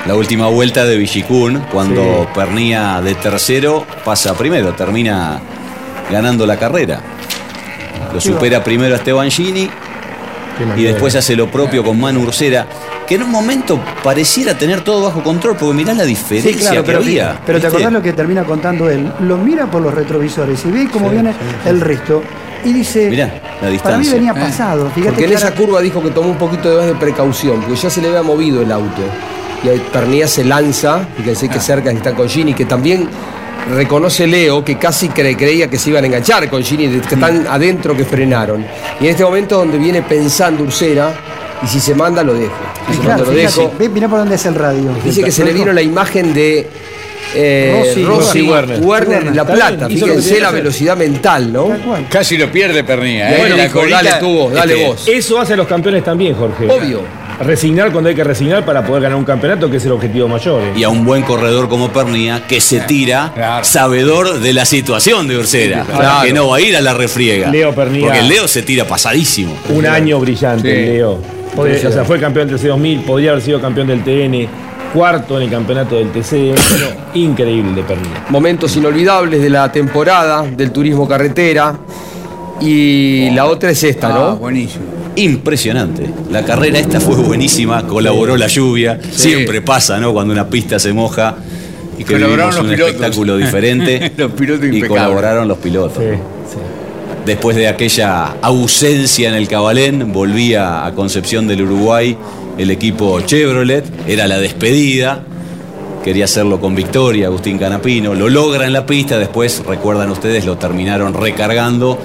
La 0.05 0.15
última 0.15 0.47
vuelta 0.47 0.83
de 0.83 0.97
Villicún, 0.97 1.61
cuando 1.71 2.27
Pernía 2.35 2.99
de 3.01 3.15
tercero 3.15 3.85
pasa 4.03 4.33
primero, 4.33 4.73
termina 4.73 5.39
ganando 6.11 6.45
la 6.45 6.57
carrera. 6.57 6.99
Lo 8.13 8.19
supera 8.19 8.61
primero 8.63 8.93
a 8.93 8.97
Esteban 8.97 9.29
Gini 9.31 9.69
y 10.75 10.83
después 10.83 11.15
hace 11.15 11.35
lo 11.35 11.49
propio 11.49 11.81
con 11.83 11.97
Manu 11.99 12.23
Ursera, 12.23 12.67
que 13.07 13.15
en 13.15 13.23
un 13.23 13.31
momento 13.31 13.79
pareciera 14.03 14.57
tener 14.57 14.81
todo 14.81 15.03
bajo 15.05 15.23
control, 15.23 15.55
porque 15.55 15.75
mirá 15.75 15.93
la 15.93 16.03
diferencia 16.03 16.51
Sí, 16.51 16.57
claro, 16.59 16.81
que 16.83 16.87
pero, 16.87 16.97
había. 16.99 17.39
pero 17.45 17.61
te 17.61 17.67
acordás 17.67 17.93
lo 17.93 18.01
que 18.01 18.11
termina 18.13 18.43
contando 18.43 18.89
él. 18.89 19.09
Lo 19.21 19.37
mira 19.37 19.67
por 19.67 19.81
los 19.81 19.93
retrovisores 19.93 20.65
y 20.65 20.71
ve 20.71 20.89
cómo 20.91 21.09
viene 21.09 21.33
el 21.65 21.79
resto. 21.79 22.21
Y 22.63 22.73
dice, 22.73 23.09
Mirá, 23.09 23.31
la 23.61 23.69
distancia. 23.69 23.81
para 23.81 23.97
mí 23.97 24.09
venía 24.09 24.31
Eh. 24.31 24.45
pasado. 24.47 24.89
Fíjate 24.93 25.11
Porque 25.11 25.25
en 25.25 25.31
esa 25.33 25.47
ahora- 25.47 25.57
curva 25.57 25.81
dijo 25.81 26.01
que 26.01 26.09
tomó 26.11 26.29
un 26.29 26.37
poquito 26.37 26.69
de, 26.69 26.77
más 26.77 26.85
de 26.87 26.95
precaución, 26.95 27.61
porque 27.61 27.75
ya 27.75 27.89
se 27.89 28.01
le 28.01 28.07
había 28.09 28.21
movido 28.23 28.61
el 28.61 28.71
auto. 28.71 29.01
Y 29.63 29.69
ahí 29.69 29.81
Pernía 29.91 30.27
se 30.27 30.43
lanza, 30.43 31.07
fíjense 31.17 31.47
que 31.49 31.59
cerca 31.59 31.91
está 31.91 32.13
con 32.13 32.27
Gini, 32.27 32.53
que 32.53 32.65
también 32.65 33.07
reconoce 33.75 34.25
Leo 34.27 34.65
que 34.65 34.77
casi 34.77 35.07
cre- 35.09 35.37
creía 35.37 35.69
que 35.69 35.77
se 35.77 35.91
iban 35.91 36.03
a 36.03 36.07
enganchar 36.07 36.49
con 36.49 36.63
Gini, 36.63 36.87
que 36.99 37.13
están 37.15 37.45
adentro 37.47 37.95
que 37.95 38.03
frenaron. 38.05 38.65
Y 38.99 39.05
en 39.05 39.11
este 39.11 39.23
momento 39.23 39.57
donde 39.57 39.77
viene 39.77 40.01
pensando 40.01 40.63
Ursera, 40.63 41.13
y 41.63 41.67
si 41.67 41.79
se 41.79 41.93
manda 41.93 42.23
lo 42.23 42.33
dejo. 42.33 42.53
Si 42.87 42.91
Ay, 42.91 42.95
se 42.95 43.01
claro, 43.01 43.17
manda 43.19 43.31
lo 43.33 43.37
fíjate, 43.39 43.61
dejo. 43.61 43.73
ve, 43.77 43.89
mirá 43.89 44.07
por 44.07 44.17
dónde 44.19 44.35
es 44.35 44.45
el 44.47 44.55
radio. 44.55 44.89
Dice 45.03 45.23
que 45.23 45.31
se 45.31 45.45
le 45.45 45.53
vino 45.53 45.71
la 45.71 45.81
imagen 45.83 46.33
de 46.33 46.67
eh, 47.35 47.75
Rossi, 47.79 48.03
Rossi, 48.03 48.19
Rossi 48.25 48.41
Werner, 48.43 48.79
Werner. 48.81 49.27
en 49.27 49.35
La 49.35 49.45
Plata. 49.45 49.87
Fíjense 49.87 50.39
la 50.39 50.51
velocidad 50.51 50.97
mental, 50.97 51.51
¿no? 51.51 51.69
Casi 52.09 52.37
lo 52.37 52.51
pierde 52.51 52.83
Pernía. 52.83 53.29
Y 53.31 53.33
¿eh? 53.33 53.43
ahí 53.43 53.49
La 53.57 53.63
dijo, 53.63 53.79
colita- 53.79 54.03
dale 54.03 54.11
tú, 54.19 54.49
dale 54.53 54.73
Este, 54.73 54.85
vos. 54.87 55.07
Eso 55.07 55.39
hace 55.39 55.53
a 55.53 55.55
los 55.57 55.67
campeones 55.67 56.03
también, 56.03 56.33
Jorge. 56.35 56.67
Obvio. 56.69 57.01
Resignar 57.41 57.91
cuando 57.91 58.09
hay 58.09 58.15
que 58.15 58.23
resignar 58.23 58.63
para 58.63 58.85
poder 58.85 59.01
ganar 59.01 59.17
un 59.17 59.23
campeonato, 59.25 59.67
que 59.71 59.77
es 59.77 59.85
el 59.85 59.93
objetivo 59.93 60.27
mayor. 60.27 60.61
¿eh? 60.61 60.73
Y 60.75 60.83
a 60.83 60.89
un 60.89 61.03
buen 61.03 61.23
corredor 61.23 61.67
como 61.69 61.89
Pernía 61.91 62.43
que 62.47 62.61
se 62.61 62.81
tira 62.81 63.61
sabedor 63.63 64.39
de 64.39 64.53
la 64.53 64.63
situación 64.65 65.27
de 65.27 65.37
Ursera. 65.37 65.83
Claro. 65.85 66.23
Que 66.25 66.33
no 66.33 66.49
va 66.49 66.57
a 66.57 66.61
ir 66.61 66.75
a 66.77 66.81
la 66.81 66.93
refriega. 66.93 67.49
Leo 67.49 67.73
Pernía. 67.73 68.05
Porque 68.05 68.21
Leo 68.21 68.47
se 68.47 68.61
tira 68.61 68.85
pasadísimo. 68.85 69.55
Un 69.69 69.87
año 69.87 70.19
brillante, 70.19 70.69
Sí. 70.69 70.91
Leo. 70.91 71.19
Podría- 71.55 71.89
o 71.89 71.91
sea, 71.91 72.05
fue 72.05 72.19
campeón 72.19 72.47
del 72.47 72.57
TC2000, 72.59 73.03
podría 73.03 73.31
haber 73.31 73.43
sido 73.43 73.59
campeón 73.59 73.87
del 73.87 74.03
TN, 74.03 74.47
cuarto 74.93 75.37
en 75.37 75.43
el 75.43 75.49
campeonato 75.49 75.95
del 75.95 76.11
TC. 76.11 76.53
Increíble 77.15 77.73
de 77.73 77.83
Pernilla. 77.83 78.25
Momentos 78.29 78.75
inolvidables 78.75 79.41
de 79.41 79.49
la 79.49 79.71
temporada 79.71 80.43
del 80.43 80.71
turismo 80.71 81.07
carretera. 81.07 81.77
Y 82.59 83.29
la 83.31 83.45
otra 83.45 83.71
es 83.71 83.83
esta, 83.83 84.09
¿no? 84.09 84.25
Ah, 84.25 84.33
buenísimo. 84.35 84.83
Impresionante. 85.15 86.07
La 86.29 86.43
carrera 86.45 86.79
esta 86.79 86.99
fue 86.99 87.15
buenísima, 87.15 87.85
colaboró 87.87 88.37
la 88.37 88.47
lluvia. 88.47 88.99
Siempre 89.11 89.61
pasa, 89.61 89.99
¿no? 89.99 90.13
Cuando 90.13 90.31
una 90.33 90.47
pista 90.47 90.77
se 90.77 90.93
moja 90.93 91.35
y 91.97 92.03
que 92.03 92.13
Colaboraron 92.13 92.55
los 92.55 92.63
un 92.63 92.69
pilotos. 92.69 92.93
espectáculo 92.93 93.37
diferente. 93.45 94.11
Los 94.15 94.31
pilotos 94.33 94.63
y 94.65 94.67
impecables. 94.67 94.89
colaboraron 94.89 95.47
los 95.47 95.57
pilotos. 95.57 96.03
Después 97.25 97.55
de 97.55 97.67
aquella 97.67 98.35
ausencia 98.41 99.29
en 99.29 99.35
el 99.35 99.47
Cabalén, 99.47 100.11
volvía 100.13 100.85
a 100.85 100.91
Concepción 100.93 101.47
del 101.47 101.63
Uruguay 101.63 102.17
el 102.57 102.71
equipo 102.71 103.19
Chevrolet, 103.21 103.85
era 104.07 104.27
la 104.27 104.39
despedida, 104.39 105.23
quería 106.03 106.25
hacerlo 106.25 106.59
con 106.59 106.75
victoria 106.75 107.27
Agustín 107.27 107.57
Canapino, 107.57 108.13
lo 108.13 108.29
logra 108.29 108.65
en 108.65 108.73
la 108.73 108.85
pista, 108.85 109.17
después, 109.17 109.63
recuerdan 109.65 110.09
ustedes, 110.09 110.45
lo 110.45 110.57
terminaron 110.57 111.13
recargando 111.13 111.97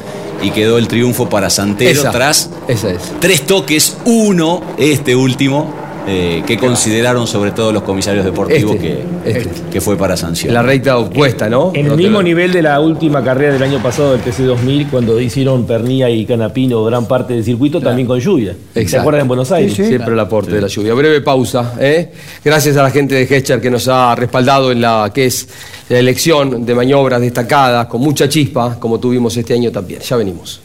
y 0.42 0.50
quedó 0.50 0.78
el 0.78 0.88
triunfo 0.88 1.28
para 1.28 1.50
Santero 1.50 2.00
Esa, 2.00 2.10
tras 2.10 2.50
esa 2.68 2.90
es. 2.90 3.00
tres 3.20 3.46
toques, 3.46 3.96
uno, 4.04 4.62
este 4.78 5.16
último, 5.16 5.85
eh, 6.06 6.42
que 6.46 6.56
consideraron 6.56 7.26
sobre 7.26 7.50
todo 7.50 7.72
los 7.72 7.82
comisarios 7.82 8.24
deportivos 8.24 8.76
Este, 8.76 8.86
que, 9.24 9.30
este. 9.38 9.50
que 9.72 9.80
fue 9.80 9.96
para 9.96 10.16
sanción. 10.16 10.54
La 10.54 10.62
recta 10.62 10.98
opuesta, 10.98 11.48
¿no? 11.48 11.72
En 11.74 11.86
el 11.86 11.90
te 11.92 11.96
mismo 11.96 12.18
lo- 12.18 12.22
nivel 12.22 12.52
de 12.52 12.62
la 12.62 12.78
última 12.80 13.24
carrera 13.24 13.52
del 13.54 13.62
año 13.62 13.82
pasado 13.82 14.12
del 14.12 14.22
TC2000, 14.22 14.88
cuando 14.90 15.20
hicieron 15.20 15.66
Pernilla 15.66 16.08
y 16.08 16.24
Canapino 16.24 16.84
gran 16.84 17.06
parte 17.06 17.34
del 17.34 17.44
circuito, 17.44 17.80
también 17.80 18.06
con 18.06 18.20
lluvia. 18.20 18.54
¿Se 18.74 18.82
Exacto. 18.82 19.00
acuerdan 19.00 19.22
en 19.22 19.28
Buenos 19.28 19.50
Aires? 19.52 19.74
Siempre 19.74 20.12
el 20.12 20.20
aporte 20.20 20.52
de 20.52 20.60
la 20.60 20.68
lluvia. 20.68 20.94
Breve 20.94 21.20
pausa. 21.22 21.74
¿eh? 21.80 22.12
Gracias 22.44 22.76
a 22.76 22.82
la 22.82 22.90
gente 22.90 23.14
de 23.14 23.22
Hecher 23.36 23.60
que 23.60 23.70
nos 23.70 23.88
ha 23.88 24.14
respaldado 24.14 24.70
en 24.70 24.80
la 24.80 25.10
que 25.12 25.26
es 25.26 25.48
la 25.88 25.98
elección 25.98 26.64
de 26.64 26.74
maniobras 26.74 27.20
destacadas, 27.20 27.86
con 27.86 28.00
mucha 28.00 28.28
chispa, 28.28 28.76
como 28.78 28.98
tuvimos 29.00 29.36
este 29.36 29.54
año 29.54 29.70
también. 29.72 30.00
Ya 30.00 30.16
venimos. 30.16 30.60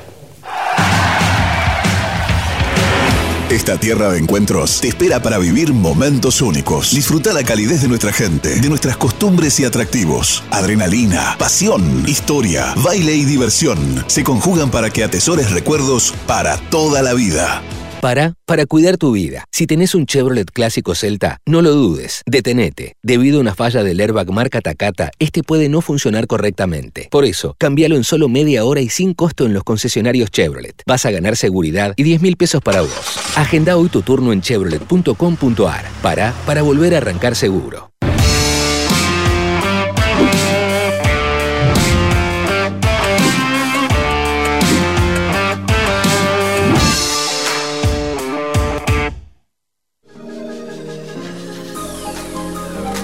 Esta 3.51 3.77
tierra 3.77 4.09
de 4.09 4.17
encuentros 4.17 4.79
te 4.79 4.87
espera 4.87 5.21
para 5.21 5.37
vivir 5.37 5.73
momentos 5.73 6.41
únicos. 6.41 6.91
Disfruta 6.91 7.33
la 7.33 7.43
calidez 7.43 7.81
de 7.81 7.89
nuestra 7.89 8.13
gente, 8.13 8.61
de 8.61 8.69
nuestras 8.69 8.95
costumbres 8.95 9.59
y 9.59 9.65
atractivos. 9.65 10.41
Adrenalina, 10.51 11.35
pasión, 11.37 12.07
historia, 12.07 12.73
baile 12.77 13.13
y 13.13 13.25
diversión 13.25 14.05
se 14.07 14.23
conjugan 14.23 14.71
para 14.71 14.89
que 14.89 15.03
atesores 15.03 15.51
recuerdos 15.51 16.13
para 16.27 16.55
toda 16.69 17.01
la 17.01 17.13
vida. 17.13 17.61
Para, 18.01 18.33
para 18.47 18.65
cuidar 18.65 18.97
tu 18.97 19.11
vida. 19.11 19.45
Si 19.51 19.67
tenés 19.67 19.93
un 19.93 20.07
Chevrolet 20.07 20.49
clásico 20.49 20.95
Celta, 20.95 21.37
no 21.45 21.61
lo 21.61 21.69
dudes, 21.69 22.23
detenete. 22.25 22.95
Debido 23.03 23.37
a 23.37 23.41
una 23.41 23.53
falla 23.53 23.83
del 23.83 23.99
airbag 23.99 24.31
marca 24.31 24.59
Takata, 24.59 25.11
este 25.19 25.43
puede 25.43 25.69
no 25.69 25.81
funcionar 25.81 26.25
correctamente. 26.25 27.09
Por 27.11 27.25
eso, 27.25 27.55
cambialo 27.59 27.95
en 27.95 28.03
solo 28.03 28.27
media 28.27 28.65
hora 28.65 28.81
y 28.81 28.89
sin 28.89 29.13
costo 29.13 29.45
en 29.45 29.53
los 29.53 29.63
concesionarios 29.63 30.31
Chevrolet. 30.31 30.81
Vas 30.87 31.05
a 31.05 31.11
ganar 31.11 31.37
seguridad 31.37 31.93
y 31.95 32.01
10 32.01 32.23
mil 32.23 32.37
pesos 32.37 32.63
para 32.63 32.81
vos. 32.81 33.19
Agenda 33.35 33.77
hoy 33.77 33.89
tu 33.89 34.01
turno 34.01 34.33
en 34.33 34.41
chevrolet.com.ar. 34.41 35.85
Para, 36.01 36.33
para 36.47 36.63
volver 36.63 36.95
a 36.95 36.97
arrancar 36.97 37.35
seguro. 37.35 37.90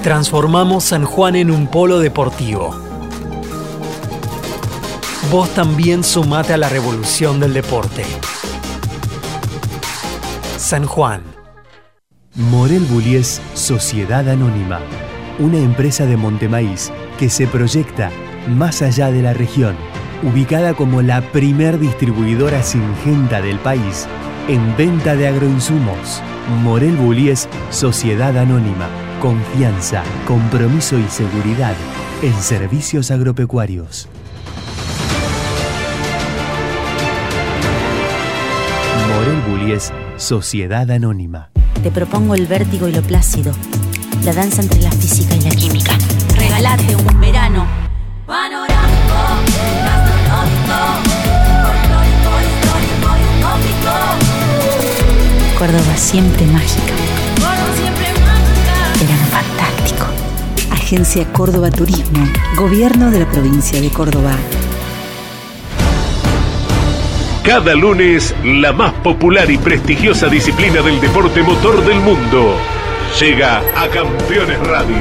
Transformamos 0.03 0.85
San 0.85 1.05
Juan 1.05 1.35
en 1.35 1.51
un 1.51 1.67
polo 1.67 1.99
deportivo. 1.99 2.75
Vos 5.31 5.49
también 5.49 6.03
sumate 6.03 6.53
a 6.53 6.57
la 6.57 6.69
revolución 6.69 7.39
del 7.39 7.53
deporte. 7.53 8.05
San 10.57 10.85
Juan. 10.85 11.23
Morel 12.35 12.85
Bullies 12.85 13.41
Sociedad 13.53 14.29
Anónima, 14.29 14.79
una 15.39 15.57
empresa 15.57 16.05
de 16.05 16.15
Montemaíz 16.15 16.91
que 17.17 17.29
se 17.29 17.47
proyecta 17.47 18.11
más 18.47 18.81
allá 18.81 19.11
de 19.11 19.23
la 19.23 19.33
región, 19.33 19.75
ubicada 20.23 20.73
como 20.75 21.01
la 21.01 21.21
primer 21.31 21.79
distribuidora 21.79 22.61
singenta 22.63 23.41
del 23.41 23.57
país 23.59 24.07
en 24.47 24.77
venta 24.77 25.15
de 25.15 25.27
agroinsumos. 25.27 26.21
Morel 26.61 26.95
Bullies 26.95 27.49
Sociedad 27.71 28.37
Anónima, 28.37 28.87
confianza, 29.19 30.03
compromiso 30.27 30.97
y 30.97 31.07
seguridad 31.09 31.75
en 32.21 32.33
servicios 32.41 33.11
agropecuarios. 33.11 34.07
Morel 39.07 39.41
Bullies 39.41 39.91
Sociedad 40.17 40.89
Anónima. 40.91 41.49
Te 41.81 41.91
propongo 41.91 42.35
el 42.35 42.47
vértigo 42.47 42.87
y 42.87 42.91
lo 42.91 43.01
plácido, 43.01 43.53
la 44.23 44.33
danza 44.33 44.61
entre 44.61 44.81
la 44.81 44.91
física 44.91 45.35
y 45.35 45.41
la 45.41 45.51
química. 45.51 45.93
Regalate 46.35 46.95
un 46.95 47.19
verano 47.19 47.65
panorámico, 48.25 49.15
gastronómico, 49.83 50.79
folclórico, 51.63 52.31
histórico 52.43 53.09
y 53.17 53.23
utópico. 53.39 53.93
Córdoba 55.57 55.97
siempre 55.97 56.45
mágica. 56.47 57.06
Verano 58.99 59.25
fantástico. 59.27 60.05
Agencia 60.71 61.31
Córdoba 61.31 61.69
Turismo, 61.69 62.27
Gobierno 62.55 63.11
de 63.11 63.19
la 63.19 63.29
provincia 63.29 63.79
de 63.79 63.89
Córdoba. 63.89 64.31
Cada 67.43 67.75
lunes, 67.75 68.33
la 68.43 68.73
más 68.73 68.93
popular 68.95 69.51
y 69.51 69.59
prestigiosa 69.59 70.27
disciplina 70.27 70.81
del 70.81 70.99
deporte 70.99 71.43
motor 71.43 71.85
del 71.85 71.99
mundo 71.99 72.55
llega 73.19 73.59
a 73.75 73.87
Campeones 73.87 74.59
Radio. 74.67 74.97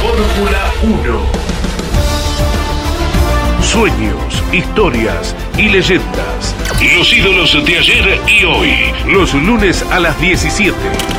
Fórmula 0.00 0.72
1. 0.82 1.20
Sueños, 3.62 4.42
historias 4.52 5.34
y 5.58 5.68
leyendas. 5.68 6.57
Los 6.80 7.12
ídolos 7.12 7.56
de 7.66 7.76
ayer 7.76 8.20
y 8.28 8.44
hoy. 8.44 8.72
Los 9.04 9.34
lunes 9.34 9.84
a 9.90 9.98
las 9.98 10.20
17 10.20 10.76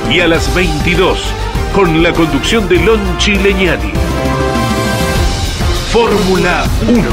y 0.09 0.21
a 0.21 0.27
las 0.29 0.53
22. 0.55 1.19
Con 1.73 2.01
la 2.01 2.13
conducción 2.13 2.69
de 2.69 2.77
Lon 2.77 3.17
Chileñani. 3.17 3.91
Fórmula 5.91 6.65
1. 6.87 7.03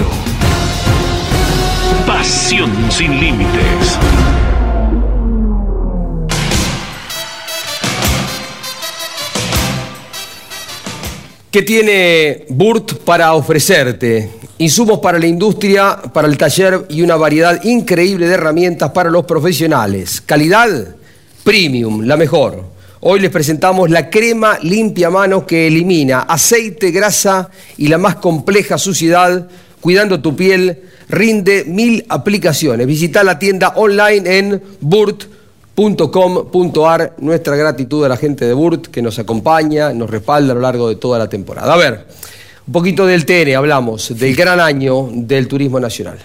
Pasión 2.07 2.71
sin 2.89 3.19
límites. 3.19 3.99
¿Qué 11.51 11.63
tiene 11.63 12.45
Burt 12.51 12.93
para 13.05 13.35
ofrecerte? 13.35 14.31
Insumos 14.59 15.01
para 15.01 15.19
la 15.19 15.27
industria, 15.27 15.99
para 16.15 16.27
el 16.29 16.39
taller 16.39 16.87
y 16.89 17.03
una 17.03 17.17
variedad 17.17 17.63
increíble 17.65 18.27
de 18.27 18.35
herramientas 18.35 18.91
para 18.91 19.11
los 19.11 19.27
profesionales. 19.27 20.23
Calidad 20.23 20.97
Premium, 21.45 22.05
la 22.05 22.17
mejor. 22.17 22.65
Hoy 23.01 23.21
les 23.21 23.31
presentamos 23.31 23.91
la 23.91 24.09
crema 24.09 24.59
limpia 24.63 25.11
manos 25.11 25.45
que 25.45 25.67
elimina 25.67 26.21
aceite, 26.21 26.91
grasa 26.91 27.51
y 27.77 27.89
la 27.89 27.99
más 27.99 28.17
compleja 28.17 28.79
suciedad, 28.79 29.47
cuidando 29.83 30.23
tu 30.23 30.35
piel, 30.35 30.85
rinde 31.11 31.65
mil 31.67 32.07
aplicaciones. 32.09 32.87
Visita 32.87 33.23
la 33.25 33.39
tienda 33.39 33.75
online 33.77 34.39
en 34.39 34.63
burt.com.ar. 34.81 35.37
Nuestra 37.19 37.57
gratitud 37.57 38.07
a 38.07 38.09
la 38.09 38.17
gente 38.17 38.47
de 38.47 38.55
Burt 38.55 38.87
que 38.87 39.03
nos 39.03 39.19
acompaña, 39.19 39.93
nos 39.93 40.09
respalda 40.09 40.53
a 40.53 40.55
lo 40.55 40.63
largo 40.63 40.89
de 40.89 40.97
toda 40.97 41.19
la 41.19 41.29
temporada. 41.29 41.75
A 41.75 41.77
ver, 41.77 42.07
un 42.67 42.73
poquito 42.73 43.07
del 43.07 43.25
TN, 43.25 43.55
hablamos 43.55 44.19
del 44.19 44.35
gran 44.35 44.59
año 44.59 45.09
del 45.13 45.47
turismo 45.47 45.79
nacional. 45.79 46.19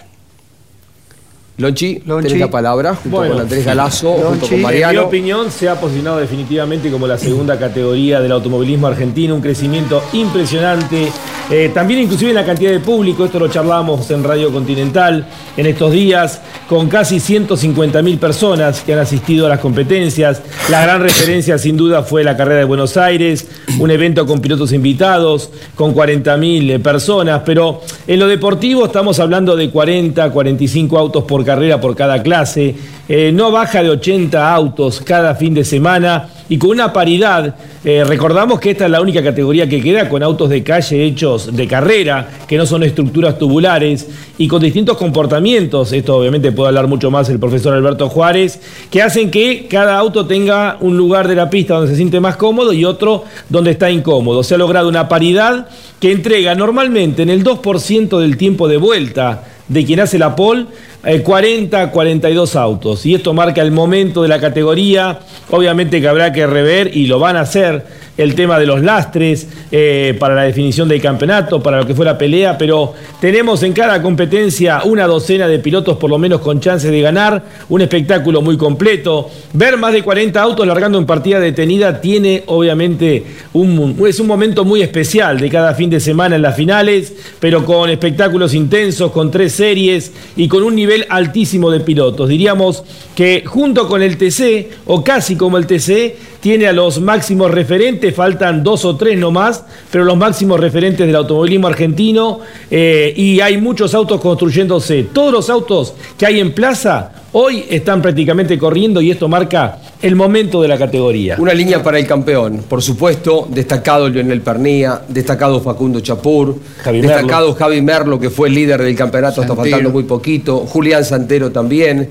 Lonchi, 1.58 1.96
tenés 2.00 2.38
la 2.38 2.50
palabra, 2.50 2.94
junto 2.94 3.18
Bueno. 3.18 3.34
con 3.34 3.42
Andrés 3.42 3.64
Galazo, 3.66 4.12
junto 4.14 4.46
con 4.46 4.50
En 4.54 4.56
mi 4.56 4.62
Mariano. 4.62 5.04
opinión, 5.04 5.50
se 5.50 5.68
ha 5.68 5.78
posicionado 5.78 6.18
definitivamente 6.18 6.90
como 6.90 7.06
la 7.06 7.18
segunda 7.18 7.58
categoría 7.58 8.20
del 8.20 8.32
automovilismo 8.32 8.86
argentino, 8.86 9.34
un 9.34 9.42
crecimiento 9.42 10.02
impresionante. 10.14 11.12
Eh, 11.50 11.70
también 11.74 12.00
inclusive 12.00 12.30
en 12.30 12.36
la 12.36 12.46
cantidad 12.46 12.70
de 12.70 12.80
público, 12.80 13.24
esto 13.26 13.38
lo 13.38 13.48
charlábamos 13.48 14.10
en 14.10 14.24
Radio 14.24 14.50
Continental 14.50 15.26
en 15.56 15.66
estos 15.66 15.92
días, 15.92 16.40
con 16.68 16.88
casi 16.88 17.16
150.000 17.20 18.18
personas 18.18 18.80
que 18.80 18.94
han 18.94 19.00
asistido 19.00 19.44
a 19.46 19.48
las 19.50 19.58
competencias. 19.60 20.40
La 20.70 20.82
gran 20.82 21.02
referencia 21.02 21.58
sin 21.58 21.76
duda 21.76 22.02
fue 22.02 22.24
la 22.24 22.36
carrera 22.36 22.60
de 22.60 22.64
Buenos 22.64 22.96
Aires, 22.96 23.46
un 23.78 23.90
evento 23.90 24.24
con 24.24 24.40
pilotos 24.40 24.72
invitados, 24.72 25.50
con 25.74 25.94
40.000 25.94 26.80
personas, 26.80 27.42
pero 27.44 27.82
en 28.06 28.18
lo 28.18 28.26
deportivo 28.28 28.86
estamos 28.86 29.18
hablando 29.20 29.54
de 29.54 29.68
40, 29.68 30.30
45 30.30 30.98
autos 30.98 31.24
por 31.24 31.41
carrera 31.44 31.80
por 31.80 31.96
cada 31.96 32.22
clase, 32.22 32.74
eh, 33.08 33.32
no 33.32 33.50
baja 33.50 33.82
de 33.82 33.90
80 33.90 34.54
autos 34.54 35.00
cada 35.00 35.34
fin 35.34 35.54
de 35.54 35.64
semana 35.64 36.28
y 36.48 36.58
con 36.58 36.70
una 36.70 36.92
paridad. 36.92 37.54
eh, 37.84 38.04
recordamos 38.04 38.60
que 38.60 38.70
esta 38.70 38.84
es 38.84 38.90
la 38.90 39.00
única 39.00 39.22
categoría 39.22 39.68
que 39.68 39.80
queda 39.80 40.08
con 40.08 40.22
autos 40.22 40.48
de 40.50 40.62
calle 40.62 41.04
hechos 41.04 41.54
de 41.54 41.66
carrera, 41.66 42.28
que 42.46 42.56
no 42.56 42.64
son 42.64 42.84
estructuras 42.84 43.38
tubulares 43.38 44.06
y 44.38 44.46
con 44.46 44.62
distintos 44.62 44.96
comportamientos. 44.96 45.92
Esto 45.92 46.16
obviamente 46.16 46.52
puede 46.52 46.68
hablar 46.68 46.86
mucho 46.86 47.10
más 47.10 47.28
el 47.28 47.40
profesor 47.40 47.74
Alberto 47.74 48.08
Juárez, 48.08 48.60
que 48.90 49.02
hacen 49.02 49.30
que 49.30 49.66
cada 49.68 49.98
auto 49.98 50.26
tenga 50.26 50.76
un 50.80 50.96
lugar 50.96 51.26
de 51.26 51.34
la 51.34 51.50
pista 51.50 51.74
donde 51.74 51.90
se 51.90 51.96
siente 51.96 52.20
más 52.20 52.36
cómodo 52.36 52.72
y 52.72 52.84
otro 52.84 53.24
donde 53.48 53.72
está 53.72 53.90
incómodo. 53.90 54.42
Se 54.42 54.54
ha 54.54 54.58
logrado 54.58 54.88
una 54.88 55.08
paridad 55.08 55.66
que 55.98 56.12
entrega 56.12 56.54
normalmente 56.54 57.22
en 57.22 57.30
el 57.30 57.42
2% 57.42 58.20
del 58.20 58.36
tiempo 58.36 58.68
de 58.68 58.76
vuelta 58.76 59.44
de 59.68 59.84
quien 59.84 60.00
hace 60.00 60.18
la 60.18 60.36
pole, 60.36 60.66
eh, 61.04 61.22
40, 61.22 61.90
42 61.90 62.56
autos. 62.56 63.04
Y 63.06 63.14
esto 63.14 63.34
marca 63.34 63.62
el 63.62 63.72
momento 63.72 64.22
de 64.22 64.28
la 64.28 64.40
categoría. 64.40 65.20
Obviamente 65.50 66.00
que 66.00 66.08
habrá 66.08 66.32
que 66.32 66.46
rever, 66.46 66.96
y 66.96 67.06
lo 67.06 67.18
van 67.18 67.36
a 67.36 67.40
hacer, 67.40 67.84
el 68.16 68.34
tema 68.34 68.58
de 68.58 68.66
los 68.66 68.82
lastres 68.82 69.46
eh, 69.70 70.14
para 70.18 70.34
la 70.34 70.42
definición 70.42 70.86
del 70.86 71.00
campeonato, 71.00 71.62
para 71.62 71.78
lo 71.78 71.86
que 71.86 71.94
fue 71.94 72.04
la 72.04 72.18
pelea, 72.18 72.58
pero 72.58 72.92
tenemos 73.20 73.62
en 73.62 73.72
cada 73.72 74.02
competencia 74.02 74.82
una 74.84 75.06
docena 75.06 75.48
de 75.48 75.58
pilotos 75.58 75.96
por 75.96 76.10
lo 76.10 76.18
menos 76.18 76.40
con 76.40 76.60
chances 76.60 76.90
de 76.90 77.00
ganar, 77.00 77.42
un 77.70 77.80
espectáculo 77.80 78.42
muy 78.42 78.58
completo. 78.58 79.30
Ver 79.54 79.78
más 79.78 79.94
de 79.94 80.02
40 80.02 80.40
autos 80.40 80.66
largando 80.66 80.98
en 80.98 81.06
partida 81.06 81.40
detenida 81.40 82.00
tiene 82.00 82.42
obviamente 82.46 83.24
un, 83.54 83.96
es 84.06 84.20
un 84.20 84.26
momento 84.26 84.64
muy 84.64 84.82
especial 84.82 85.40
de 85.40 85.48
cada 85.48 85.74
fin 85.74 85.88
de 85.88 86.00
semana 86.00 86.36
en 86.36 86.42
las 86.42 86.54
finales, 86.54 87.14
pero 87.40 87.64
con 87.64 87.88
espectáculos 87.88 88.52
intensos, 88.52 89.10
con 89.10 89.30
tres 89.30 89.52
series 89.52 90.12
y 90.36 90.48
con 90.48 90.62
un 90.62 90.74
nivel 90.74 90.91
altísimo 91.08 91.70
de 91.70 91.80
pilotos. 91.80 92.28
Diríamos 92.28 92.84
que 93.14 93.44
junto 93.46 93.88
con 93.88 94.02
el 94.02 94.16
TC, 94.16 94.70
o 94.86 95.02
casi 95.02 95.36
como 95.36 95.58
el 95.58 95.66
TC, 95.66 96.16
tiene 96.42 96.66
a 96.66 96.72
los 96.72 97.00
máximos 97.00 97.52
referentes, 97.52 98.12
faltan 98.12 98.64
dos 98.64 98.84
o 98.84 98.96
tres 98.96 99.16
nomás, 99.16 99.62
pero 99.92 100.02
los 100.02 100.16
máximos 100.16 100.58
referentes 100.58 101.06
del 101.06 101.14
automovilismo 101.14 101.68
argentino 101.68 102.40
eh, 102.68 103.14
y 103.16 103.38
hay 103.38 103.58
muchos 103.58 103.94
autos 103.94 104.20
construyéndose. 104.20 105.04
Todos 105.12 105.32
los 105.32 105.48
autos 105.48 105.94
que 106.18 106.26
hay 106.26 106.40
en 106.40 106.52
plaza 106.52 107.12
hoy 107.30 107.64
están 107.70 108.02
prácticamente 108.02 108.58
corriendo 108.58 109.00
y 109.00 109.12
esto 109.12 109.28
marca 109.28 109.78
el 110.02 110.16
momento 110.16 110.60
de 110.60 110.66
la 110.66 110.76
categoría. 110.76 111.36
Una 111.38 111.54
línea 111.54 111.80
para 111.80 112.00
el 112.00 112.08
campeón, 112.08 112.64
por 112.68 112.82
supuesto, 112.82 113.46
destacado 113.48 114.08
Lionel 114.08 114.40
Pernía, 114.40 115.00
destacado 115.06 115.60
Facundo 115.60 116.00
Chapur, 116.00 116.56
Javi 116.82 117.02
destacado 117.02 117.50
Merlo. 117.50 117.54
Javi 117.54 117.82
Merlo, 117.82 118.18
que 118.18 118.30
fue 118.30 118.48
el 118.48 118.54
líder 118.56 118.82
del 118.82 118.96
campeonato, 118.96 119.36
Santero. 119.36 119.54
faltando 119.54 119.90
muy 119.90 120.02
poquito, 120.02 120.66
Julián 120.66 121.04
Santero 121.04 121.52
también, 121.52 122.10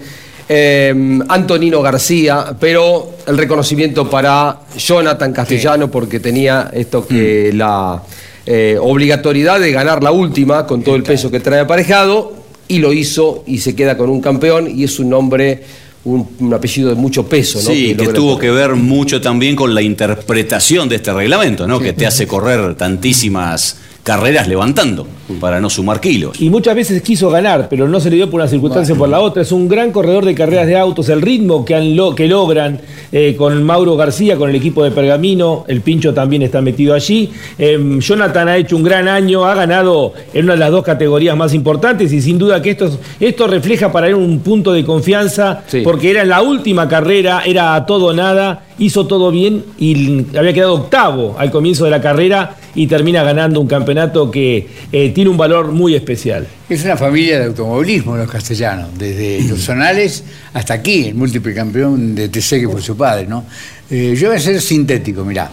eh, 0.53 0.93
Antonino 1.29 1.81
García, 1.81 2.53
pero 2.59 3.11
el 3.25 3.37
reconocimiento 3.37 4.09
para 4.09 4.63
Jonathan 4.77 5.31
Castellano, 5.31 5.89
porque 5.89 6.19
tenía 6.19 6.69
esto 6.73 7.07
que 7.07 7.53
la 7.53 8.03
eh, 8.45 8.77
obligatoriedad 8.77 9.61
de 9.61 9.71
ganar 9.71 10.03
la 10.03 10.11
última 10.11 10.67
con 10.67 10.83
todo 10.83 10.95
el 10.95 11.03
peso 11.03 11.31
que 11.31 11.39
trae 11.39 11.61
aparejado, 11.61 12.33
y 12.67 12.79
lo 12.79 12.91
hizo 12.91 13.45
y 13.47 13.59
se 13.59 13.75
queda 13.77 13.95
con 13.95 14.09
un 14.09 14.19
campeón, 14.19 14.69
y 14.69 14.83
es 14.83 14.99
un 14.99 15.09
nombre, 15.09 15.63
un, 16.03 16.27
un 16.39 16.53
apellido 16.53 16.89
de 16.89 16.95
mucho 16.95 17.25
peso, 17.29 17.59
¿no? 17.59 17.73
Sí, 17.73 17.95
que 17.95 18.09
tuvo 18.09 18.37
que 18.37 18.51
ver 18.51 18.75
mucho 18.75 19.21
también 19.21 19.55
con 19.55 19.73
la 19.73 19.81
interpretación 19.81 20.89
de 20.89 20.97
este 20.97 21.13
reglamento, 21.13 21.65
¿no? 21.65 21.79
Que 21.79 21.93
te 21.93 22.05
hace 22.05 22.27
correr 22.27 22.75
tantísimas 22.75 23.77
carreras 24.03 24.47
levantando 24.47 25.05
para 25.39 25.61
no 25.61 25.69
sumar 25.69 26.01
kilos. 26.01 26.41
Y 26.41 26.49
muchas 26.49 26.75
veces 26.75 27.01
quiso 27.01 27.29
ganar, 27.29 27.67
pero 27.69 27.87
no 27.87 27.99
se 27.99 28.09
le 28.09 28.15
dio 28.17 28.29
por 28.29 28.39
una 28.41 28.49
circunstancia 28.49 28.95
o 28.95 28.97
por 28.97 29.07
la 29.07 29.19
otra. 29.19 29.43
Es 29.43 29.51
un 29.51 29.67
gran 29.67 29.91
corredor 29.91 30.25
de 30.25 30.33
carreras 30.35 30.67
de 30.67 30.77
autos. 30.77 31.07
El 31.09 31.21
ritmo 31.21 31.63
que, 31.63 31.75
han 31.75 31.95
lo- 31.95 32.15
que 32.15 32.27
logran 32.27 32.81
eh, 33.11 33.35
con 33.37 33.61
Mauro 33.63 33.95
García, 33.95 34.35
con 34.37 34.49
el 34.49 34.55
equipo 34.55 34.83
de 34.83 34.91
Pergamino, 34.91 35.63
el 35.67 35.81
Pincho 35.81 36.13
también 36.13 36.41
está 36.41 36.61
metido 36.61 36.93
allí. 36.93 37.29
Eh, 37.57 37.97
Jonathan 37.99 38.49
ha 38.49 38.57
hecho 38.57 38.75
un 38.75 38.83
gran 38.83 39.07
año, 39.07 39.45
ha 39.45 39.53
ganado 39.55 40.13
en 40.33 40.45
una 40.45 40.53
de 40.53 40.59
las 40.59 40.71
dos 40.71 40.83
categorías 40.83 41.37
más 41.37 41.53
importantes 41.53 42.11
y 42.11 42.21
sin 42.21 42.37
duda 42.37 42.61
que 42.61 42.71
esto, 42.71 42.89
esto 43.19 43.47
refleja 43.47 43.91
para 43.91 44.07
él 44.07 44.15
un 44.15 44.39
punto 44.39 44.73
de 44.73 44.83
confianza, 44.83 45.63
Sí. 45.67 45.81
porque 45.83 46.09
era 46.11 46.25
la 46.25 46.41
última 46.41 46.87
carrera, 46.89 47.43
era 47.45 47.75
a 47.75 47.85
todo 47.85 48.07
o 48.07 48.13
nada, 48.13 48.63
hizo 48.79 49.05
todo 49.05 49.29
bien 49.31 49.63
y 49.77 50.25
había 50.35 50.53
quedado 50.53 50.73
octavo 50.73 51.35
al 51.37 51.51
comienzo 51.51 51.85
de 51.85 51.91
la 51.91 52.01
carrera 52.01 52.55
y 52.75 52.87
termina 52.87 53.23
ganando 53.23 53.59
un 53.59 53.67
campeonato 53.67 54.31
que 54.31 54.67
eh, 54.91 55.09
tiene 55.09 55.29
un 55.29 55.37
valor 55.37 55.71
muy 55.71 55.95
especial. 55.95 56.47
Es 56.69 56.83
una 56.83 56.97
familia 56.97 57.39
de 57.39 57.45
automovilismo 57.45 58.15
los 58.15 58.29
castellanos, 58.29 58.89
desde 58.97 59.43
los 59.49 59.59
zonales 59.59 60.23
hasta 60.53 60.73
aquí, 60.75 61.07
el 61.07 61.15
múltiple 61.15 61.53
campeón 61.53 62.15
de 62.15 62.29
TC 62.29 62.61
que 62.61 62.69
fue 62.69 62.81
su 62.81 62.95
padre, 62.95 63.27
¿no? 63.27 63.45
Eh, 63.89 64.15
yo 64.17 64.29
voy 64.29 64.37
a 64.37 64.39
ser 64.39 64.61
sintético, 64.61 65.25
mirá. 65.25 65.49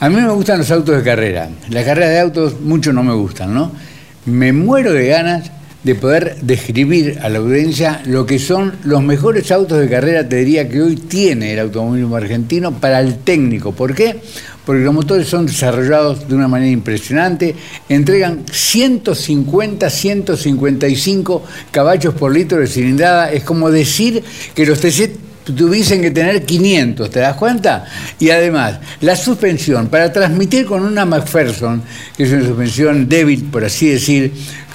A 0.00 0.08
mí 0.08 0.16
me 0.16 0.28
gustan 0.30 0.58
los 0.58 0.70
autos 0.70 0.96
de 0.96 1.02
carrera. 1.02 1.48
Las 1.70 1.84
carreras 1.84 2.10
de 2.10 2.20
autos 2.20 2.60
mucho 2.60 2.92
no 2.92 3.02
me 3.02 3.14
gustan, 3.14 3.54
¿no? 3.54 3.72
Me 4.26 4.52
muero 4.52 4.92
de 4.92 5.06
ganas 5.06 5.50
de 5.84 5.94
poder 5.96 6.36
describir 6.42 7.18
a 7.22 7.28
la 7.28 7.38
audiencia 7.38 8.02
lo 8.06 8.24
que 8.24 8.38
son 8.38 8.72
los 8.84 9.02
mejores 9.02 9.50
autos 9.50 9.80
de 9.80 9.88
carrera, 9.88 10.28
te 10.28 10.36
diría 10.36 10.68
que 10.68 10.80
hoy 10.80 10.96
tiene 10.96 11.52
el 11.52 11.58
automovilismo 11.58 12.16
argentino 12.16 12.72
para 12.72 13.00
el 13.00 13.18
técnico. 13.18 13.72
¿Por 13.72 13.94
qué? 13.94 14.20
Porque 14.64 14.82
los 14.82 14.94
motores 14.94 15.28
son 15.28 15.46
desarrollados 15.46 16.28
de 16.28 16.34
una 16.34 16.46
manera 16.46 16.70
impresionante, 16.70 17.54
entregan 17.88 18.44
150, 18.50 19.90
155 19.90 21.44
caballos 21.70 22.14
por 22.14 22.32
litro 22.32 22.58
de 22.58 22.66
cilindrada. 22.66 23.32
Es 23.32 23.42
como 23.42 23.70
decir 23.70 24.22
que 24.54 24.64
los 24.64 24.80
TC 24.80 25.10
tuviesen 25.44 26.00
que 26.00 26.10
tener 26.10 26.44
500, 26.44 27.10
¿te 27.10 27.20
das 27.20 27.36
cuenta? 27.36 27.84
Y 28.18 28.30
además, 28.30 28.78
la 29.00 29.16
suspensión, 29.16 29.88
para 29.88 30.12
transmitir 30.12 30.66
con 30.66 30.84
una 30.84 31.04
McPherson, 31.04 31.82
que 32.16 32.24
es 32.24 32.32
una 32.32 32.46
suspensión 32.46 33.08
débil, 33.08 33.44
por 33.44 33.64
así 33.64 33.88
decir, 33.88 34.32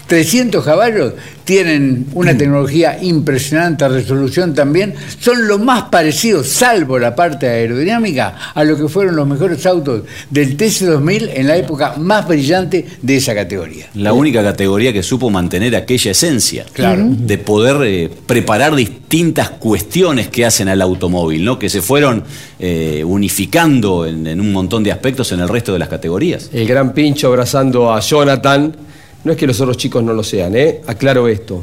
300 0.08 0.64
caballos, 0.64 1.14
tienen 1.44 2.08
una 2.14 2.38
tecnología 2.38 2.98
impresionante, 3.02 3.88
resolución 3.88 4.54
también, 4.54 4.94
son 5.20 5.48
lo 5.48 5.60
más 5.60 5.84
parecido, 5.84 6.44
salvo 6.44 6.98
la 6.98 7.16
parte 7.16 7.48
aerodinámica, 7.48 8.36
a 8.54 8.64
lo 8.64 8.78
que 8.78 8.88
fueron 8.88 9.16
los 9.16 9.28
mejores 9.28 9.66
autos 9.66 10.04
del 10.30 10.58
TC2000 10.58 11.32
en 11.36 11.48
la 11.48 11.58
época 11.58 11.96
más 11.98 12.28
brillante 12.28 12.86
de 13.02 13.18
esa 13.18 13.36
categoría. 13.36 13.88
La 13.96 14.14
única 14.14 14.42
categoría 14.44 14.94
que 14.94 15.04
supo 15.04 15.30
mantener 15.30 15.76
aquella 15.76 16.12
esencia. 16.12 16.66
Claro. 16.74 17.06
De 17.10 17.38
poder 17.38 17.78
eh, 17.86 18.10
preparar 18.26 18.76
distintas 18.76 19.50
cuestiones 19.52 20.28
que 20.30 20.46
hacen 20.46 20.70
al 20.70 20.82
automóvil, 20.82 21.44
¿no? 21.44 21.60
Que 21.60 21.70
se 21.70 21.82
fueron 21.82 22.24
eh, 22.60 23.04
unificando 23.06 24.06
en, 24.06 24.28
en 24.28 24.40
un 24.40 24.52
montón 24.52 24.84
de 24.84 24.92
aspectos 24.92 25.32
en 25.32 25.40
el 25.40 25.50
resto 25.50 25.74
de 25.74 25.80
las 25.80 25.90
categorías. 25.90 26.50
El 26.54 26.68
gran 26.68 26.94
pincho 26.94 27.28
abrazando 27.28 27.94
a 27.94 28.00
Jonathan. 28.00 28.88
No 29.28 29.34
es 29.34 29.40
que 29.40 29.46
los 29.46 29.60
otros 29.60 29.76
chicos 29.76 30.02
no 30.02 30.14
lo 30.14 30.24
sean, 30.24 30.56
¿eh? 30.56 30.80
Aclaro 30.88 31.28
esto. 31.28 31.62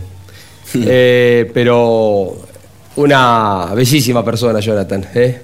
Eh, 0.75 1.51
pero 1.55 2.37
una 2.97 3.73
bellísima 3.75 4.23
persona, 4.23 4.61
Jonathan. 4.61 5.03
¿eh? 5.15 5.41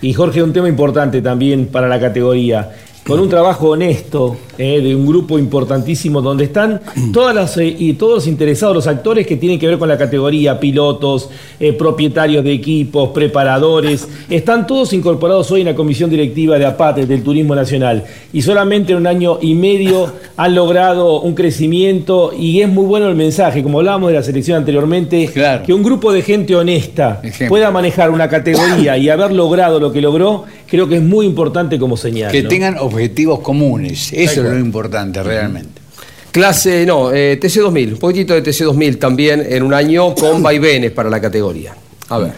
Y 0.00 0.12
Jorge, 0.12 0.40
un 0.40 0.52
tema 0.52 0.68
importante 0.68 1.20
también 1.20 1.66
para 1.66 1.88
la 1.88 1.98
categoría. 1.98 2.70
Con 3.06 3.20
un 3.20 3.28
trabajo 3.28 3.70
honesto 3.70 4.36
eh, 4.56 4.80
de 4.80 4.94
un 4.94 5.06
grupo 5.06 5.38
importantísimo 5.38 6.22
donde 6.22 6.44
están 6.44 6.80
todas 7.12 7.34
las, 7.34 7.56
eh, 7.58 7.74
y 7.78 7.94
todos 7.94 8.14
los 8.14 8.26
interesados, 8.26 8.74
los 8.74 8.86
actores 8.86 9.26
que 9.26 9.36
tienen 9.36 9.58
que 9.58 9.66
ver 9.66 9.78
con 9.78 9.88
la 9.88 9.98
categoría, 9.98 10.58
pilotos, 10.58 11.28
eh, 11.60 11.72
propietarios 11.72 12.42
de 12.44 12.52
equipos, 12.52 13.10
preparadores, 13.10 14.08
están 14.30 14.66
todos 14.66 14.92
incorporados 14.92 15.50
hoy 15.50 15.60
en 15.60 15.66
la 15.66 15.74
comisión 15.74 16.08
directiva 16.08 16.58
de 16.58 16.64
APATE 16.64 17.04
del 17.06 17.22
Turismo 17.22 17.54
Nacional. 17.54 18.04
Y 18.32 18.42
solamente 18.42 18.92
en 18.92 18.98
un 18.98 19.06
año 19.06 19.38
y 19.40 19.54
medio 19.54 20.12
han 20.36 20.54
logrado 20.54 21.20
un 21.20 21.34
crecimiento 21.34 22.32
y 22.36 22.60
es 22.62 22.68
muy 22.68 22.86
bueno 22.86 23.08
el 23.08 23.16
mensaje, 23.16 23.62
como 23.62 23.80
hablábamos 23.80 24.10
de 24.10 24.16
la 24.16 24.22
selección 24.22 24.58
anteriormente, 24.58 25.30
que 25.64 25.74
un 25.74 25.82
grupo 25.82 26.12
de 26.12 26.22
gente 26.22 26.56
honesta 26.56 27.20
pueda 27.48 27.70
manejar 27.70 28.10
una 28.10 28.28
categoría 28.28 28.96
y 28.96 29.08
haber 29.08 29.32
logrado 29.32 29.78
lo 29.78 29.92
que 29.92 30.00
logró, 30.00 30.44
creo 30.68 30.88
que 30.88 30.96
es 30.96 31.02
muy 31.02 31.26
importante 31.26 31.78
como 31.78 31.96
señal. 31.96 32.32
Que 32.32 32.42
¿no? 32.42 32.48
tengan 32.48 32.78
objetivos 32.78 33.40
comunes. 33.40 34.12
Eso 34.12 34.44
es 34.44 34.50
lo 34.50 34.58
importante 34.58 35.22
realmente. 35.22 35.82
Clase, 36.30 36.84
no, 36.84 37.12
eh, 37.12 37.38
TC2000, 37.40 37.92
un 37.92 37.98
poquitito 37.98 38.34
de 38.34 38.42
TC2000 38.42 38.98
también 38.98 39.46
en 39.48 39.62
un 39.62 39.72
año 39.72 40.14
con 40.16 40.42
vaivenes 40.42 40.90
para 40.90 41.08
la 41.08 41.20
categoría. 41.20 41.74
A 42.08 42.18
ver, 42.18 42.32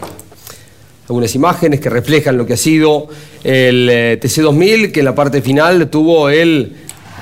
algunas 1.07 1.33
imágenes 1.33 1.79
que 1.79 1.89
reflejan 1.89 2.37
lo 2.37 2.45
que 2.45 2.53
ha 2.53 2.57
sido 2.57 3.07
el 3.43 3.89
eh, 3.89 4.19
TC2000, 4.21 4.91
que 4.91 4.99
en 4.99 5.05
la 5.05 5.15
parte 5.15 5.41
final 5.41 5.89
tuvo 5.89 6.29
el, 6.29 6.75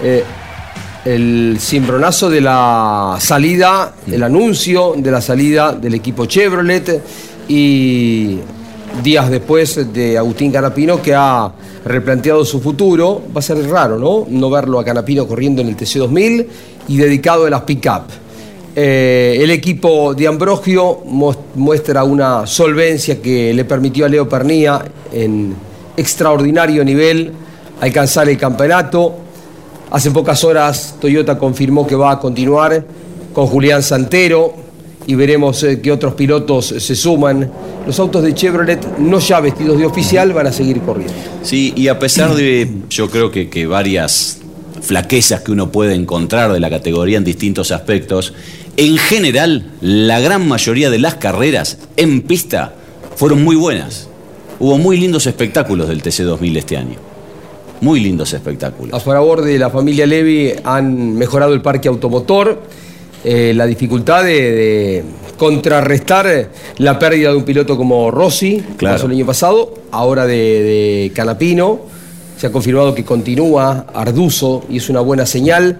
eh, 0.03 0.23
el 1.05 1.57
cimbronazo 1.59 2.29
de 2.29 2.41
la 2.41 3.17
salida, 3.19 3.95
el 4.11 4.23
anuncio 4.23 4.95
de 4.97 5.11
la 5.11 5.21
salida 5.21 5.71
del 5.71 5.93
equipo 5.93 6.25
Chevrolet 6.25 7.01
y 7.47 8.39
días 9.03 9.29
después 9.29 9.93
de 9.93 10.17
Agustín 10.17 10.51
Canapino 10.51 11.01
que 11.01 11.13
ha 11.13 11.51
replanteado 11.85 12.43
su 12.45 12.59
futuro. 12.59 13.21
Va 13.35 13.39
a 13.39 13.41
ser 13.41 13.57
raro, 13.69 13.97
¿no? 13.97 14.25
No 14.29 14.49
verlo 14.49 14.79
a 14.79 14.85
Canapino 14.85 15.27
corriendo 15.27 15.61
en 15.61 15.69
el 15.69 15.77
TC2000 15.77 16.45
y 16.87 16.97
dedicado 16.97 17.45
a 17.45 17.49
las 17.49 17.61
pick-up. 17.61 18.03
Eh, 18.75 19.37
el 19.39 19.51
equipo 19.51 20.13
de 20.13 20.27
Ambrogio 20.27 20.99
muestra 21.55 22.03
una 22.03 22.45
solvencia 22.45 23.21
que 23.21 23.53
le 23.53 23.63
permitió 23.63 24.05
a 24.05 24.09
Leo 24.09 24.27
Pernía 24.27 24.83
en 25.13 25.55
extraordinario 25.95 26.83
nivel 26.83 27.31
alcanzar 27.79 28.27
el 28.27 28.37
campeonato. 28.37 29.15
Hace 29.91 30.11
pocas 30.11 30.43
horas 30.43 30.95
Toyota 30.99 31.37
confirmó 31.37 31.87
que 31.87 31.95
va 31.95 32.11
a 32.11 32.19
continuar 32.19 32.85
con 33.33 33.47
Julián 33.47 33.81
Santero 33.81 34.64
y 35.07 35.15
veremos 35.15 35.63
eh, 35.63 35.81
qué 35.81 35.91
otros 35.91 36.13
pilotos 36.15 36.67
se 36.67 36.95
suman. 36.95 37.51
Los 37.85 37.99
autos 37.99 38.23
de 38.23 38.33
Chevrolet, 38.33 38.97
no 38.97 39.19
ya 39.19 39.39
vestidos 39.39 39.77
de 39.77 39.85
oficial, 39.85 40.33
van 40.33 40.47
a 40.47 40.51
seguir 40.51 40.81
corriendo. 40.81 41.13
Sí, 41.43 41.73
y 41.75 41.87
a 41.87 41.99
pesar 41.99 42.33
de, 42.35 42.69
yo 42.89 43.09
creo 43.09 43.31
que, 43.31 43.49
que 43.49 43.67
varias 43.67 44.39
flaquezas 44.81 45.41
que 45.41 45.51
uno 45.51 45.71
puede 45.71 45.95
encontrar 45.95 46.53
de 46.53 46.59
la 46.59 46.69
categoría 46.69 47.17
en 47.17 47.23
distintos 47.23 47.71
aspectos, 47.71 48.33
en 48.77 48.97
general, 48.97 49.71
la 49.81 50.19
gran 50.19 50.47
mayoría 50.47 50.89
de 50.89 50.99
las 50.99 51.15
carreras 51.15 51.77
en 51.97 52.21
pista 52.21 52.73
fueron 53.15 53.43
muy 53.43 53.55
buenas. 53.55 54.09
Hubo 54.59 54.77
muy 54.77 54.97
lindos 54.97 55.27
espectáculos 55.27 55.87
del 55.87 56.01
TC2000 56.01 56.57
este 56.57 56.77
año. 56.77 56.97
Muy 57.81 57.99
lindos 57.99 58.33
espectáculos. 58.33 58.93
A 58.93 58.99
favor 58.99 59.41
de 59.41 59.59
la 59.59 59.69
familia 59.69 60.05
Levy 60.05 60.53
han 60.63 61.15
mejorado 61.15 61.53
el 61.53 61.61
parque 61.61 61.87
automotor, 61.87 62.61
eh, 63.25 63.53
la 63.55 63.65
dificultad 63.65 64.23
de, 64.23 64.31
de 64.51 65.03
contrarrestar 65.37 66.27
eh, 66.27 66.47
la 66.77 66.97
pérdida 66.99 67.31
de 67.31 67.35
un 67.37 67.43
piloto 67.43 67.75
como 67.77 68.09
Rossi, 68.11 68.57
que 68.61 68.75
Claro. 68.77 68.95
pasó 68.95 69.05
el 69.07 69.13
año 69.13 69.25
pasado, 69.25 69.73
ahora 69.91 70.25
de, 70.25 70.35
de 70.35 71.11
Canapino. 71.13 71.79
Se 72.37 72.47
ha 72.47 72.51
confirmado 72.51 72.93
que 72.93 73.03
continúa 73.05 73.87
Arduzo 73.93 74.63
y 74.69 74.77
es 74.77 74.89
una 74.89 74.99
buena 75.01 75.25
señal. 75.25 75.79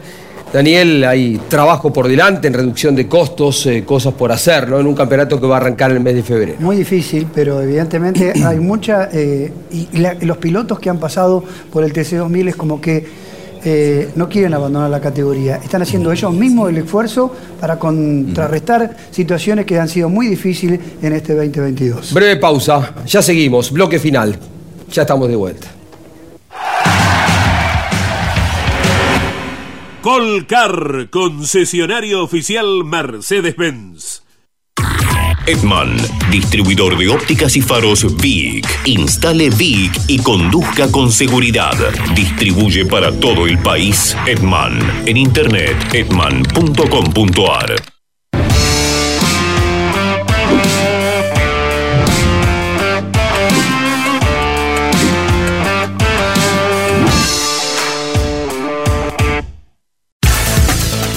Daniel, 0.54 1.04
hay 1.04 1.40
trabajo 1.50 1.92
por 1.92 2.08
delante 2.08 2.48
en 2.48 2.54
reducción 2.54 2.96
de 2.96 3.08
costos, 3.08 3.66
eh, 3.66 3.84
cosas 3.84 4.14
por 4.14 4.32
hacer, 4.32 4.70
¿no? 4.70 4.80
En 4.80 4.88
un 4.88 4.96
campeonato 4.96 5.42
que 5.42 5.48
va 5.48 5.56
a 5.56 5.60
arrancar 5.60 5.92
en 5.92 5.98
el 5.98 6.04
mes 6.04 6.16
de 6.16 6.24
febrero. 6.24 6.54
Muy 6.60 6.78
difícil, 6.78 7.28
pero 7.34 7.62
evidentemente 7.62 8.32
hay 8.46 8.60
mucha. 8.60 9.10
eh, 9.12 9.52
y 9.72 9.98
la- 9.98 10.14
los 10.22 10.38
pilotos 10.38 10.80
que 10.80 10.90
han 10.90 11.00
pasado 11.00 11.44
por 11.74 11.84
el 11.84 11.92
TC2000 11.92 12.48
es 12.50 12.56
como 12.56 12.80
que 12.80 13.06
eh, 13.66 14.12
no 14.16 14.30
quieren 14.30 14.54
abandonar 14.54 14.92
la 14.92 15.02
categoría. 15.02 15.56
Están 15.58 15.82
haciendo 15.82 16.12
ellos 16.12 16.32
mismos 16.32 16.70
el 16.70 16.78
esfuerzo 16.78 17.34
para 17.60 17.80
contrarrestar 17.80 18.96
situaciones 19.10 19.66
que 19.66 19.80
han 19.80 19.90
sido 19.90 20.08
muy 20.08 20.28
difíciles 20.28 20.80
en 21.02 21.14
este 21.14 21.34
2022. 21.34 22.14
Breve 22.14 22.38
pausa, 22.38 22.94
ya 23.08 23.24
seguimos, 23.24 23.72
bloque 23.72 23.98
final. 23.98 24.38
Ya 24.92 25.02
estamos 25.02 25.28
de 25.28 25.36
vuelta. 25.36 25.68
Colcar, 30.02 31.10
concesionario 31.10 32.24
oficial 32.24 32.84
Mercedes-Benz. 32.84 34.25
Edman, 35.48 35.96
distribuidor 36.32 36.98
de 36.98 37.08
ópticas 37.08 37.56
y 37.56 37.62
faros 37.62 38.18
VIC. 38.18 38.66
Instale 38.86 39.52
VIC 39.52 39.92
y 40.08 40.20
conduzca 40.20 40.92
con 40.92 41.12
seguridad. 41.12 41.76
Distribuye 42.16 42.86
para 42.86 43.12
todo 43.12 43.46
el 43.46 43.60
país 43.60 44.18
Edman. 44.26 44.80
En 45.06 45.18
internet 45.18 45.78
edman.com.ar. 45.94 47.76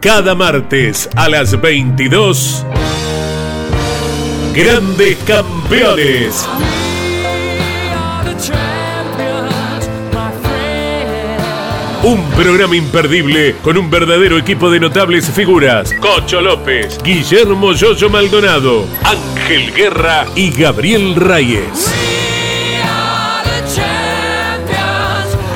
Cada 0.00 0.36
martes 0.36 1.08
a 1.16 1.28
las 1.28 1.60
22, 1.60 2.64
Grandes 4.54 5.16
Campeones. 5.26 6.48
Un 12.04 12.22
programa 12.30 12.76
imperdible 12.76 13.56
con 13.60 13.76
un 13.76 13.90
verdadero 13.90 14.38
equipo 14.38 14.70
de 14.70 14.78
notables 14.78 15.28
figuras. 15.30 15.92
Cocho 15.94 16.40
López, 16.40 16.96
Guillermo 17.02 17.72
Yoyo 17.72 18.08
Maldonado, 18.08 18.86
Ángel 19.02 19.74
Guerra 19.74 20.26
y 20.36 20.50
Gabriel 20.52 21.16
Reyes. 21.16 21.92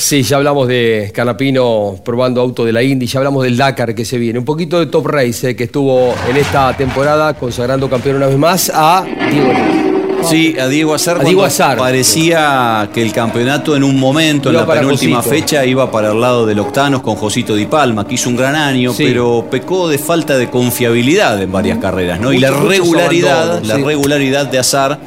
Sí, 0.00 0.22
ya 0.22 0.36
hablamos 0.36 0.68
de 0.68 1.10
Canapino 1.12 1.96
probando 2.04 2.40
auto 2.40 2.64
de 2.64 2.72
la 2.72 2.84
Indy, 2.84 3.06
ya 3.06 3.18
hablamos 3.18 3.42
del 3.42 3.56
Dakar 3.56 3.96
que 3.96 4.04
se 4.04 4.16
viene. 4.16 4.38
Un 4.38 4.44
poquito 4.44 4.78
de 4.78 4.86
Top 4.86 5.06
Race 5.08 5.50
eh, 5.50 5.56
que 5.56 5.64
estuvo 5.64 6.14
en 6.30 6.36
esta 6.36 6.76
temporada 6.76 7.34
consagrando 7.34 7.90
campeón 7.90 8.16
una 8.16 8.26
vez 8.28 8.38
más 8.38 8.70
a 8.72 9.04
Diego 9.28 9.52
Sí, 10.22 10.56
a 10.58 10.66
Diego 10.68 10.94
Azar. 10.94 11.20
A 11.20 11.24
Diego 11.24 11.44
Azar. 11.44 11.78
Parecía 11.78 12.90
que 12.92 13.02
el 13.02 13.12
campeonato 13.12 13.76
en 13.76 13.84
un 13.84 13.98
momento, 13.98 14.50
Iba 14.50 14.62
en 14.62 14.68
la 14.68 14.74
penúltima 14.74 15.16
Josito. 15.18 15.34
fecha, 15.34 15.64
iba 15.64 15.90
para 15.92 16.10
el 16.12 16.20
lado 16.20 16.44
del 16.44 16.58
Octanos 16.58 17.02
con 17.02 17.14
Josito 17.14 17.54
Di 17.54 17.66
Palma, 17.66 18.06
que 18.06 18.14
hizo 18.14 18.28
un 18.28 18.36
gran 18.36 18.56
año, 18.56 18.92
Sí. 18.92 19.04
pero 19.06 19.46
pecó 19.50 19.88
de 19.88 19.96
falta 19.98 20.36
de 20.36 20.50
confiabilidad 20.50 21.40
en 21.40 21.50
varias 21.52 21.78
carreras, 21.78 22.20
¿no? 22.20 22.32
y 22.32 22.38
la 22.38 22.50
regularidad, 22.50 23.62
la 23.62 23.76
sí. 23.76 23.82
regularidad 23.82 24.46
de 24.46 24.58
Azar 24.58 24.98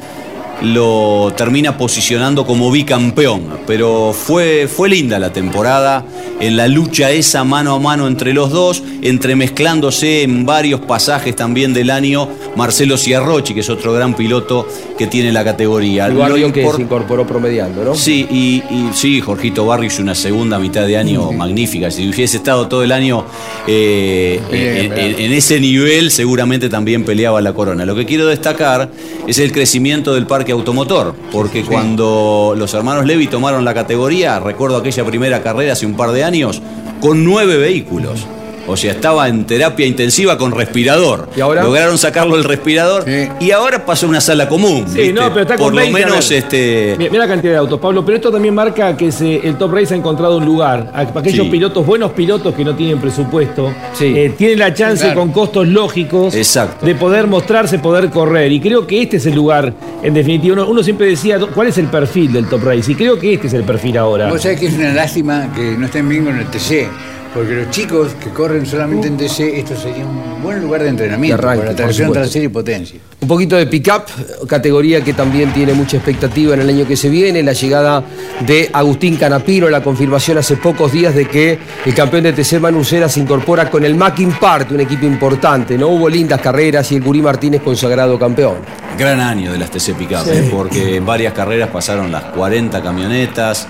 lo 0.62 1.32
termina 1.36 1.76
posicionando 1.76 2.46
como 2.46 2.70
bicampeón. 2.70 3.60
Pero 3.66 4.12
fue, 4.12 4.68
fue 4.68 4.88
linda 4.88 5.18
la 5.18 5.32
temporada, 5.32 6.04
en 6.40 6.56
la 6.56 6.68
lucha 6.68 7.10
esa 7.10 7.44
mano 7.44 7.74
a 7.74 7.78
mano 7.78 8.06
entre 8.06 8.32
los 8.32 8.50
dos, 8.50 8.82
entremezclándose 9.02 10.22
en 10.22 10.46
varios 10.46 10.80
pasajes 10.80 11.34
también 11.36 11.74
del 11.74 11.90
año 11.90 12.28
Marcelo 12.56 12.96
Ciarrochi, 12.96 13.54
que 13.54 13.60
es 13.60 13.70
otro 13.70 13.92
gran 13.92 14.14
piloto 14.14 14.66
que 14.98 15.06
tiene 15.06 15.32
la 15.32 15.44
categoría. 15.44 16.06
El 16.06 16.16
Barrio 16.16 16.52
que 16.52 16.70
se 16.70 16.82
incorporó 16.82 17.26
promediando, 17.26 17.84
¿no? 17.84 17.94
Sí, 17.94 18.26
y, 18.30 18.62
y 18.74 18.90
sí, 18.94 19.20
Jorgito 19.20 19.66
Barrio 19.66 19.86
hizo 19.88 20.02
una 20.02 20.14
segunda 20.14 20.58
mitad 20.58 20.86
de 20.86 20.96
año 20.96 21.32
magnífica. 21.32 21.90
Si 21.90 22.08
hubiese 22.08 22.36
estado 22.36 22.68
todo 22.68 22.82
el 22.82 22.92
año 22.92 23.24
eh, 23.66 24.40
en 24.50 25.32
ese 25.32 25.60
nivel, 25.60 26.10
seguramente 26.10 26.68
también 26.68 27.04
peleaba 27.04 27.40
la 27.40 27.52
corona. 27.52 27.84
Lo 27.84 27.94
que 27.94 28.06
quiero 28.06 28.26
destacar 28.26 28.90
es 29.26 29.38
el 29.38 29.52
crecimiento 29.52 30.14
del 30.14 30.26
parque 30.26 30.51
automotor, 30.52 31.14
porque 31.30 31.64
cuando 31.64 32.54
los 32.56 32.72
hermanos 32.74 33.06
Levi 33.06 33.26
tomaron 33.26 33.64
la 33.64 33.74
categoría, 33.74 34.40
recuerdo 34.40 34.76
aquella 34.76 35.04
primera 35.04 35.42
carrera 35.42 35.72
hace 35.72 35.86
un 35.86 35.94
par 35.94 36.12
de 36.12 36.24
años, 36.24 36.62
con 37.00 37.24
nueve 37.24 37.56
vehículos. 37.56 38.26
O 38.66 38.76
sea, 38.76 38.92
estaba 38.92 39.28
en 39.28 39.44
terapia 39.44 39.86
intensiva 39.86 40.38
con 40.38 40.52
respirador. 40.52 41.28
¿Y 41.36 41.40
ahora? 41.40 41.62
Lograron 41.64 41.98
sacarlo 41.98 42.36
del 42.36 42.44
respirador 42.44 43.04
y 43.40 43.50
ahora 43.50 43.84
pasó 43.84 44.06
a 44.06 44.08
una 44.08 44.20
sala 44.20 44.48
común. 44.48 44.84
Sí, 44.88 44.98
¿viste? 44.98 45.12
no, 45.12 45.28
pero 45.30 45.42
está 45.42 45.56
con 45.56 45.64
Por 45.66 45.74
lo 45.74 45.80
20, 45.80 46.02
a 46.02 46.06
menos 46.06 46.30
este. 46.30 46.94
Mira, 46.98 47.10
mira 47.10 47.24
la 47.26 47.32
cantidad 47.32 47.52
de 47.52 47.58
autos, 47.58 47.80
Pablo, 47.80 48.04
pero 48.04 48.16
esto 48.16 48.30
también 48.30 48.54
marca 48.54 48.96
que 48.96 49.10
se- 49.10 49.36
el 49.46 49.56
Top 49.58 49.72
Race 49.74 49.92
ha 49.92 49.96
encontrado 49.96 50.36
un 50.38 50.44
lugar. 50.44 50.90
A- 50.94 51.00
Aquellos 51.00 51.46
Sí. 51.46 51.50
pilotos, 51.50 51.84
buenos 51.84 52.12
pilotos 52.12 52.54
que 52.54 52.64
no 52.64 52.74
tienen 52.74 53.00
presupuesto, 53.00 53.72
eh, 54.00 54.32
tienen 54.36 54.58
la 54.58 54.72
chance 54.72 55.04
Claro. 55.04 55.20
con 55.20 55.32
costos 55.32 55.66
lógicos 55.68 56.34
Exacto. 56.34 56.86
de 56.86 56.94
poder 56.94 57.26
mostrarse, 57.26 57.78
poder 57.78 58.10
correr. 58.10 58.50
Y 58.52 58.60
creo 58.60 58.86
que 58.86 59.02
este 59.02 59.16
es 59.18 59.26
el 59.26 59.34
lugar, 59.34 59.72
en 60.02 60.14
definitiva. 60.14 60.54
Uno, 60.54 60.68
uno 60.68 60.82
siempre 60.82 61.06
decía, 61.06 61.38
¿cuál 61.54 61.68
es 61.68 61.78
el 61.78 61.86
perfil 61.86 62.32
del 62.32 62.46
Top 62.46 62.62
Race? 62.64 62.90
Y 62.90 62.94
creo 62.94 63.18
que 63.18 63.34
este 63.34 63.46
es 63.48 63.52
el 63.54 63.64
perfil 63.64 63.98
ahora. 63.98 64.28
Vos 64.30 64.42
sabés 64.42 64.58
que 64.60 64.66
es 64.66 64.74
una 64.74 64.92
lástima 64.92 65.52
que 65.54 65.76
no 65.76 65.86
estén 65.86 66.08
bien 66.08 66.24
con 66.24 66.38
el 66.38 66.46
TC, 66.46 66.88
porque 67.34 67.54
los 67.54 67.70
chicos 67.70 68.08
que 68.22 68.30
corren 68.30 68.66
solamente 68.66 69.08
en 69.08 69.16
TC, 69.16 69.58
esto 69.58 69.74
sería 69.76 70.04
un 70.04 70.42
buen 70.42 70.60
lugar 70.60 70.82
de 70.82 70.88
entrenamiento, 70.90 71.36
De 71.36 71.42
arranque, 71.42 71.66
por 71.66 71.74
tracción 71.76 72.12
trasera 72.12 72.44
y 72.44 72.48
potencia. 72.48 73.00
Un 73.20 73.28
poquito 73.28 73.56
de 73.56 73.66
pick-up, 73.66 74.02
categoría 74.46 75.02
que 75.02 75.14
también 75.14 75.52
tiene 75.52 75.72
mucha 75.72 75.96
expectativa 75.96 76.54
en 76.54 76.60
el 76.60 76.68
año 76.68 76.86
que 76.86 76.96
se 76.96 77.08
viene, 77.08 77.42
la 77.42 77.52
llegada 77.54 78.02
de 78.46 78.68
Agustín 78.72 79.16
Canapino, 79.16 79.68
la 79.70 79.82
confirmación 79.82 80.38
hace 80.38 80.56
pocos 80.56 80.92
días 80.92 81.14
de 81.14 81.26
que 81.26 81.58
el 81.86 81.94
campeón 81.94 82.24
de 82.24 82.32
TC 82.32 82.60
Manucera 82.60 83.08
se 83.08 83.20
incorpora 83.20 83.70
con 83.70 83.84
el 83.84 83.94
Mackin 83.94 84.32
Part, 84.32 84.72
un 84.72 84.80
equipo 84.80 85.06
importante. 85.06 85.78
No 85.78 85.88
hubo 85.88 86.08
lindas 86.08 86.40
carreras 86.40 86.90
y 86.92 86.96
el 86.96 87.02
Gurí 87.02 87.22
Martínez 87.22 87.62
consagrado 87.62 88.18
campeón. 88.18 88.56
Gran 88.98 89.20
año 89.20 89.52
de 89.52 89.58
las 89.58 89.70
TC 89.70 89.94
Pickup, 89.94 90.24
Sí. 90.24 90.30
¿eh? 90.32 90.48
porque 90.52 90.96
en 90.96 91.06
varias 91.06 91.32
carreras 91.32 91.70
pasaron 91.70 92.12
las 92.12 92.24
40 92.24 92.82
camionetas, 92.82 93.66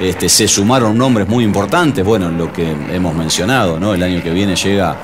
este, 0.00 0.28
se 0.28 0.48
sumaron 0.48 0.96
nombres 0.96 1.28
muy 1.28 1.44
importantes, 1.44 2.04
bueno, 2.04 2.30
lo 2.30 2.52
que 2.52 2.74
hemos 2.92 3.14
mencionado, 3.14 3.78
¿no? 3.78 3.94
El 3.94 4.02
año 4.02 4.22
que 4.22 4.30
viene 4.30 4.56
llega 4.56 4.96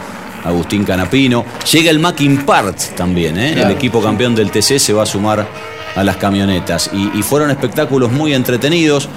Agustín 0.44 0.84
Canapino, 0.84 1.44
llega 1.70 1.90
el 1.90 1.98
Mackin 1.98 2.44
Parts 2.44 2.94
también, 2.94 3.38
¿eh? 3.38 3.52
Claro, 3.54 3.68
el 3.70 3.76
equipo 3.76 4.02
campeón 4.02 4.34
del 4.34 4.50
TC 4.50 4.78
se 4.78 4.92
va 4.92 5.04
a 5.04 5.06
sumar 5.06 5.46
a 5.94 6.04
las 6.04 6.16
camionetas 6.16 6.90
y, 6.92 7.18
y 7.18 7.22
fueron 7.22 7.50
espectáculos 7.50 8.10
muy 8.12 8.34
entretenidos, 8.34 9.08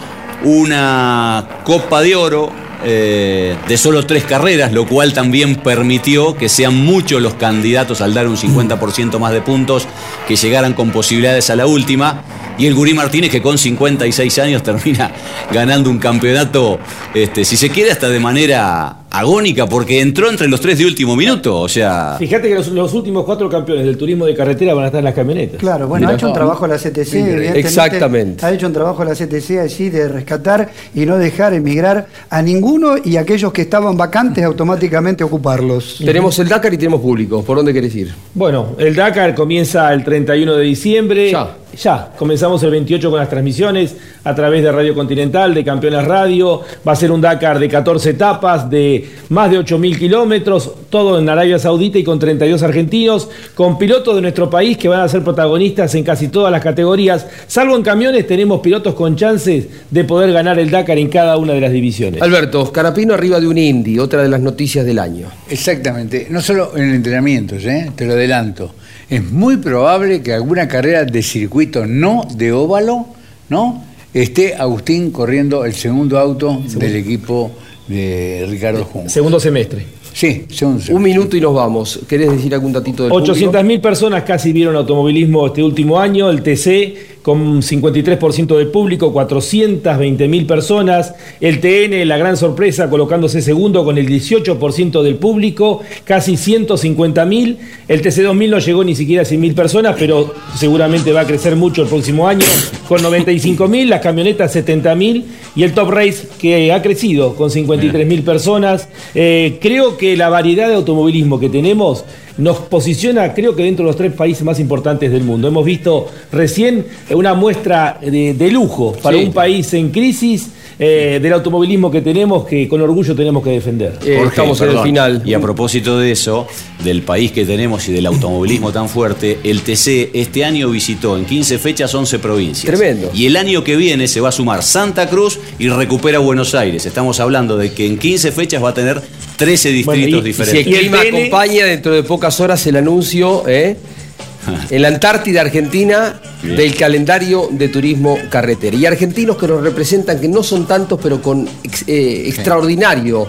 una 0.43 1.45
Copa 1.63 2.01
de 2.01 2.15
Oro, 2.15 2.51
eh, 2.85 3.55
de 3.65 3.77
solo 3.77 4.05
tres 4.05 4.25
carreras, 4.25 4.73
lo 4.73 4.85
cual 4.85 5.13
también 5.13 5.55
permitió 5.55 6.35
que 6.35 6.49
sean 6.49 6.75
muchos 6.75 7.21
los 7.21 7.35
candidatos 7.35 8.01
al 8.01 8.13
dar 8.13 8.27
un 8.27 8.35
50% 8.35 9.19
más 9.19 9.31
de 9.31 9.41
puntos 9.41 9.87
que 10.27 10.35
llegaran 10.35 10.73
con 10.73 10.91
posibilidades 10.91 11.49
a 11.49 11.55
la 11.55 11.65
última. 11.65 12.21
Y 12.57 12.67
el 12.67 12.75
Gurí 12.75 12.93
Martínez, 12.93 13.31
que 13.31 13.41
con 13.41 13.57
56 13.57 14.39
años 14.39 14.63
termina 14.63 15.11
ganando 15.51 15.89
un 15.89 15.99
campeonato, 15.99 16.79
este, 17.13 17.45
si 17.45 17.57
se 17.57 17.69
quiere, 17.69 17.91
hasta 17.91 18.09
de 18.09 18.19
manera 18.19 19.02
agónica, 19.13 19.67
porque 19.67 20.01
entró 20.01 20.27
entre 20.27 20.47
los 20.47 20.59
tres 20.59 20.79
de 20.79 20.85
último 20.85 21.15
minuto. 21.15 21.59
O 21.59 21.69
sea, 21.69 22.15
Fíjate 22.17 22.49
que 22.49 22.55
los, 22.55 22.67
los 22.69 22.93
últimos 22.93 23.23
cuatro 23.23 23.47
campeones 23.47 23.85
del 23.85 23.95
turismo 23.95 24.25
de 24.25 24.35
carretera 24.35 24.73
van 24.73 24.85
a 24.85 24.87
estar 24.87 24.99
en 24.99 25.05
las 25.05 25.13
camionetas. 25.13 25.59
Claro, 25.59 25.87
bueno, 25.87 26.09
ha 26.09 26.13
hecho 26.13 26.27
un 26.27 26.33
trabajo 26.33 26.65
la 26.65 26.77
CTC, 26.77 27.13
evidentemente. 27.13 27.59
Exactamente. 27.59 28.45
Ha 28.45 28.51
hecho 28.51 28.65
un 28.65 28.73
trabajo 28.73 29.03
la 29.03 29.13
CTC 29.13 29.59
allí 29.61 29.89
de 29.89 30.07
rescatar 30.07 30.71
y 30.95 31.05
no 31.05 31.17
dejar 31.17 31.53
emigrar 31.53 32.07
a 32.29 32.41
ninguno 32.41 32.95
y 33.03 33.17
aquellos 33.17 33.53
que 33.53 33.61
estaban 33.61 33.95
vacantes 33.95 34.43
automáticamente 34.43 35.23
ocuparlos. 35.23 36.01
Tenemos 36.03 36.37
el 36.39 36.49
Dakar 36.49 36.73
y 36.73 36.77
tenemos 36.77 36.99
público. 36.99 37.43
¿Por 37.43 37.57
dónde 37.57 37.71
querés 37.71 37.95
ir? 37.95 38.13
Bueno, 38.33 38.75
el 38.79 38.95
Dakar 38.95 39.35
comienza 39.35 39.93
el 39.93 40.03
31 40.03 40.55
de 40.55 40.63
diciembre. 40.63 41.31
Ya. 41.31 41.57
Ya, 41.81 42.11
comenzamos 42.17 42.61
el 42.63 42.69
28 42.69 43.09
con 43.09 43.19
las 43.19 43.29
transmisiones 43.29 43.95
a 44.23 44.35
través 44.35 44.61
de 44.61 44.71
Radio 44.71 44.93
Continental, 44.93 45.53
de 45.53 45.63
Campeones 45.63 46.05
Radio. 46.05 46.61
Va 46.87 46.91
a 46.91 46.95
ser 46.95 47.11
un 47.11 47.19
Dakar 47.19 47.57
de 47.57 47.67
14 47.67 48.11
etapas, 48.11 48.69
de 48.69 49.02
más 49.29 49.51
de 49.51 49.59
8.000 49.59 49.97
kilómetros, 49.97 50.71
todo 50.89 51.19
en 51.19 51.27
Arabia 51.29 51.59
Saudita 51.59 51.97
y 51.97 52.03
con 52.03 52.19
32 52.19 52.61
argentinos, 52.63 53.29
con 53.55 53.77
pilotos 53.77 54.15
de 54.15 54.21
nuestro 54.21 54.49
país 54.49 54.77
que 54.77 54.87
van 54.87 55.01
a 55.01 55.07
ser 55.07 55.23
protagonistas 55.23 55.93
en 55.95 56.03
casi 56.03 56.27
todas 56.27 56.51
las 56.51 56.61
categorías. 56.61 57.25
Salvo 57.47 57.75
en 57.75 57.83
camiones, 57.83 58.27
tenemos 58.27 58.61
pilotos 58.61 58.93
con 58.93 59.15
chances 59.15 59.67
de 59.89 60.03
poder 60.03 60.31
ganar 60.31 60.59
el 60.59 60.69
Dakar 60.69 60.97
en 60.97 61.09
cada 61.09 61.37
una 61.37 61.53
de 61.53 61.61
las 61.61 61.71
divisiones. 61.71 62.21
Alberto, 62.21 62.71
Canapino 62.71 63.13
arriba 63.13 63.39
de 63.39 63.47
un 63.47 63.57
Indy, 63.57 63.99
otra 63.99 64.21
de 64.23 64.29
las 64.29 64.41
noticias 64.41 64.85
del 64.85 64.99
año. 64.99 65.27
Exactamente, 65.49 66.27
no 66.29 66.41
solo 66.41 66.75
en 66.75 66.93
entrenamientos, 66.93 67.63
¿eh? 67.65 67.91
te 67.95 68.05
lo 68.05 68.13
adelanto. 68.13 68.73
Es 69.09 69.23
muy 69.23 69.57
probable 69.57 70.21
que 70.21 70.33
alguna 70.33 70.67
carrera 70.67 71.05
de 71.05 71.21
circuito 71.21 71.85
no 71.85 72.25
de 72.35 72.51
óvalo, 72.51 73.07
¿no? 73.49 73.83
Esté 74.13 74.55
Agustín 74.55 75.11
corriendo 75.11 75.65
el 75.65 75.73
segundo 75.73 76.19
auto 76.19 76.61
del 76.75 76.95
equipo 76.95 77.51
de 77.87 78.45
Ricardo 78.49 78.83
Junco. 78.85 79.09
Segundo 79.09 79.39
semestre. 79.39 79.85
Sí, 80.13 80.45
Un 80.89 81.01
minuto 81.01 81.35
y 81.35 81.41
nos 81.41 81.55
vamos. 81.55 81.99
¿Querés 82.07 82.31
decir 82.31 82.53
algún 82.53 82.71
datito 82.71 83.03
del 83.03 83.11
público? 83.11 83.33
800.000 83.33 83.81
personas 83.81 84.23
casi 84.23 84.53
vieron 84.53 84.75
automovilismo 84.75 85.47
este 85.47 85.63
último 85.63 85.99
año, 85.99 86.29
el 86.29 86.43
TC 86.43 87.13
con 87.23 87.61
53% 87.61 88.57
del 88.57 88.67
público, 88.67 89.11
420.000 89.13 90.45
personas, 90.45 91.15
el 91.39 91.61
TN, 91.61 92.05
la 92.07 92.17
gran 92.17 92.35
sorpresa, 92.37 92.89
colocándose 92.89 93.41
segundo 93.41 93.83
con 93.85 93.97
el 93.97 94.07
18% 94.07 95.01
del 95.01 95.15
público, 95.15 95.81
casi 96.03 96.33
150.000, 96.33 97.57
el 97.87 98.01
TC2000 98.01 98.49
no 98.49 98.59
llegó 98.59 98.83
ni 98.83 98.93
siquiera 98.93 99.23
a 99.23 99.25
100.000 99.25 99.55
personas, 99.55 99.95
pero 99.97 100.33
seguramente 100.57 101.13
va 101.13 101.21
a 101.21 101.25
crecer 101.25 101.55
mucho 101.55 101.83
el 101.83 101.87
próximo 101.87 102.27
año, 102.27 102.45
con 102.89 102.99
95.000, 102.99 103.85
las 103.85 104.01
camionetas 104.01 104.53
70.000 104.53 105.23
y 105.55 105.63
el 105.63 105.73
Top 105.73 105.91
Race 105.91 106.27
que 106.39 106.73
ha 106.73 106.81
crecido 106.81 107.35
con 107.35 107.49
53.000 107.49 108.23
personas. 108.23 108.89
Eh, 109.15 109.59
creo 109.61 109.97
que 109.97 110.02
la 110.17 110.29
variedad 110.29 110.67
de 110.67 110.75
automovilismo 110.75 111.39
que 111.39 111.49
tenemos 111.49 112.03
nos 112.37 112.57
posiciona, 112.57 113.33
creo 113.33 113.55
que 113.55 113.63
dentro 113.63 113.85
de 113.85 113.89
los 113.89 113.95
tres 113.95 114.11
países 114.13 114.43
más 114.43 114.59
importantes 114.59 115.11
del 115.11 115.23
mundo. 115.23 115.47
Hemos 115.47 115.63
visto 115.65 116.07
recién 116.31 116.85
una 117.11 117.33
muestra 117.35 117.99
de, 118.01 118.33
de 118.33 118.51
lujo 118.51 118.93
para 119.01 119.17
Sí. 119.17 119.25
un 119.25 119.33
país 119.33 119.73
en 119.73 119.89
crisis 119.91 120.49
eh, 120.79 121.19
del 121.21 121.31
automovilismo 121.33 121.91
que 121.91 122.01
tenemos, 122.01 122.45
que 122.47 122.67
con 122.67 122.81
orgullo 122.81 123.15
tenemos 123.15 123.43
que 123.43 123.51
defender. 123.51 123.93
Eh, 124.03 124.17
Jorge, 124.35 124.55
perdón. 124.65 125.21
Y 125.23 125.33
a 125.35 125.39
propósito 125.39 125.99
de 125.99 126.11
eso, 126.11 126.47
del 126.83 127.03
país 127.03 127.31
que 127.31 127.45
tenemos 127.45 127.87
y 127.87 127.93
del 127.93 128.07
automovilismo 128.07 128.71
tan 128.71 128.89
fuerte, 128.89 129.37
el 129.43 129.61
TC 129.61 130.09
este 130.15 130.43
año 130.43 130.71
visitó 130.71 131.15
en 131.15 131.25
15 131.25 131.59
fechas 131.59 131.93
11 131.93 132.17
provincias. 132.17 132.65
Tremendo. 132.75 133.11
Y 133.13 133.27
el 133.27 133.37
año 133.37 133.63
que 133.63 133.75
viene 133.75 134.07
se 134.07 134.19
va 134.19 134.29
a 134.29 134.31
sumar 134.31 134.63
Santa 134.63 135.07
Cruz 135.07 135.39
y 135.59 135.69
recupera 135.69 136.17
Buenos 136.17 136.55
Aires. 136.55 136.87
Estamos 136.87 137.19
hablando 137.19 137.55
de 137.55 137.71
que 137.71 137.85
en 137.85 137.99
15 137.99 138.31
fechas 138.31 138.63
va 138.63 138.69
a 138.69 138.73
tener 138.73 138.99
13 139.43 139.69
distritos 139.69 140.21
Si 140.21 140.27
diferentes. 140.27 140.67
el 140.67 140.79
clima 140.79 141.01
acompaña, 141.01 141.65
dentro 141.65 141.91
de 141.93 142.03
pocas 142.03 142.39
horas 142.39 142.65
el 142.67 142.75
anuncio 142.77 143.43
¿eh? 143.47 143.75
en 144.69 144.81
la 144.81 144.87
Antártida 144.89 145.41
Argentina 145.41 146.19
Bien. 146.41 146.55
del 146.55 146.75
calendario 146.75 147.49
de 147.51 147.67
turismo 147.69 148.17
carretera. 148.29 148.75
Y 148.75 148.85
argentinos 148.85 149.37
que 149.37 149.47
nos 149.47 149.61
representan, 149.61 150.19
que 150.19 150.27
no 150.27 150.43
son 150.43 150.65
tantos, 150.67 150.99
pero 151.01 151.21
con 151.21 151.47
ex- 151.63 151.83
eh, 151.87 152.23
extraordinario 152.27 153.27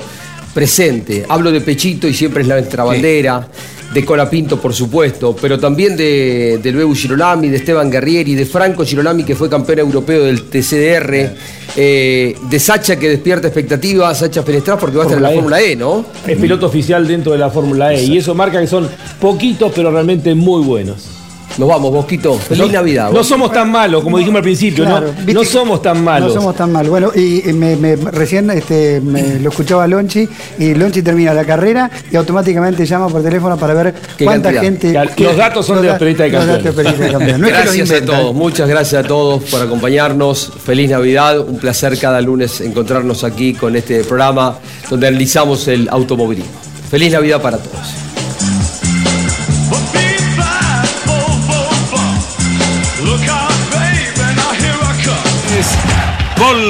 presente. 0.54 1.26
Hablo 1.28 1.50
de 1.52 1.60
Pechito 1.60 2.08
y 2.08 2.14
siempre 2.14 2.42
es 2.42 2.48
la 2.48 2.54
nuestra 2.54 2.84
bandera. 2.84 3.46
De 3.92 4.04
Colapinto, 4.04 4.60
por 4.60 4.74
supuesto, 4.74 5.36
pero 5.40 5.56
también 5.56 5.96
de, 5.96 6.58
del 6.60 6.74
Bebu 6.74 6.96
Girolami, 6.96 7.48
de 7.48 7.58
Esteban 7.58 7.88
Guerrieri, 7.88 8.34
de 8.34 8.44
Franco 8.44 8.84
Girolami, 8.84 9.22
que 9.22 9.36
fue 9.36 9.48
campeón 9.48 9.78
europeo 9.80 10.24
del 10.24 10.42
TCDR, 10.42 11.32
eh, 11.76 12.36
de 12.50 12.58
Sacha, 12.58 12.96
que 12.96 13.08
despierta 13.08 13.46
expectativas, 13.46 14.18
Sacha 14.18 14.42
Fenestrás, 14.42 14.80
porque 14.80 14.96
va 14.96 15.04
a 15.04 15.06
estar 15.06 15.18
en 15.18 15.22
la 15.22 15.30
Fórmula 15.30 15.60
E, 15.60 15.76
¿no? 15.76 16.04
Es 16.26 16.36
piloto 16.36 16.66
oficial 16.66 17.06
dentro 17.06 17.30
de 17.30 17.38
la 17.38 17.50
Fórmula 17.50 17.94
E 17.94 18.02
y 18.02 18.18
eso 18.18 18.34
marca 18.34 18.60
que 18.60 18.66
son 18.66 18.88
poquitos 19.20 19.70
pero 19.72 19.92
realmente 19.92 20.34
muy 20.34 20.64
buenos. 20.64 21.23
Nos 21.58 21.68
vamos, 21.68 21.92
Bosquito. 21.92 22.34
Feliz 22.38 22.66
no, 22.66 22.72
Navidad. 22.72 23.10
No 23.12 23.22
somos 23.22 23.52
tan 23.52 23.70
malos, 23.70 24.02
como 24.02 24.18
dijimos 24.18 24.38
al 24.38 24.42
principio, 24.42 24.84
Claro, 24.84 25.06
¿no? 25.08 25.12
viste 25.18 25.34
No 25.34 25.44
somos 25.44 25.80
tan 25.82 26.02
malos. 26.02 26.34
No 26.34 26.40
somos 26.40 26.56
tan 26.56 26.72
mal. 26.72 26.88
Bueno, 26.88 27.10
y 27.14 27.48
y 27.48 27.52
me, 27.52 27.76
me- 27.76 27.96
recién 27.96 28.50
este, 28.50 29.00
me 29.00 29.38
lo 29.40 29.50
escuchaba 29.50 29.86
Lonchi 29.86 30.28
y 30.58 30.74
Lonchi 30.74 31.02
termina 31.02 31.32
la 31.34 31.44
carrera 31.44 31.90
y 32.10 32.16
automáticamente 32.16 32.84
llama 32.86 33.08
por 33.08 33.22
teléfono 33.22 33.56
para 33.56 33.74
ver 33.74 33.94
Qué 34.16 34.24
cuánta 34.24 34.52
cantidad. 34.52 35.04
gente. 35.04 35.14
Que 35.16 35.24
los 35.24 35.36
datos 35.36 35.64
son 35.66 35.80
de 35.82 35.88
los 35.88 35.98
periodistas 35.98 36.30
de 36.30 36.38
los 36.62 36.74
datos 36.76 36.98
de 36.98 37.10
campeones. 37.12 37.38
No 37.38 37.46
es 37.48 37.52
que 37.52 37.64
los 37.64 37.74
gracias 37.76 38.02
a 38.02 38.04
todos, 38.04 38.34
muchas 38.34 38.68
gracias 38.68 39.04
a 39.04 39.06
todos 39.06 39.42
por 39.44 39.60
acompañarnos. 39.62 40.52
Feliz 40.64 40.90
Navidad, 40.90 41.38
un 41.40 41.58
placer 41.58 41.98
cada 41.98 42.20
lunes 42.20 42.60
encontrarnos 42.60 43.24
aquí 43.24 43.54
con 43.54 43.76
este 43.76 44.02
programa 44.04 44.58
donde 44.90 45.08
analizamos 45.08 45.68
el 45.68 45.88
automovilismo. 45.88 46.50
Feliz 46.90 47.12
Navidad 47.12 47.40
para 47.40 47.58
todos. 47.58 48.03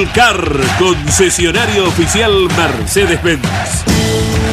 Volcar, 0.05 0.37
concesionario 0.77 1.87
oficial 1.87 2.31
Mercedes-Benz. 2.55 3.41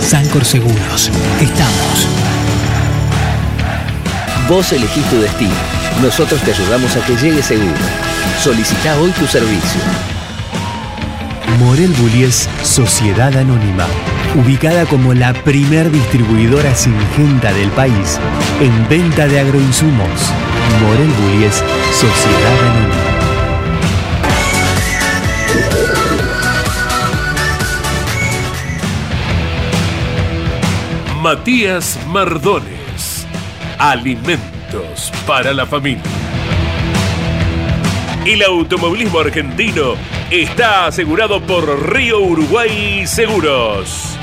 Sancor 0.00 0.44
Seguros. 0.46 1.11
Estamos. 1.40 2.09
Vos 4.48 4.72
elegís 4.72 5.05
tu 5.11 5.20
destino. 5.20 5.53
Nosotros 6.00 6.40
te 6.40 6.53
ayudamos 6.53 6.96
a 6.96 7.05
que 7.05 7.16
llegue 7.16 7.42
seguro. 7.42 7.74
Solicita 8.42 8.98
hoy 8.98 9.11
tu 9.11 9.26
servicio. 9.26 9.80
Morel 11.59 11.92
Bullies 11.98 12.48
Sociedad 12.62 13.36
Anónima. 13.36 13.86
Ubicada 14.34 14.86
como 14.86 15.12
la 15.12 15.34
primer 15.34 15.90
distribuidora 15.90 16.74
singenta 16.74 17.53
del 17.53 17.68
país 17.70 18.18
en 18.61 18.88
venta 18.88 19.28
de 19.28 19.40
agroinsumos. 19.40 20.09
Morel 20.80 21.11
Bullies 21.11 21.62
Sociedad 21.92 22.70
Anónima. 22.70 23.11
Matías 31.23 32.01
Mardones. 32.09 33.29
Alimentos 33.79 35.12
para 35.25 35.53
la 35.53 35.64
familia. 35.66 36.03
El 38.27 38.43
automovilismo 38.43 39.20
argentino 39.20 39.95
está 40.33 40.87
asegurado 40.87 41.41
por 41.41 41.95
Río 41.95 42.18
Uruguay 42.18 43.07
Seguros. 43.07 44.18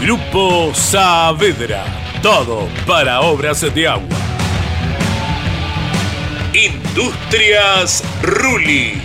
Grupo 0.00 0.72
Saavedra. 0.72 1.84
Todo 2.22 2.66
para 2.86 3.20
obras 3.20 3.60
de 3.60 3.88
agua. 3.88 4.16
Industrias 6.54 8.02
Ruli. 8.22 9.02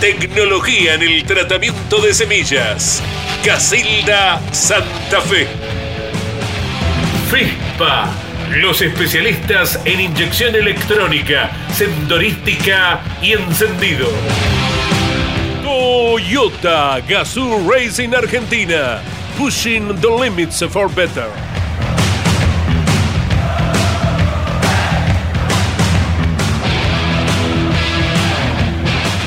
Tecnología 0.00 0.94
en 0.94 1.02
el 1.02 1.24
tratamiento 1.24 2.00
de 2.00 2.14
semillas. 2.14 3.02
Casilda 3.44 4.40
Santa 4.50 5.20
Fe. 5.20 5.79
FISPA. 7.30 8.10
Los 8.56 8.82
especialistas 8.82 9.80
en 9.84 10.00
inyección 10.00 10.56
electrónica, 10.56 11.48
sendorística 11.72 13.00
y 13.22 13.34
encendido. 13.34 14.08
Toyota 15.62 16.98
Gazoo 17.08 17.70
Racing 17.70 18.14
Argentina. 18.14 19.00
Pushing 19.38 19.94
the 20.00 20.08
limits 20.08 20.60
for 20.64 20.88
better. 20.88 21.30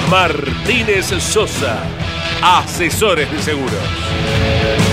Martínez 0.10 1.06
Sosa, 1.24 1.80
asesores 2.42 3.32
de 3.32 3.42
seguros. 3.42 4.93